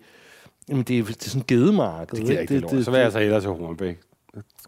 jamen 0.70 0.84
det, 0.84 1.00
er, 1.00 1.04
det 1.04 1.26
er 1.26 1.30
sådan 1.30 1.42
en 1.42 1.46
gedemarked. 1.48 2.18
Det 2.18 2.26
gider 2.26 2.34
jeg 2.34 2.42
ikke 2.42 2.60
det, 2.60 2.72
det, 2.72 2.86
Så 2.86 2.92
vil 2.92 2.98
jeg 2.98 3.06
altså 3.06 3.20
hellere 3.20 3.42
til 3.42 3.50
Hornbæk. 3.50 3.98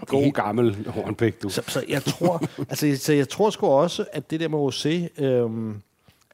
God 0.05 0.31
gammel 0.31 0.87
Hornbæk, 0.87 1.43
du. 1.43 1.49
Så, 1.49 1.61
så 1.67 1.83
jeg 1.89 2.03
tror, 2.03 2.43
altså, 2.69 2.97
så 2.99 3.13
jeg 3.13 3.29
tror 3.29 3.49
sgu 3.49 3.67
også, 3.67 4.05
at 4.11 4.31
det 4.31 4.39
der 4.39 4.47
med 4.47 4.59
rosé, 4.59 5.23
øhm, 5.23 5.73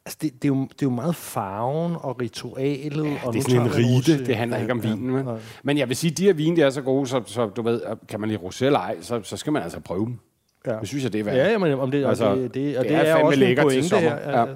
altså 0.06 0.18
det, 0.22 0.32
det, 0.42 0.44
er 0.44 0.48
jo, 0.48 0.54
det 0.62 0.72
er 0.72 0.76
jo 0.82 0.90
meget 0.90 1.16
farven 1.16 1.96
og 2.00 2.20
ritualet. 2.20 3.04
Ja, 3.06 3.16
og 3.26 3.32
Det 3.32 3.38
er 3.38 3.42
sådan 3.50 3.66
en 3.66 3.74
rite, 3.76 4.12
rosé. 4.14 4.26
det 4.26 4.36
handler 4.36 4.56
Ja, 4.56 4.62
ikke 4.62 4.72
om 4.72 4.80
ja, 4.80 4.88
vinen. 4.88 5.10
Men, 5.10 5.24
nej. 5.24 5.38
men 5.62 5.78
jeg 5.78 5.88
vil 5.88 5.96
sige, 5.96 6.10
at 6.10 6.18
de 6.18 6.24
her 6.24 6.32
vine, 6.32 6.56
de 6.56 6.62
er 6.62 6.70
så 6.70 6.82
gode, 6.82 7.06
så, 7.06 7.22
så 7.26 7.46
du 7.48 7.62
ved, 7.62 7.80
kan 8.08 8.20
man 8.20 8.28
lide 8.28 8.40
rosé 8.40 8.64
eller 8.64 8.78
ej, 8.78 8.96
så, 9.00 9.20
så 9.22 9.36
skal 9.36 9.52
man 9.52 9.62
altså 9.62 9.80
prøve 9.80 10.04
dem. 10.04 10.18
Ja. 10.66 10.76
Det 10.80 10.88
synes 10.88 11.04
jeg, 11.04 11.12
det 11.12 11.20
er 11.20 11.24
værd. 11.24 11.36
Ja, 11.36 11.50
jamen, 11.50 11.72
om 11.80 11.90
det, 11.90 12.04
Altså, 12.06 12.34
det, 12.34 12.54
det, 12.54 12.78
og 12.78 12.84
det 12.84 12.90
det, 12.90 12.98
er 12.98 13.02
er, 13.16 13.22
også 13.24 13.34
en 13.34 13.38
lækkert 13.38 13.64
til 13.70 13.76
pointe 13.76 13.88
sommer. 13.88 14.10
her. 14.10 14.30
Ja. 14.30 14.40
Ja. 14.40 14.46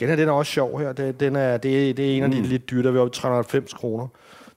Den 0.00 0.08
her, 0.08 0.16
den 0.16 0.28
er 0.28 0.32
også 0.32 0.52
sjov 0.52 0.80
her. 0.80 0.92
Det, 0.92 1.20
den 1.20 1.36
er, 1.36 1.56
det, 1.56 1.96
det 1.96 2.12
er 2.12 2.16
en 2.16 2.22
af 2.22 2.30
de 2.30 2.36
Mm. 2.36 2.42
lidt 2.48 2.70
dyre, 2.70 2.82
der 2.82 2.92
er 2.92 3.00
oppe 3.00 3.10
i 3.16 3.20
390 3.20 3.72
kroner. 3.74 4.06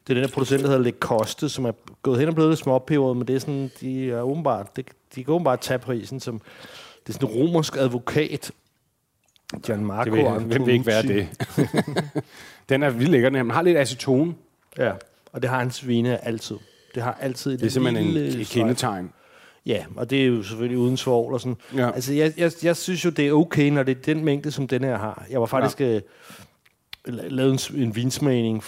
Det 0.08 0.10
er 0.10 0.14
den 0.14 0.24
her 0.24 0.34
producent, 0.34 0.62
der 0.62 0.68
hedder 0.68 0.84
Le 0.84 0.94
Coste, 1.00 1.50
som 1.50 1.66
er 1.66 1.72
gået 2.02 2.20
hen 2.20 2.28
og 2.30 2.36
blevet 2.36 2.52
lidt 2.52 2.60
småpeberet, 2.60 3.18
men 3.18 3.28
det 3.28 3.36
er 3.36 3.40
sådan, 3.40 3.72
de 3.82 4.12
er 4.12 4.22
åbenbart, 4.22 4.76
det, 4.76 4.86
de 5.16 5.24
kan 5.24 5.34
åbenbart 5.34 5.60
tage 5.60 5.80
prisen 5.80 6.20
som, 6.20 6.42
det 7.08 7.10
er 7.10 7.14
sådan 7.14 7.30
en 7.30 7.36
romersk 7.36 7.78
advokat, 7.78 8.52
Gianmarco 9.66 10.12
Det 10.12 10.18
vil, 10.18 10.30
hvem 10.30 10.66
vil 10.66 10.74
ikke 10.74 10.86
være 10.86 11.04
det? 11.04 11.28
den 12.70 12.84
er 12.84 12.90
vildt 12.90 13.12
lækker, 13.12 13.30
den 13.30 13.36
her. 13.36 13.44
Man 13.44 13.56
har 13.56 13.62
lidt 13.62 13.78
acetone. 13.78 14.36
Ja, 14.78 14.92
og 15.34 15.42
det 15.42 15.50
har 15.50 15.60
hans 15.60 15.88
vine 15.88 16.26
altid. 16.26 16.56
Det 16.96 17.04
har 17.04 17.18
altid 17.22 17.54
et 17.54 17.60
Det 17.60 17.66
er 17.66 17.70
simpelthen 17.70 18.08
en, 18.08 18.14
lille 18.14 18.46
strejf. 18.46 18.54
kendetegn. 18.54 19.12
Ja, 19.66 19.86
og 19.96 20.10
det 20.10 20.22
er 20.22 20.26
jo 20.26 20.44
selvfølgelig 20.44 20.78
uden 20.78 20.98
svovl 20.98 21.34
og 21.34 21.42
sådan. 21.42 21.58
Ja. 21.76 21.92
Altså, 21.92 22.14
jeg, 22.14 22.34
jeg, 22.38 22.52
jeg 22.64 22.76
synes 22.76 23.06
jo, 23.06 23.10
det 23.10 23.28
er 23.28 23.32
okay, 23.32 23.70
når 23.70 23.84
det 23.84 23.98
er 23.98 24.02
den 24.02 24.26
mængde, 24.26 24.52
som 24.52 24.68
den 24.68 24.84
her 24.84 24.98
har. 24.98 25.26
Jeg 25.30 25.40
var 25.40 25.46
faktisk 25.46 25.82
ja. 25.82 26.00
Lavet 27.08 27.70
en, 27.72 27.82
en 27.82 27.96
vinsmagning 27.96 28.64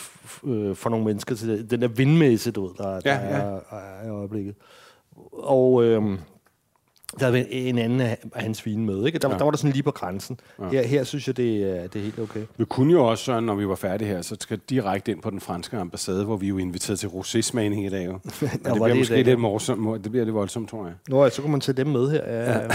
øh, 0.45 0.75
for 0.75 0.89
nogle 0.89 1.05
mennesker 1.05 1.35
til 1.35 1.47
det. 1.49 1.71
den 1.71 1.81
der 1.81 1.87
vindmæsse, 1.87 2.51
du 2.51 2.65
ved, 2.67 2.73
der, 2.77 2.99
der 2.99 3.01
Ja, 3.05 3.15
er, 3.19 3.59
er 3.71 4.07
i 4.07 4.09
øjeblikket. 4.09 4.55
Og 5.33 5.83
øhm, 5.83 6.17
der 7.19 7.25
havde 7.25 7.51
en 7.51 7.77
anden 7.77 8.01
af 8.01 8.17
hans 8.35 8.65
vine 8.65 8.85
med, 8.85 9.05
ikke? 9.05 9.19
Der, 9.19 9.29
ja. 9.29 9.37
der 9.37 9.43
var 9.43 9.51
der 9.51 9.57
sådan 9.57 9.71
lige 9.71 9.83
på 9.83 9.91
grænsen. 9.91 10.39
Ja. 10.59 10.69
Her, 10.69 10.83
her 10.83 11.03
synes 11.03 11.27
jeg, 11.27 11.37
det 11.37 11.77
er, 11.77 11.87
det 11.87 11.99
er 11.99 12.03
helt 12.03 12.19
okay. 12.19 12.39
Vi 12.57 12.65
kunne 12.65 12.91
jo 12.93 13.05
også, 13.05 13.23
Søren, 13.23 13.45
når 13.45 13.55
vi 13.55 13.67
var 13.67 13.75
færdige 13.75 14.07
her, 14.07 14.21
så 14.21 14.35
skal 14.39 14.59
direkte 14.69 15.11
ind 15.11 15.21
på 15.21 15.29
den 15.29 15.39
franske 15.39 15.77
ambassade, 15.77 16.25
hvor 16.25 16.37
vi 16.37 16.45
er 16.45 16.49
jo 16.49 16.57
inviteret 16.57 16.99
til 16.99 17.07
rosé-smagning 17.07 17.85
i 17.85 17.89
dag. 17.89 18.05
Jo. 18.05 18.13
Og 18.13 18.19
det 18.21 18.49
var 18.65 18.73
bliver 18.73 18.87
det 18.87 18.97
måske 18.97 19.15
dag? 19.15 19.23
lidt 19.23 19.39
morsomt. 19.39 20.03
Det 20.03 20.11
bliver 20.11 20.25
lidt 20.25 20.35
voldsomt, 20.35 20.69
tror 20.69 20.85
jeg. 20.85 20.93
Nå, 21.09 21.23
ja, 21.23 21.29
så 21.29 21.41
kunne 21.41 21.51
man 21.51 21.61
tage 21.61 21.75
dem 21.77 21.87
med 21.87 22.09
her. 22.11 22.21
Ja, 22.27 22.51
ja. 22.59 22.67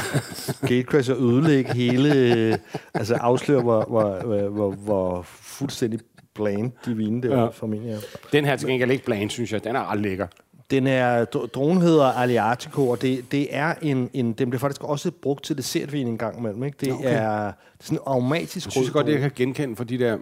Gatecrash 0.66 1.10
og 1.10 1.16
ødelægge 1.20 1.74
hele... 1.74 2.14
øh, 2.14 2.58
Altså 2.94 3.14
afsløre, 3.14 3.62
hvor, 3.62 3.84
hvor, 3.88 4.48
hvor, 4.48 4.70
hvor, 4.70 5.22
fuldstændig 5.26 6.00
bland 6.34 6.70
de 6.86 6.96
vine 6.96 7.22
der 7.22 7.28
Ja. 7.36 7.42
ja. 7.42 7.48
formentlig 7.48 7.92
er. 7.92 7.98
Den 8.32 8.44
her 8.44 8.56
til 8.56 8.68
gengæld 8.68 8.90
ikke 8.90 9.04
bland, 9.04 9.30
synes 9.30 9.52
jeg. 9.52 9.64
Den 9.64 9.76
er 9.76 9.90
ret 9.92 10.00
lækker. 10.00 10.26
Den 10.72 10.86
er, 10.86 11.24
dr- 11.24 11.46
dronen 11.46 11.82
hedder 11.82 12.04
Aliatico, 12.04 12.88
og 12.88 13.02
det, 13.02 13.32
det 13.32 13.56
er 13.56 13.74
en, 13.82 14.10
en, 14.12 14.32
den 14.32 14.50
bliver 14.50 14.60
faktisk 14.60 14.84
også 14.84 15.10
brugt 15.10 15.44
til 15.44 15.56
dessertvin 15.56 16.06
en 16.06 16.18
gang 16.18 16.38
imellem. 16.38 16.64
Ikke? 16.64 16.76
Det 16.80 16.92
Okay. 16.92 17.04
er, 17.04 17.44
det 17.44 17.50
er 17.50 17.52
sådan 17.80 17.98
en 17.98 18.02
aromatisk 18.06 18.66
Jeg 18.66 18.72
synes 18.72 18.90
godt, 18.90 19.06
det 19.06 19.12
jeg 19.12 19.20
kan 19.20 19.32
genkende 19.36 19.76
for 19.76 19.84
de 19.84 19.98
der 19.98 20.18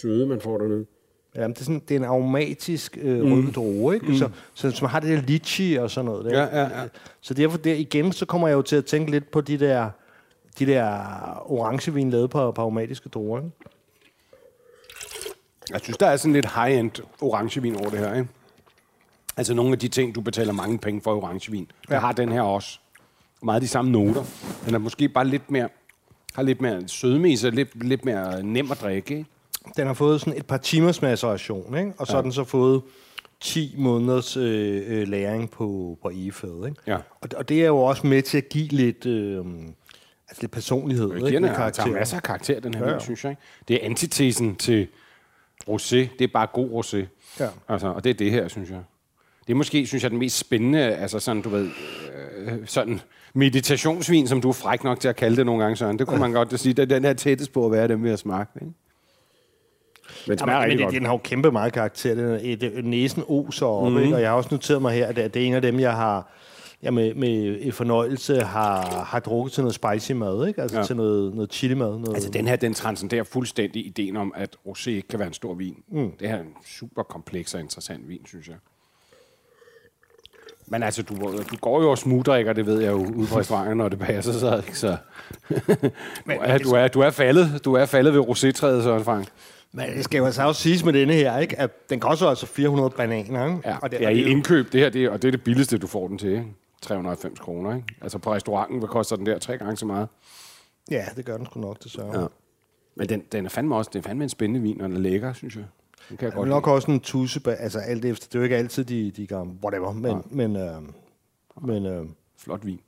søde, 0.00 0.26
man 0.26 0.40
får 0.40 0.58
dernede. 0.58 0.86
Ja, 1.34 1.48
det 1.48 1.60
er, 1.60 1.64
sådan, 1.64 1.82
det 1.88 1.94
er 1.94 1.98
en 1.98 2.04
aromatisk 2.04 2.98
øh, 3.00 3.24
mm. 3.24 3.32
rød 3.32 3.52
droge, 3.52 3.94
ikke? 3.94 4.06
Mm. 4.06 4.14
Så, 4.14 4.30
så, 4.54 4.78
man 4.82 4.90
har 4.90 5.00
det 5.00 5.08
der 5.08 5.22
litchi 5.22 5.74
og 5.74 5.90
sådan 5.90 6.04
noget. 6.04 6.24
Der. 6.24 6.38
Ja, 6.42 6.60
ja, 6.60 6.80
ja. 6.80 6.88
Så 7.20 7.34
derfor 7.34 7.58
der, 7.58 7.74
igen, 7.74 8.12
så 8.12 8.26
kommer 8.26 8.48
jeg 8.48 8.54
jo 8.54 8.62
til 8.62 8.76
at 8.76 8.84
tænke 8.84 9.10
lidt 9.10 9.30
på 9.30 9.40
de 9.40 9.58
der, 9.58 9.90
de 10.58 10.66
der 10.66 10.98
orangevin 11.46 12.10
lavet 12.10 12.30
på, 12.30 12.52
på 12.52 12.60
aromatiske 12.60 13.08
druer. 13.08 13.38
Ikke? 13.38 13.50
Jeg 15.72 15.80
synes, 15.82 15.96
der 15.96 16.06
er 16.06 16.16
sådan 16.16 16.32
lidt 16.32 16.46
high-end 16.54 16.90
orangevin 17.20 17.76
over 17.76 17.90
det 17.90 17.98
her, 17.98 18.14
ikke? 18.14 18.28
Altså 19.36 19.54
nogle 19.54 19.72
af 19.72 19.78
de 19.78 19.88
ting, 19.88 20.14
du 20.14 20.20
betaler 20.20 20.52
mange 20.52 20.78
penge 20.78 21.00
for 21.00 21.10
i 21.12 21.16
orangevin. 21.16 21.70
Ja. 21.88 21.94
Ja. 21.94 22.00
har 22.00 22.12
den 22.12 22.32
her 22.32 22.40
også. 22.40 22.78
Meget 23.42 23.62
de 23.62 23.68
samme 23.68 23.90
noter. 23.90 24.24
Den 24.66 24.74
er 24.74 24.78
måske 24.78 25.08
bare 25.08 25.26
lidt 25.26 25.50
mere, 25.50 25.68
har 26.34 26.42
lidt 26.42 26.60
mere 26.60 26.88
sødme 26.88 27.30
i 27.32 27.36
sig, 27.36 27.52
lidt, 27.52 27.84
lidt 27.84 28.04
mere 28.04 28.42
nem 28.42 28.70
at 28.70 28.80
drikke, 28.80 29.18
ikke? 29.18 29.30
Den 29.76 29.86
har 29.86 29.94
fået 29.94 30.20
sådan 30.20 30.38
et 30.38 30.46
par 30.46 30.56
timers 30.56 31.02
maceration, 31.02 31.78
ikke? 31.78 31.92
og 31.98 32.06
så 32.06 32.12
har 32.14 32.22
den 32.22 32.32
så 32.32 32.44
fået 32.44 32.82
10 33.40 33.74
måneders 33.78 34.36
øh, 34.36 34.82
øh, 34.86 35.08
læring 35.08 35.50
på, 35.50 35.98
på 36.02 36.10
egefadet. 36.10 36.68
Ikke? 36.68 36.80
Ja. 36.86 36.96
Og, 37.20 37.28
og 37.36 37.48
det 37.48 37.62
er 37.62 37.66
jo 37.66 37.78
også 37.78 38.06
med 38.06 38.22
til 38.22 38.38
at 38.38 38.48
give 38.48 38.68
lidt, 38.68 39.06
øh, 39.06 39.44
altså 40.28 40.40
lidt 40.42 40.52
personlighed. 40.52 41.12
Lidt 41.14 41.32
den, 41.32 41.42
karakter. 41.42 41.82
tager 41.82 41.98
masser 41.98 42.16
af 42.16 42.22
karakter, 42.22 42.60
den 42.60 42.74
her 42.74 42.80
ja, 42.80 42.86
Ja, 42.86 42.90
ja. 42.90 42.98
ja. 42.98 43.04
synes 43.04 43.24
jeg. 43.24 43.30
Ikke? 43.30 43.42
Det 43.68 43.82
er 43.82 43.86
antitesen 43.86 44.56
til 44.56 44.88
Rosé, 45.70 45.96
det 45.96 46.20
er 46.20 46.28
bare 46.32 46.46
god 46.52 46.84
rosé. 46.84 47.06
Ja. 47.40 47.48
Altså, 47.68 47.86
og 47.88 48.04
det 48.04 48.10
er 48.10 48.14
det 48.14 48.30
her, 48.30 48.48
synes 48.48 48.70
jeg. 48.70 48.80
Det 49.46 49.52
er 49.52 49.56
måske, 49.56 49.86
synes 49.86 50.02
jeg, 50.02 50.10
den 50.10 50.18
mest 50.18 50.38
spændende, 50.38 50.78
altså 50.78 51.18
sådan, 51.18 51.42
du 51.42 51.48
ved, 51.48 51.70
øh, 52.38 52.52
sådan 52.64 53.00
meditationsvin, 53.34 54.28
som 54.28 54.40
du 54.40 54.48
er 54.48 54.52
fræk 54.52 54.84
nok 54.84 55.00
til 55.00 55.08
at 55.08 55.16
kalde 55.16 55.36
det 55.36 55.46
nogle 55.46 55.62
gange, 55.62 55.76
Søren. 55.76 55.98
Det 55.98 56.06
kunne 56.06 56.20
man 56.20 56.32
godt 56.32 56.60
sige. 56.60 56.72
Det 56.72 56.90
den 56.90 57.04
her 57.04 57.12
tættest 57.12 57.52
på 57.52 57.66
at 57.66 57.72
være 57.72 57.88
dem 57.88 58.02
ved 58.02 58.10
at 58.10 58.18
smage. 58.18 58.46
Ikke? 58.54 58.72
Men 60.26 60.38
det 60.38 60.40
Jamen, 60.40 60.68
men 60.68 60.78
godt. 60.78 60.92
det, 60.92 61.00
den 61.00 61.06
har 61.06 61.12
jo 61.12 61.20
kæmpe 61.24 61.52
meget 61.52 61.72
karakter. 61.72 62.14
Den 62.14 62.24
er, 62.24 62.38
et, 62.42 62.62
et, 62.62 62.84
næsen 62.84 63.22
oser 63.28 63.66
op, 63.66 63.92
mm. 63.92 63.98
ikke? 63.98 64.14
og 64.14 64.20
jeg 64.20 64.30
har 64.30 64.36
også 64.36 64.48
noteret 64.52 64.82
mig 64.82 64.94
her, 64.94 65.06
at 65.06 65.16
det, 65.16 65.34
det 65.34 65.42
er 65.42 65.46
en 65.46 65.54
af 65.54 65.62
dem, 65.62 65.80
jeg 65.80 65.92
har 65.92 66.32
jeg 66.82 66.94
med, 66.94 67.14
med 67.14 67.72
fornøjelse 67.72 68.40
har, 68.40 69.04
har 69.04 69.20
drukket 69.20 69.52
til 69.52 69.62
noget 69.62 69.74
spicy 69.74 70.12
mad, 70.12 70.48
ikke? 70.48 70.62
altså 70.62 70.78
ja. 70.78 70.84
til 70.84 70.96
noget, 70.96 71.34
noget 71.34 71.52
chili 71.52 71.74
mad. 71.74 71.90
Noget, 71.98 72.14
Altså, 72.14 72.30
den 72.30 72.46
her, 72.48 72.56
den 72.56 72.74
transcenderer 72.74 73.24
fuldstændig 73.24 73.86
ideen 73.86 74.16
om, 74.16 74.32
at 74.36 74.56
rosé 74.66 74.90
ikke 74.90 75.08
kan 75.08 75.18
være 75.18 75.28
en 75.28 75.34
stor 75.34 75.54
vin. 75.54 75.76
Mm. 75.88 76.10
Det 76.20 76.28
her 76.28 76.36
er 76.36 76.40
en 76.40 76.54
super 76.66 77.02
kompleks 77.02 77.54
og 77.54 77.60
interessant 77.60 78.08
vin, 78.08 78.26
synes 78.26 78.48
jeg. 78.48 78.56
Men 80.68 80.82
altså, 80.82 81.02
du, 81.02 81.14
du 81.50 81.56
går 81.60 81.82
jo 81.82 81.90
og 81.90 81.98
smugdrikker, 81.98 82.52
det 82.52 82.66
ved 82.66 82.80
jeg 82.80 82.92
jo, 82.92 82.96
ude 82.96 83.26
på 83.26 83.38
restauranten, 83.38 83.76
når 83.76 83.88
det 83.88 83.98
passer 83.98 84.32
sig, 84.32 84.58
ikke? 84.66 84.78
Så 84.78 84.96
du, 85.48 86.32
er, 86.40 86.58
du, 86.58 86.70
er, 86.70 86.88
du, 86.88 87.00
er 87.00 87.10
faldet, 87.10 87.64
du 87.64 87.74
er 87.74 87.86
faldet 87.86 88.14
ved 88.14 88.20
rosétræet, 88.20 88.82
Søren 88.82 89.04
Frank. 89.04 89.28
Men 89.72 89.90
det 89.96 90.04
skal 90.04 90.18
jo 90.18 90.24
altså 90.24 90.42
også 90.42 90.62
siges 90.62 90.84
med 90.84 90.92
denne 90.92 91.12
her, 91.12 91.38
ikke? 91.38 91.58
at 91.58 91.90
den 91.90 92.00
koster 92.00 92.26
altså 92.26 92.46
400 92.46 92.90
bananer. 92.90 93.46
Ikke? 93.46 93.60
Ja, 93.64 93.76
og 93.82 93.90
det, 93.90 94.06
og 94.06 94.12
i 94.12 94.22
indkøb, 94.24 94.72
det 94.72 94.80
her, 94.80 94.90
det, 94.90 95.10
og 95.10 95.22
det 95.22 95.28
er 95.28 95.32
det 95.32 95.42
billigste, 95.42 95.78
du 95.78 95.86
får 95.86 96.08
den 96.08 96.18
til, 96.18 96.30
ikke? 96.30 96.46
390 96.82 97.38
kroner, 97.40 97.76
ikke? 97.76 97.88
Altså 98.02 98.18
på 98.18 98.34
restauranten, 98.34 98.78
hvad 98.78 98.88
koster 98.88 99.16
den 99.16 99.26
der? 99.26 99.38
Tre 99.38 99.58
gange 99.58 99.76
så 99.76 99.86
meget. 99.86 100.08
Ja, 100.90 101.04
det 101.16 101.24
gør 101.24 101.36
den 101.36 101.46
sgu 101.46 101.60
nok, 101.60 101.82
det 101.82 101.90
sørger. 101.90 102.12
Ja. 102.14 102.20
Ja. 102.20 102.26
Men 102.96 103.08
den, 103.08 103.22
den 103.32 103.44
er 103.44 103.48
fandme 103.48 103.76
også, 103.76 103.90
det 103.94 103.98
er 103.98 104.02
fandme 104.08 104.24
en 104.24 104.30
spændende 104.30 104.60
vin, 104.60 104.80
og 104.80 104.88
den 104.88 104.96
er 104.96 105.00
lækker, 105.00 105.32
synes 105.32 105.56
jeg. 105.56 105.64
Den 106.08 106.16
kan 106.16 106.24
jeg 106.26 106.32
Det 106.32 106.36
godt 106.36 106.48
nok 106.48 106.66
lide. 106.66 106.74
også 106.74 106.90
en 106.90 107.00
tusse, 107.00 107.40
altså 107.46 107.78
alt 107.78 108.04
efter, 108.04 108.26
det 108.26 108.34
er 108.34 108.38
jo 108.38 108.42
ikke 108.44 108.56
altid 108.56 108.84
de, 108.84 109.10
de 109.10 109.26
gamle, 109.26 109.52
whatever, 109.64 109.92
men, 109.92 110.12
Nej. 110.12 110.22
men, 110.30 110.56
øh, 110.56 110.82
men 111.62 111.86
øh, 111.86 112.06
Flot 112.38 112.66
vin. 112.66 112.80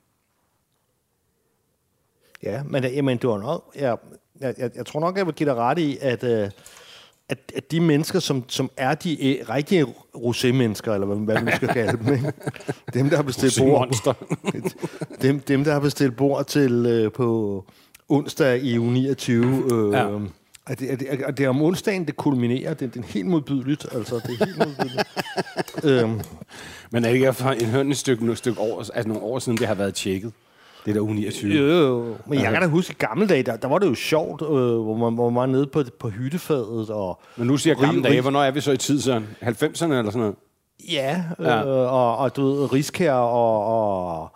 ja, 2.42 2.62
men 2.62 2.84
øh, 2.84 2.96
jamen, 2.96 3.18
det 3.18 3.28
var 3.30 3.38
nok, 3.38 3.72
jeg, 3.76 3.96
jeg, 4.40 4.54
jeg, 4.58 4.70
jeg 4.76 4.86
tror 4.86 5.00
nok, 5.00 5.16
jeg 5.18 5.26
vil 5.26 5.34
give 5.34 5.48
dig 5.48 5.56
ret 5.56 5.78
i, 5.78 5.98
at, 6.00 6.24
øh, 6.24 6.50
at, 7.28 7.38
at 7.56 7.70
de 7.70 7.80
mennesker, 7.80 8.18
som, 8.18 8.44
som 8.48 8.70
er 8.76 8.94
de 8.94 9.38
øh, 9.38 9.48
rigtige 9.48 9.84
rosé-mennesker, 10.16 10.92
eller 10.92 11.06
hvad, 11.06 11.16
hvad 11.16 11.42
man 11.42 11.56
skal 11.56 11.68
kalde 11.68 12.04
dem, 12.04 12.14
ikke? 12.14 12.32
dem, 12.94 13.08
der 13.10 13.16
har 13.16 13.22
bestilt 13.22 13.58
bord, 13.60 13.86
Monster. 13.88 14.12
dem, 15.22 15.40
dem, 15.40 15.64
der 15.64 15.72
har 15.72 15.80
bestilt 15.80 16.16
bord 16.16 16.44
til 16.46 16.86
øh, 16.86 17.12
på 17.12 17.64
onsdag 18.08 18.62
i 18.62 18.78
uge 18.78 18.92
29, 18.92 19.64
øh, 19.72 19.92
Ja. 19.92 20.08
ja. 20.12 20.18
At 20.68 20.78
det, 20.80 20.86
at 20.86 21.00
det, 21.00 21.06
at 21.06 21.38
det 21.38 21.44
er 21.44 21.48
om 21.48 21.62
onsdagen, 21.62 22.04
det 22.06 22.16
kulminerer. 22.16 22.74
Det, 22.74 22.94
det 22.94 23.00
er 23.00 23.06
helt 23.06 23.26
modbydeligt. 23.26 23.86
Altså, 23.92 24.14
det 24.14 24.40
er 24.40 24.44
helt 24.44 24.58
modbydeligt. 24.58 25.08
øhm, 26.04 26.20
Men 26.90 27.04
er 27.04 27.08
det 27.08 27.14
ikke 27.16 27.32
for 27.32 27.50
en 27.50 27.90
et 27.90 27.96
stykke, 27.96 28.36
stykke 28.36 28.60
år, 28.60 28.78
altså 28.78 29.08
nogle 29.08 29.22
år 29.22 29.38
siden, 29.38 29.58
det 29.58 29.66
har 29.66 29.74
været 29.74 29.94
tjekket? 29.94 30.32
Det 30.86 30.94
der 30.94 31.00
uge 31.00 31.14
29. 31.14 31.52
jo, 31.54 31.64
jo. 31.66 32.16
Men 32.26 32.40
jeg 32.40 32.52
kan 32.52 32.62
da 32.62 32.68
huske, 32.68 32.90
i 32.92 32.94
gamle 32.98 33.26
dage, 33.26 33.42
der, 33.42 33.56
der 33.56 33.68
var 33.68 33.78
det 33.78 33.86
jo 33.86 33.94
sjovt, 33.94 34.42
øh, 34.42 34.48
hvor, 34.48 34.96
man, 34.96 35.14
hvor 35.14 35.30
man 35.30 35.40
var 35.40 35.46
nede 35.46 35.66
på, 35.66 35.82
på 35.98 36.08
hyttefadet. 36.08 36.90
Og, 36.90 37.20
Men 37.36 37.46
nu 37.46 37.56
siger 37.56 37.74
jeg 37.74 37.86
gamle 37.86 38.02
dage, 38.02 38.20
hvornår 38.20 38.42
er 38.42 38.50
vi 38.50 38.60
så 38.60 38.72
i 38.72 38.76
tid, 38.76 39.00
Søren? 39.00 39.26
90'erne 39.42 39.84
eller 39.84 40.10
sådan 40.10 40.18
noget? 40.20 40.34
Ja, 40.92 41.22
Ja. 41.40 41.60
øh, 41.60 41.92
og, 41.92 42.16
og 42.16 42.36
du 42.36 42.44
ved, 42.54 42.72
Riskær 42.72 43.12
og, 43.12 43.64
og, 44.22 44.30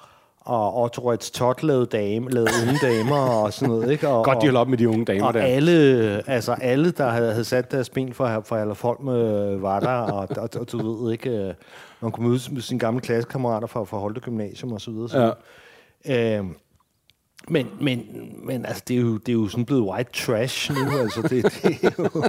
og 0.44 0.82
Otto 0.82 1.12
Rets 1.12 1.30
Tot 1.30 1.62
lavede, 1.62 1.86
dame, 1.86 2.30
lavede 2.30 2.50
unge 2.62 2.78
damer 2.82 3.16
og 3.16 3.52
sådan 3.52 3.74
noget. 3.74 3.90
Ikke? 3.90 4.08
Og, 4.08 4.24
Godt, 4.24 4.40
de 4.42 4.46
holder 4.46 4.60
op 4.60 4.68
med 4.68 4.78
de 4.78 4.88
unge 4.88 5.04
damer 5.04 5.26
Og 5.26 5.34
der. 5.34 5.42
alle, 5.42 6.22
altså 6.26 6.52
alle, 6.52 6.90
der 6.90 7.08
havde, 7.08 7.30
havde 7.30 7.44
sat 7.44 7.70
deres 7.72 7.90
ben 7.90 8.12
for, 8.12 8.42
for 8.44 8.56
alle 8.56 8.74
folk 8.74 9.00
med 9.00 9.56
var 9.56 9.80
der, 9.80 9.88
og, 9.88 10.28
og, 10.36 10.48
og, 10.60 10.72
du 10.72 11.02
ved 11.04 11.12
ikke, 11.12 11.30
øh, 11.30 11.54
man 12.00 12.10
kunne 12.10 12.28
mødes 12.28 12.50
med 12.50 12.60
sine 12.60 12.78
gamle 12.80 13.00
klassekammerater 13.00 13.66
fra, 13.66 13.84
fra 13.84 13.98
Holte 13.98 14.20
Gymnasium 14.20 14.72
og 14.72 14.80
så 14.80 14.90
videre. 14.90 15.08
Så. 15.08 15.34
Ja. 16.06 16.38
Øh, 16.38 16.44
men, 17.48 17.70
men, 17.80 18.06
men 18.42 18.66
altså, 18.66 18.82
det 18.88 18.96
er, 18.96 19.00
jo, 19.00 19.16
det 19.16 19.28
er 19.28 19.32
jo 19.32 19.48
sådan 19.48 19.64
blevet 19.64 19.82
white 19.82 20.12
trash 20.12 20.72
nu. 20.72 20.98
Altså, 20.98 21.22
det, 21.22 21.30
det, 21.62 21.84
er 21.84 21.90
jo, 21.98 22.24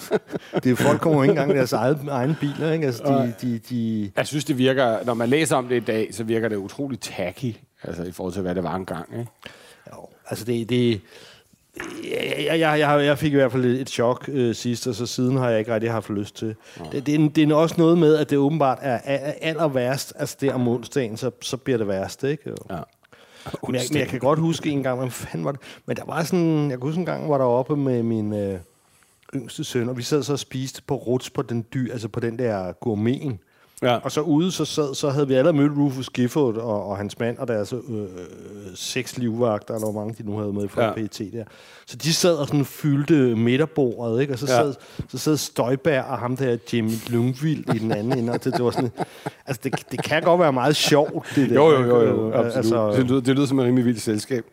det 0.62 0.72
er, 0.72 0.76
folk 0.76 1.00
kommer 1.00 1.18
jo 1.18 1.22
ikke 1.22 1.30
engang 1.30 1.50
i 1.50 1.54
deres 1.54 1.72
eget, 1.72 1.98
egen 2.08 2.36
biler. 2.40 2.72
Ikke? 2.72 2.86
Altså, 2.86 3.02
de, 3.02 3.34
de, 3.42 3.58
de, 3.58 4.10
Jeg 4.16 4.26
synes, 4.26 4.44
det 4.44 4.58
virker, 4.58 5.04
når 5.04 5.14
man 5.14 5.28
læser 5.28 5.56
om 5.56 5.68
det 5.68 5.76
i 5.76 5.84
dag, 5.84 6.14
så 6.14 6.24
virker 6.24 6.48
det 6.48 6.56
utroligt 6.56 7.02
tacky, 7.02 7.54
altså 7.82 8.02
i 8.02 8.12
forhold 8.12 8.32
til, 8.32 8.42
hvad 8.42 8.54
det 8.54 8.62
var 8.62 8.74
engang. 8.74 9.18
Ikke? 9.18 9.30
Jo, 9.92 10.08
altså 10.30 10.44
det... 10.44 10.68
det 10.68 11.00
jeg, 12.04 12.58
jeg, 12.60 12.78
jeg, 12.78 13.04
jeg, 13.04 13.18
fik 13.18 13.32
i 13.32 13.36
hvert 13.36 13.52
fald 13.52 13.64
et, 13.64 13.80
et 13.80 13.90
chok 13.90 14.28
øh, 14.32 14.54
sidst, 14.54 14.86
og 14.86 14.94
så 14.94 15.06
siden 15.06 15.36
har 15.36 15.50
jeg 15.50 15.58
ikke 15.58 15.74
rigtig 15.74 15.90
haft 15.90 16.10
lyst 16.10 16.36
til. 16.36 16.54
Det, 16.92 17.06
det, 17.06 17.14
er, 17.14 17.28
det 17.28 17.50
er 17.50 17.54
også 17.54 17.74
noget 17.78 17.98
med, 17.98 18.16
at 18.16 18.30
det 18.30 18.38
åbenbart 18.38 18.78
er, 18.80 19.00
er 19.04 19.32
aller 19.40 19.68
værst, 19.68 20.12
altså 20.16 20.36
det 20.40 20.52
om 20.52 20.68
onsdagen, 20.68 21.16
så, 21.16 21.30
så 21.40 21.56
bliver 21.56 21.78
det 21.78 21.88
værst, 21.88 22.24
ikke? 22.24 22.52
Ja. 22.70 22.78
Men 23.66 23.74
jeg, 23.74 23.82
men 23.90 24.00
jeg 24.00 24.08
kan 24.08 24.20
godt 24.20 24.38
huske 24.38 24.70
en 24.70 24.82
gang, 24.82 24.98
hvad 24.98 25.10
fanden 25.10 25.44
var 25.44 25.52
det? 25.52 25.60
Men 25.86 25.96
der 25.96 26.04
var 26.04 26.22
sådan, 26.22 26.70
jeg 26.70 26.78
kan 26.78 26.86
huske 26.86 26.98
en 26.98 27.06
gang, 27.06 27.28
var 27.28 27.38
der 27.38 27.44
oppe 27.44 27.76
med 27.76 28.02
min 28.02 28.32
øh, 28.32 28.60
yngste 29.34 29.64
søn, 29.64 29.88
og 29.88 29.96
vi 29.96 30.02
sad 30.02 30.22
så 30.22 30.32
og 30.32 30.38
spiste 30.38 30.82
på 30.82 30.94
ruts 30.94 31.30
på 31.30 31.42
den 31.42 31.66
dyr, 31.74 31.92
altså 31.92 32.08
på 32.08 32.20
den 32.20 32.38
der 32.38 32.72
gourmeten. 32.72 33.40
Ja. 33.82 33.96
Og 33.96 34.12
så 34.12 34.20
ude, 34.20 34.52
så, 34.52 34.64
sad, 34.64 34.94
så 34.94 35.10
havde 35.10 35.28
vi 35.28 35.34
alle 35.34 35.52
mødt 35.52 35.72
Rufus 35.78 36.10
Gifford 36.10 36.56
og, 36.56 36.86
og 36.86 36.96
hans 36.96 37.18
mand, 37.18 37.38
og 37.38 37.48
deres 37.48 37.72
øh, 37.72 37.80
seks 38.74 39.18
livvagter, 39.18 39.74
eller 39.74 39.90
hvor 39.92 40.00
mange 40.00 40.14
de 40.22 40.30
nu 40.30 40.38
havde 40.38 40.52
med 40.52 40.68
fra 40.68 40.84
Ja. 40.84 40.92
PET 40.92 41.18
der. 41.32 41.44
Så 41.86 41.96
de 41.96 42.12
sad 42.14 42.34
og 42.36 42.46
sådan 42.46 42.64
fyldte 42.64 43.14
midterbordet, 43.36 44.20
ikke? 44.20 44.32
Og 44.32 44.38
så 44.38 44.46
Ja. 44.48 44.56
sad, 44.56 44.74
så 45.08 45.18
sad 45.18 45.36
Støjberg 45.36 46.04
og 46.04 46.18
ham 46.18 46.36
der 46.36 46.56
Jimmy 46.72 46.90
Lungvild 47.08 47.74
i 47.74 47.78
den 47.78 47.92
anden 47.92 48.18
ende. 48.18 48.32
Og 48.32 48.44
det, 48.44 48.52
det 48.56 48.64
var 48.64 48.70
sådan, 48.70 48.90
altså 49.46 49.60
det, 49.64 49.74
det 49.90 50.02
kan 50.04 50.22
godt 50.22 50.40
være 50.40 50.52
meget 50.52 50.76
sjovt, 50.76 51.26
det 51.34 51.48
der. 51.50 51.54
Jo, 51.54 51.70
jo, 51.70 51.80
jo, 51.84 52.02
jo 52.02 52.26
ikke? 52.26 52.38
absolut. 52.38 52.56
Altså, 52.56 52.86
Altså, 52.86 53.00
det, 53.00 53.10
lyder, 53.10 53.20
det 53.20 53.34
lyder 53.36 53.46
som 53.46 53.58
et 53.58 53.64
rimelig 53.66 53.84
vildt 53.84 54.00
selskab. 54.02 54.44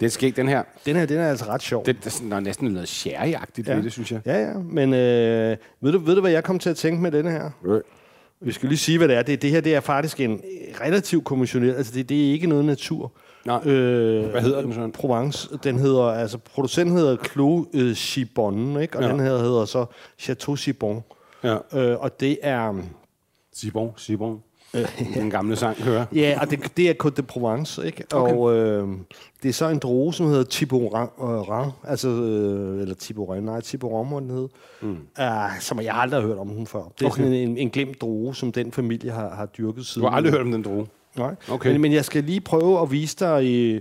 Det 0.00 0.06
er 0.06 0.10
skægt, 0.10 0.36
den 0.36 0.48
her. 0.48 0.62
den 0.86 0.96
her, 0.96 1.06
den 1.06 1.18
er 1.18 1.28
altså 1.28 1.44
ret 1.48 1.62
sjov. 1.62 1.86
Det, 1.86 2.04
det 2.04 2.22
er 2.32 2.40
næsten 2.40 2.68
noget 2.68 2.86
sherry-agtigt 2.88 3.68
Ja. 3.70 3.76
det, 3.82 3.92
synes 3.92 4.12
jeg. 4.12 4.20
Ja, 4.26 4.40
ja. 4.48 4.52
Men 4.58 4.94
øh, 4.94 5.56
ved, 5.80 5.92
du, 5.92 5.98
ved 5.98 6.14
du, 6.14 6.20
hvad 6.20 6.30
jeg 6.30 6.44
kom 6.44 6.58
til 6.58 6.70
at 6.70 6.76
tænke 6.76 7.02
med 7.02 7.10
denne 7.10 7.30
her? 7.30 7.50
Øh. 7.66 7.80
Vi 8.44 8.52
skal 8.52 8.68
lige 8.68 8.78
sige, 8.78 8.98
hvad 8.98 9.08
det 9.08 9.16
er. 9.16 9.22
Det, 9.22 9.42
det 9.42 9.50
her 9.50 9.60
det 9.60 9.74
er 9.74 9.80
faktisk 9.80 10.20
en 10.20 10.40
relativt 10.80 11.24
kommissioneret. 11.24 11.76
Altså, 11.76 11.92
det, 11.94 12.08
det 12.08 12.28
er 12.28 12.32
ikke 12.32 12.46
noget 12.46 12.64
natur. 12.64 13.12
Nej. 13.44 13.60
Øh, 13.68 14.30
Hvad 14.30 14.40
hedder 14.42 14.62
den 14.62 14.72
sådan? 14.74 14.92
Provence. 14.92 15.48
Den 15.64 15.78
hedder, 15.78 16.02
altså, 16.04 16.38
producenten 16.38 16.96
hedder 16.96 17.16
Clos 17.32 17.66
øh, 17.74 17.94
Chibon, 17.94 18.80
ikke? 18.80 18.96
Og 18.98 19.02
Ja. 19.04 19.08
den 19.10 19.20
her 19.20 19.38
hedder 19.38 19.64
så 19.64 19.86
Chateau 20.18 20.56
Chibon. 20.56 21.02
Ja. 21.44 21.56
Øh, 21.74 22.00
og 22.00 22.20
det 22.20 22.38
er... 22.42 22.74
Sibon, 23.52 23.92
Sibon. 23.96 24.42
Den 25.14 25.30
gamle 25.30 25.56
sang 25.56 25.82
hører. 25.82 26.04
Ja, 26.14 26.38
og 26.40 26.50
det, 26.50 26.76
det 26.76 26.90
er 26.90 26.94
Côte 27.04 27.10
de 27.16 27.22
Provence, 27.22 27.86
ikke? 27.86 28.04
Okay. 28.12 28.34
Og 28.34 28.56
øh, 28.56 28.88
det 29.42 29.48
er 29.48 29.52
så 29.52 29.68
en 29.68 29.78
droge, 29.78 30.14
som 30.14 30.26
hedder 30.26 30.44
Tiboran, 30.44 31.08
øh, 31.22 31.90
altså, 31.90 32.08
øh, 32.08 32.80
eller 32.80 32.94
Tiboran, 32.94 33.42
nej, 33.42 33.60
Tiboran 33.60 34.10
må 34.10 34.20
den 34.20 34.30
hedde, 34.30 34.48
mm. 34.82 34.96
uh, 35.18 35.26
som 35.60 35.80
jeg 35.80 35.94
aldrig 35.94 36.20
har 36.20 36.28
hørt 36.28 36.38
om 36.38 36.48
den 36.48 36.66
før. 36.66 36.92
Det 36.98 37.04
er 37.04 37.10
Okay. 37.10 37.22
sådan 37.22 37.32
en, 37.32 37.58
en 37.58 37.70
glemt 37.70 38.00
droge, 38.00 38.34
som 38.34 38.52
den 38.52 38.72
familie 38.72 39.10
har, 39.10 39.34
har 39.34 39.46
dyrket 39.46 39.86
siden. 39.86 40.04
Du 40.04 40.08
har 40.10 40.16
aldrig 40.16 40.32
hørt 40.32 40.42
om 40.42 40.52
den 40.52 40.62
droge. 40.62 40.86
Nej, 41.16 41.34
Okay. 41.50 41.72
men, 41.72 41.80
men 41.80 41.92
jeg 41.92 42.04
skal 42.04 42.24
lige 42.24 42.40
prøve 42.40 42.80
at 42.82 42.90
vise 42.90 43.16
dig 43.20 43.44
øh, 43.54 43.80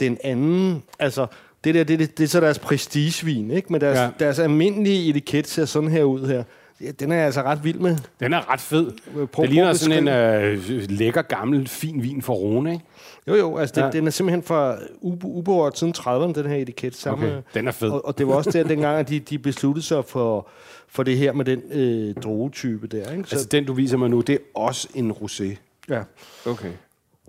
den 0.00 0.18
anden, 0.24 0.82
altså, 0.98 1.26
det 1.64 1.74
der, 1.74 1.84
det, 1.84 1.98
det, 1.98 2.18
det 2.18 2.24
er 2.24 2.28
så 2.28 2.40
deres 2.40 2.58
prestigevin, 2.58 3.50
ikke? 3.50 3.72
Men 3.72 3.80
deres, 3.80 3.98
ja. 3.98 4.10
deres 4.24 4.38
almindelige 4.38 5.10
etiket 5.10 5.46
ser 5.48 5.64
sådan 5.64 5.90
her 5.90 6.04
ud 6.04 6.26
her. 6.26 6.42
Ja, 6.80 6.90
Den 6.90 7.12
er 7.12 7.16
jeg 7.16 7.24
altså 7.24 7.42
ret 7.42 7.64
vild 7.64 7.78
med. 7.78 7.96
Den 8.20 8.32
er 8.32 8.52
ret 8.52 8.60
fed. 8.60 8.92
prøv 9.26 9.42
det 9.44 9.52
ligner 9.52 9.72
sådan 9.72 10.08
en 10.08 10.08
øh, 10.08 10.90
lækker, 10.90 11.22
gammel, 11.22 11.68
fin 11.68 12.02
vin 12.02 12.22
fra 12.22 12.32
Rune, 12.32 12.72
ikke? 12.72 12.84
Jo, 13.28 13.34
jo, 13.34 13.56
altså 13.56 13.74
den, 13.74 13.84
Ja. 13.84 13.90
den 13.90 14.06
er 14.06 14.10
simpelthen 14.10 14.42
fra 14.42 14.76
Ubo 15.00 15.70
siden 15.74 15.94
30'erne, 15.98 16.32
den 16.32 16.46
her 16.46 16.56
etiket. 16.56 16.94
Samme, 16.96 17.26
Okay, 17.26 17.42
den 17.54 17.68
er 17.68 17.72
fed. 17.72 17.90
Og, 17.90 18.06
og 18.06 18.18
det 18.18 18.28
var 18.28 18.34
også 18.34 18.50
der 18.50 18.64
dengang, 18.64 18.98
at 18.98 19.08
de, 19.08 19.20
de 19.20 19.38
besluttede 19.38 19.86
sig 19.86 20.04
for, 20.04 20.48
for 20.88 21.02
det 21.02 21.16
her 21.18 21.32
med 21.32 21.44
den 21.44 21.62
øh, 21.72 22.14
drogetype 22.14 22.86
der. 22.86 23.10
Ikke? 23.12 23.24
Så, 23.28 23.34
Altså, 23.36 23.48
den 23.50 23.64
du 23.64 23.72
viser 23.72 23.96
mig 23.96 24.10
nu, 24.10 24.20
det 24.20 24.34
er 24.34 24.38
også 24.54 24.88
en 24.94 25.10
rosé. 25.10 25.44
ja. 25.88 26.02
Okay. 26.46 26.68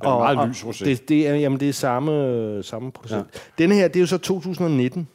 Den 0.01 0.07
er 0.09 0.33
meget 0.33 0.49
lys 0.49 0.63
rosé. 0.63 0.85
Det, 0.85 1.09
det, 1.09 1.27
er, 1.27 1.35
jamen, 1.35 1.59
det 1.59 1.69
er 1.69 1.73
samme, 1.73 2.11
øh, 2.25 2.63
samme 2.63 2.91
procent. 2.91 3.25
Ja. 3.33 3.39
Denne 3.57 3.75
her, 3.75 3.87
det 3.87 3.95
er 3.95 3.99
jo 3.99 4.07
så 4.07 4.17
2019. 4.17 5.07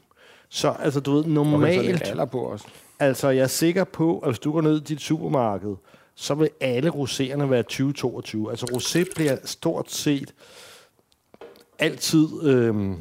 Så 0.49 0.75
altså, 0.83 1.01
du 1.01 1.13
ved, 1.13 1.21
Okay, 1.21 1.31
normalt... 1.31 1.75
så 1.85 1.89
er 1.91 1.93
det 1.97 2.03
alder 2.09 2.25
på 2.25 2.39
også. 2.39 2.65
Altså, 2.99 3.29
jeg 3.29 3.43
er 3.43 3.47
sikker 3.47 3.85
på, 3.85 4.19
at 4.19 4.29
hvis 4.29 4.39
du 4.39 4.53
går 4.53 4.61
ned 4.61 4.77
i 4.77 4.85
dit 4.85 5.01
supermarked, 5.01 5.75
så 6.15 6.35
vil 6.35 6.49
alle 6.61 6.91
roséerne 6.91 7.45
være 7.45 7.63
2022. 7.63 8.51
Altså, 8.51 8.67
rosé 8.67 9.15
bliver 9.15 9.37
stort 9.45 9.91
set 9.93 10.35
altid 11.79 12.29
øh, 12.43 12.95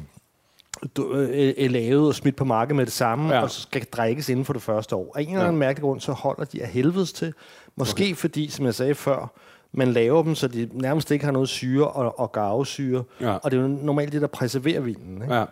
er 1.58 1.68
lavet 1.68 2.08
og 2.08 2.14
smidt 2.14 2.36
på 2.36 2.44
markedet 2.44 2.76
med 2.76 2.84
det 2.86 2.92
samme, 2.92 3.28
Ja. 3.28 3.34
ja. 3.34 3.42
og 3.42 3.50
så 3.50 3.60
skal 3.60 3.84
drikkes 3.84 4.28
inden 4.28 4.44
for 4.44 4.52
det 4.52 4.62
første 4.62 4.96
år. 4.96 5.12
Af 5.16 5.22
en 5.22 5.28
eller 5.28 5.42
anden 5.44 5.58
mærkelig 5.58 5.82
grund, 5.82 6.00
så 6.00 6.12
holder 6.12 6.44
de 6.44 6.62
af 6.62 6.68
helvedes 6.68 7.12
til. 7.12 7.34
Måske 7.76 8.04
okay. 8.04 8.14
fordi, 8.14 8.48
som 8.48 8.66
jeg 8.66 8.74
sagde 8.74 8.94
før, 8.94 9.32
man 9.72 9.92
laver 9.92 10.22
dem, 10.22 10.34
så 10.34 10.48
de 10.48 10.68
nærmest 10.72 11.10
ikke 11.10 11.24
har 11.24 11.32
noget 11.32 11.48
syre 11.48 11.88
og, 11.88 12.18
og 12.20 12.32
garvesyre. 12.32 13.04
Ja. 13.20 13.32
Og 13.36 13.50
det 13.50 13.56
er 13.58 13.62
jo 13.62 13.68
normalt 13.68 14.12
det, 14.12 14.20
der 14.20 14.26
preserverer 14.26 14.80
vinen. 14.80 15.22
Ikke? 15.22 15.34
Ja. 15.34 15.44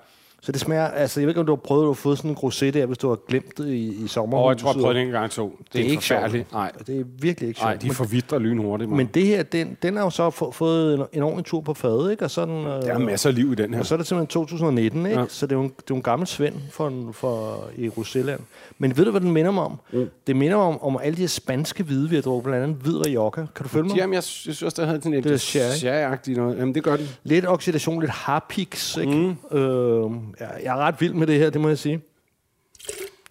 Så 0.44 0.52
det 0.52 0.60
smager, 0.60 0.86
altså 0.86 1.20
jeg 1.20 1.26
ved 1.26 1.30
ikke, 1.30 1.40
om 1.40 1.46
du 1.46 1.52
har 1.52 1.56
prøvet 1.56 1.90
at 1.90 1.96
få 1.96 2.16
sådan 2.16 2.30
en 2.30 2.36
rosé 2.36 2.70
der, 2.70 2.86
hvis 2.86 2.98
du 2.98 3.08
har 3.08 3.18
glemt 3.28 3.58
det 3.58 3.66
i, 3.68 4.04
i 4.04 4.08
sommer. 4.08 4.38
Og 4.38 4.48
jeg 4.50 4.58
tror, 4.58 4.72
jeg 4.72 4.80
prøvede 4.80 4.98
det 4.98 5.06
en 5.06 5.12
gang 5.12 5.30
to. 5.30 5.58
Det, 5.58 5.72
Det 5.72 5.80
er 5.80 5.84
er 5.86 5.90
ikke 5.90 6.04
sjovt. 6.04 6.52
Nej, 6.52 6.72
Det 6.86 7.00
er 7.00 7.04
virkelig 7.20 7.48
ikke 7.48 7.60
sjovt. 7.60 7.68
nej, 7.70 7.76
de 7.76 7.90
forvidrer 7.90 8.38
lynhurtigt. 8.38 8.90
men, 8.90 8.96
men 8.96 9.06
det 9.06 9.26
her, 9.26 9.42
den, 9.42 9.76
den 9.82 9.96
har 9.96 10.04
jo 10.04 10.10
så 10.10 10.30
få, 10.30 10.50
fået 10.50 10.94
en, 10.94 11.04
en 11.12 11.22
ordentlig 11.22 11.44
tur 11.44 11.60
på 11.60 11.74
fadet, 11.74 12.10
ikke? 12.10 12.24
Og 12.24 12.30
sådan, 12.30 12.54
øh, 12.54 12.64
der 12.66 12.94
er 12.94 12.98
masser 12.98 13.28
af 13.30 13.34
liv 13.34 13.52
i 13.52 13.54
den 13.54 13.74
her. 13.74 13.80
Og 13.80 13.86
så 13.86 13.94
er 13.94 13.96
det 13.98 14.06
simpelthen 14.06 14.26
2019, 14.26 15.06
ikke? 15.06 15.20
Ja. 15.20 15.26
Så 15.28 15.46
det 15.46 15.52
er, 15.52 15.56
jo 15.56 15.62
en, 15.62 15.68
det 15.68 15.74
er 15.78 15.84
jo 15.90 15.96
en 15.96 16.02
gammel 16.02 16.28
svend 16.28 16.54
for, 16.70 16.88
en, 16.88 17.08
for 17.12 17.64
i 17.76 17.88
Roselland. 17.88 18.40
Men 18.78 18.96
ved 18.96 19.04
du, 19.04 19.10
hvad 19.10 19.20
den 19.20 19.30
minder 19.30 19.50
mig 19.50 19.62
om? 19.64 19.78
Mm. 19.92 20.10
Det 20.26 20.36
minder 20.36 20.56
mig 20.56 20.66
om, 20.66 20.82
om 20.82 20.98
alle 21.02 21.16
de 21.16 21.20
her 21.20 21.28
spanske 21.28 21.82
hvide, 21.82 22.08
vi 22.08 22.14
har 22.14 22.22
drukket, 22.22 22.44
blandt 22.44 22.64
andet 22.64 22.76
hvid 22.82 23.06
Rioja. 23.06 23.30
Kan 23.30 23.46
du 23.62 23.68
følge 23.68 23.88
mig? 23.88 23.96
Jamen, 23.96 24.14
jeg 24.14 24.22
synes 24.22 24.62
også, 24.62 24.80
der 24.82 24.86
havde 24.88 25.02
sådan 25.02 25.14
et 25.18 25.24
Det 25.24 25.32
er 25.32 25.36
sherry. 25.36 25.72
sherry 25.74 26.36
noget. 26.36 26.58
Jamen, 26.58 26.74
det 26.74 26.82
gør 26.82 26.96
den. 26.96 27.08
Lidt 27.24 27.46
oxidation, 27.48 28.00
lidt 28.00 28.10
harpix, 28.10 28.96
ikke? 28.96 29.36
Mm. 29.52 29.58
Øh, 29.58 30.10
jeg, 30.40 30.60
jeg 30.62 30.72
er 30.76 30.80
ret 30.80 31.00
vild 31.00 31.14
med 31.14 31.26
det 31.26 31.38
her, 31.38 31.50
det 31.50 31.60
må 31.60 31.68
jeg 31.68 31.78
sige. 31.78 32.00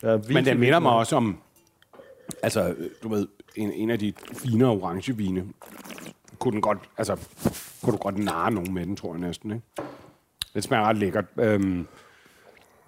Jeg 0.02 0.12
er 0.12 0.18
Men 0.18 0.28
virkelig 0.28 0.46
det 0.46 0.52
vild 0.52 0.60
minder 0.60 0.80
mig 0.80 0.92
også 0.92 1.16
om, 1.16 1.38
altså, 2.44 2.76
du 3.04 3.10
ved, 3.10 3.28
en, 3.56 3.72
en 3.72 3.90
af 3.90 4.00
de 4.00 4.14
finere 4.34 4.70
orangevine. 4.70 5.46
Kunne 6.40 6.52
den 6.52 6.62
godt, 6.62 6.78
altså, 6.98 7.18
kunne 7.84 7.94
du 7.94 7.98
godt 7.98 8.18
narre 8.18 8.52
nogen 8.52 8.74
med 8.74 8.86
den, 8.86 8.96
tror 8.96 9.14
jeg 9.14 9.20
næsten, 9.22 9.52
ikke? 9.52 9.66
Det 10.54 10.64
smager 10.64 10.84
ret 10.84 10.98
lækkert. 10.98 11.26
Øhm, 11.38 11.62
men 11.62 11.88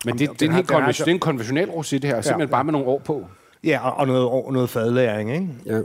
det, 0.06 0.20
det, 0.20 0.28
er 0.30 0.34
den 0.34 0.52
helt 0.52 0.70
den 0.70 0.76
konven- 0.78 0.88
det 0.88 1.08
er 1.08 1.12
en 1.12 1.20
konventionel 1.20 1.70
rosé, 1.70 1.92
det 1.92 2.04
her. 2.04 2.22
Simpelthen 2.22 2.40
ja. 2.40 2.46
bare 2.52 2.64
med 2.64 2.72
nogle 2.72 2.88
år 2.88 3.00
på. 3.00 3.28
Ja, 3.64 3.90
og, 3.90 3.94
og 3.98 4.08
noget, 4.08 4.54
noget 4.54 4.70
fadlæring, 4.70 5.32
ikke? 5.32 5.48
Ja. 5.66 5.82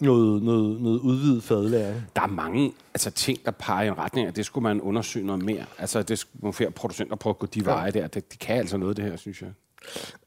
Noget, 0.00 0.42
noget, 0.42 0.80
noget 0.80 0.98
udvidet 0.98 1.42
fadlæring. 1.42 2.02
Der 2.16 2.22
er 2.22 2.26
mange 2.26 2.72
altså, 2.94 3.10
ting, 3.10 3.38
der 3.44 3.50
peger 3.50 3.82
i 3.82 3.88
en 3.88 3.98
retning, 3.98 4.28
at 4.28 4.36
det 4.36 4.46
skulle 4.46 4.62
man 4.62 4.80
undersøge 4.80 5.26
noget 5.26 5.42
mere. 5.44 5.64
Altså, 5.78 6.02
det 6.02 6.18
skulle 6.18 6.40
nogle 6.40 6.52
flere 6.52 6.70
producenter 6.70 7.16
prøve 7.16 7.30
at 7.30 7.38
gå 7.38 7.46
de 7.46 7.64
veje 7.66 7.90
der. 7.90 8.06
Det, 8.06 8.32
de 8.32 8.38
kan 8.38 8.56
altså 8.56 8.76
noget, 8.76 8.96
det 8.96 9.04
her, 9.04 9.16
synes 9.16 9.42
jeg. 9.42 9.50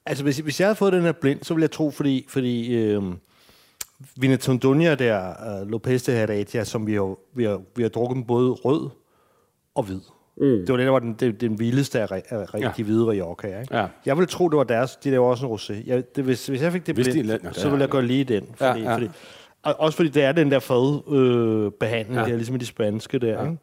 Altså, 0.06 0.24
hvis, 0.24 0.38
hvis 0.38 0.60
jeg 0.60 0.68
havde 0.68 0.76
fået 0.76 0.94
den 0.94 1.02
her 1.02 1.12
blind, 1.12 1.40
så 1.44 1.54
ville 1.54 1.64
jeg 1.64 1.72
tro, 1.72 1.92
fordi, 1.92 2.26
fordi 2.30 2.76
øh, 2.76 3.04
Vinetondonia 4.18 4.96
der, 4.96 5.34
uh, 5.62 5.70
Lopez 5.72 6.04
de 6.04 6.12
Heredia, 6.12 6.64
som 6.64 6.88
vi 6.88 6.94
har, 6.94 7.16
vi, 7.36 7.44
har, 7.44 7.62
vi 7.76 7.82
har 7.82 7.90
drukket 7.90 8.28
både 8.28 8.52
rød 8.52 8.90
og 9.76 9.84
hvid. 9.84 10.00
Mm. 10.38 10.44
Det 10.46 10.70
var 10.70 10.78
det, 10.78 10.86
der 10.86 10.92
var 10.92 11.00
den, 11.00 11.14
det, 11.14 11.42
den 11.42 11.60
vildeste 11.60 12.02
af, 12.02 12.24
af 12.30 12.54
rigtig 12.54 12.78
Ja. 12.78 12.84
hvide 12.84 13.06
Rioja. 13.06 13.62
Ikke? 13.62 13.78
Ja. 13.78 13.88
Jeg 14.06 14.18
ville 14.18 14.28
tro, 14.28 14.50
det 14.50 14.58
var 14.58 14.64
deres. 14.64 14.96
De 14.96 15.12
laver 15.12 15.28
også 15.28 15.46
en 15.46 15.52
rosé. 15.54 15.88
Jeg, 15.88 16.16
det, 16.16 16.24
hvis, 16.24 16.48
hvis 16.48 16.62
jeg 16.62 16.72
fik 16.72 16.88
det 16.88 16.96
Hvis 16.96 17.08
de 17.08 17.12
blind, 17.12 17.30
det 17.30 17.56
så 17.56 17.70
ville 17.70 17.82
jeg 17.82 17.90
gå 17.90 18.02
lige 18.02 18.24
den. 18.24 18.48
Fordi, 18.56 18.80
Ja, 18.80 18.90
ja. 18.90 18.96
Fordi, 18.96 19.10
og 19.64 19.80
også 19.80 19.95
fordi 19.95 20.09
det 20.09 20.24
er 20.24 20.32
den 20.32 20.51
der 20.51 20.59
fadbehandling, 20.59 21.66
øh, 21.66 21.72
behandling 21.72 22.20
Ja. 22.20 22.30
der, 22.32 22.36
ligesom 22.36 22.55
i 22.55 22.57
de 22.57 22.66
spanske 22.66 23.20
der. 23.20 23.28
Ja. 23.28 23.41
Ikke? 23.41 23.57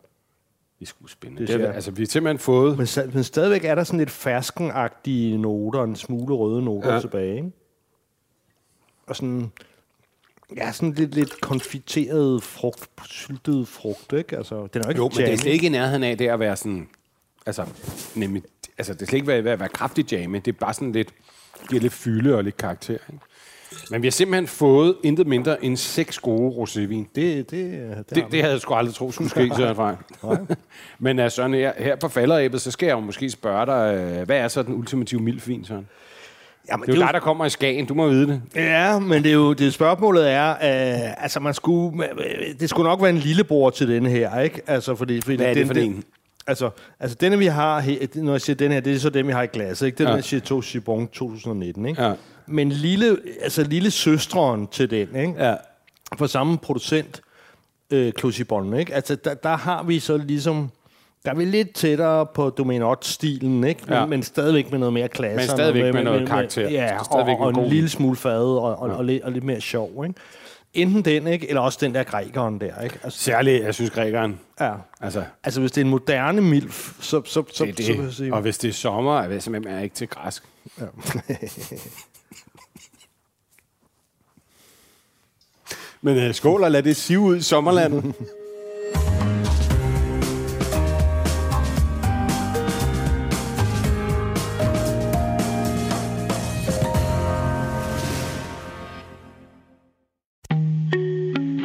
Det 0.80 0.86
er 0.86 0.90
sgu 0.90 1.06
spændende. 1.06 1.46
Det 1.46 1.58
Det 1.58 1.66
er, 1.68 1.72
altså, 1.72 1.90
vi 1.90 2.02
har 2.02 2.06
simpelthen 2.06 2.38
fået... 2.38 2.78
Men, 2.78 2.86
men 3.14 3.24
stadigvæk 3.24 3.64
er 3.64 3.74
der 3.74 3.84
sådan 3.84 3.98
lidt 3.98 4.10
ferskenagtige 4.10 5.38
noter, 5.38 5.78
og 5.80 5.84
en 5.84 5.96
smule 5.96 6.34
røde 6.34 6.62
noter 6.64 6.94
Ja. 6.94 7.00
tilbage. 7.00 7.36
Ikke? 7.36 7.50
Og 9.06 9.16
sådan, 9.16 9.52
ja, 10.56 10.72
sådan 10.72 10.92
lidt, 10.92 11.14
lidt 11.14 11.40
konfiteret 11.40 12.42
frugt, 12.42 12.90
syltet 13.06 13.68
frugt, 13.68 14.12
ikke? 14.12 14.36
Altså, 14.36 14.54
den 14.54 14.82
er 14.82 14.86
jo 14.86 14.88
ikke 14.90 14.98
Jo, 14.98 15.08
men 15.08 15.16
det 15.26 15.32
er 15.32 15.36
slet 15.36 15.52
ikke 15.52 15.66
i 15.66 15.70
nærheden 15.70 16.02
af 16.02 16.18
det 16.18 16.28
at 16.28 16.40
være 16.40 16.56
sådan... 16.56 16.88
Altså, 17.46 17.66
nemlig, 18.14 18.42
altså 18.78 18.94
det 18.94 19.02
er 19.02 19.06
slet 19.06 19.16
ikke 19.16 19.26
ved 19.26 19.34
at 19.50 19.60
være 19.60 19.68
kraftig 19.68 20.12
jamme. 20.12 20.38
Det 20.38 20.48
er 20.54 20.58
bare 20.60 20.74
sådan 20.74 20.92
lidt... 20.92 21.14
Giver 21.70 21.80
lidt 21.82 21.92
fylde 21.92 22.34
og 22.36 22.44
lidt 22.44 22.56
karakter. 22.56 22.92
Ikke? 22.94 23.24
Men 23.90 24.02
vi 24.02 24.06
har 24.06 24.10
simpelthen 24.12 24.46
fået 24.46 24.94
intet 25.02 25.26
mindre 25.26 25.64
end 25.64 25.76
seks 25.76 26.18
gode 26.18 26.54
rosévin. 26.54 27.10
Det, 27.14 27.14
det, 27.14 27.50
det, 27.50 28.04
Det, 28.14 28.24
det 28.32 28.40
havde 28.40 28.52
jeg 28.52 28.60
sgu 28.60 28.74
aldrig 28.74 28.94
troet 28.94 29.14
skulle 29.14 29.30
ske, 29.30 29.50
Søren 29.56 29.76
Frank. 29.76 29.98
Men 30.98 31.18
uh, 31.18 31.30
Søren, 31.30 31.54
her, 31.54 31.72
her 31.78 31.96
på 31.96 32.08
falderæbet, 32.08 32.60
så 32.60 32.70
skal 32.70 32.86
jeg 32.86 32.92
jo 32.94 33.00
måske 33.00 33.30
spørge 33.30 33.66
dig, 33.66 34.16
uh, 34.20 34.26
hvad 34.26 34.36
er 34.38 34.48
så 34.48 34.62
den 34.62 34.74
ultimative 34.74 35.20
mildvin, 35.20 35.64
Søren? 35.64 35.88
Jamen, 36.70 36.86
Det 36.86 36.92
er 36.92 36.96
jo 36.98 37.02
dig, 37.02 37.10
der 37.14 37.20
kommer 37.20 37.44
i 37.44 37.50
Skagen, 37.50 37.86
du 37.86 37.94
må 37.94 38.08
vide 38.08 38.26
det. 38.26 38.42
Ja, 38.54 38.98
men 38.98 39.22
det 39.22 39.30
er 39.30 39.34
jo 39.34 39.52
det 39.52 39.74
spørgsmålet 39.74 40.30
er, 40.30 40.50
øh, 40.50 41.22
altså 41.22 41.40
man 41.40 41.54
skulle, 41.54 42.04
det 42.60 42.70
skulle 42.70 42.88
nok 42.88 43.00
være 43.02 43.10
en 43.10 43.16
lillebror 43.18 43.70
til 43.70 43.88
denne 43.88 44.08
her, 44.10 44.40
ikke? 44.40 44.60
Altså 44.66 44.94
fordi, 44.94 45.20
fordi 45.20 45.36
Hvad 45.36 45.46
er 45.46 45.50
det 45.54 45.56
den, 45.60 45.66
for 45.66 45.74
den, 45.74 45.84
en? 45.84 46.04
Altså, 46.46 46.70
altså 47.00 47.16
denne 47.20 47.38
vi 47.38 47.46
har, 47.46 47.80
her, 47.80 47.96
når 48.14 48.32
jeg 48.32 48.40
siger 48.40 48.56
den 48.56 48.72
her, 48.72 48.80
det 48.80 48.94
er 48.94 48.98
så 48.98 49.10
dem, 49.10 49.26
vi 49.26 49.32
har 49.32 49.42
i 49.42 49.46
glasset, 49.46 49.86
ikke? 49.86 49.98
Det 49.98 50.04
er 50.04 50.08
Ja. 50.10 50.14
den 50.14 50.22
Chateau 50.22 50.62
Chibon 50.62 51.08
2019, 51.08 51.86
ikke? 51.86 52.02
Ja. 52.02 52.12
Men 52.50 52.68
lille, 52.72 53.18
altså 53.42 53.62
lille 53.64 53.90
søsteren 53.90 54.66
til 54.66 54.90
den, 54.90 55.16
ikke? 55.16 55.34
Ja. 55.38 55.54
For 56.18 56.26
samme 56.26 56.58
producent, 56.58 57.20
øh, 57.90 58.12
Closibon, 58.18 58.74
ikke? 58.76 58.94
Altså, 58.94 59.14
der, 59.14 59.34
der 59.34 59.56
har 59.56 59.82
vi 59.82 60.00
så 60.00 60.16
ligesom, 60.16 60.70
der 61.24 61.30
er 61.30 61.34
vi 61.34 61.44
lidt 61.44 61.74
tættere 61.74 62.26
på 62.26 62.50
Dominot-stilen, 62.50 63.64
ikke? 63.64 63.80
Men, 63.86 63.94
Ja. 63.94 64.06
men 64.06 64.22
stadigvæk 64.22 64.70
med 64.70 64.78
noget 64.78 64.92
mere 64.92 65.08
klasse. 65.08 65.36
Men 65.36 65.56
stadigvæk 65.56 65.94
med 65.94 66.04
noget 66.04 66.28
karakter. 66.28 66.62
Ja, 66.62 66.68
Det 66.68 66.78
er 66.80 66.98
og, 67.10 67.30
en 67.30 67.36
og, 67.40 67.54
god 67.54 67.62
en 67.64 67.68
lille 67.70 67.88
smule 67.88 68.16
fad, 68.16 68.42
og, 68.42 68.78
og, 68.78 68.88
ja. 68.88 68.94
og, 68.94 69.04
lidt, 69.04 69.22
og 69.22 69.32
lidt 69.32 69.44
mere 69.44 69.60
sjov, 69.60 70.04
ikke? 70.04 70.20
Enten 70.74 71.02
den, 71.02 71.26
ikke? 71.26 71.48
Eller 71.48 71.60
også 71.60 71.78
den 71.80 71.94
der 71.94 72.02
grækeren 72.02 72.60
der, 72.60 72.80
ikke? 72.82 72.98
Altså, 73.02 73.18
Særligt, 73.18 73.64
jeg 73.64 73.74
synes, 73.74 73.90
grækeren. 73.90 74.40
ja. 74.60 74.72
Altså, 75.00 75.24
Altså, 75.44 75.60
hvis 75.60 75.72
det 75.72 75.80
er 75.80 75.84
en 75.84 75.90
moderne 75.90 76.40
milf, 76.40 76.92
så, 77.00 77.22
så, 77.24 77.42
så, 77.52 77.64
det 77.64 77.80
er 77.80 77.84
så 77.84 77.92
vil 77.92 78.04
jeg 78.04 78.12
sige... 78.12 78.26
det. 78.26 78.32
Og 78.34 78.40
hvis 78.40 78.58
det 78.58 78.68
er 78.68 78.72
sommer, 78.72 79.20
er 79.20 79.28
jeg 79.30 79.42
simpelthen 79.42 79.82
ikke 79.82 79.94
til 79.94 80.08
græsk. 80.08 80.42
Ja. 80.80 80.84
Men 86.02 86.28
uh, 86.28 86.34
skål 86.34 86.64
og 86.64 86.70
lad 86.70 86.82
det 86.82 86.96
sive 86.96 87.20
ud 87.20 87.36
i 87.36 87.42
sommerlandet. 87.42 88.04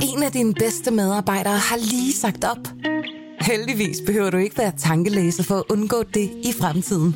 En 0.01 0.23
af 0.23 0.31
dine 0.31 0.53
bedste 0.53 0.91
medarbejdere 0.91 1.57
har 1.57 1.77
lige 1.77 2.13
sagt 2.13 2.43
op. 2.43 2.67
Heldigvis 3.41 3.97
behøver 4.05 4.29
du 4.29 4.37
ikke 4.37 4.57
være 4.57 4.71
tankelæser 4.77 5.43
for 5.43 5.55
at 5.55 5.63
undgå 5.69 6.03
det 6.13 6.29
i 6.43 6.53
fremtiden. 6.61 7.15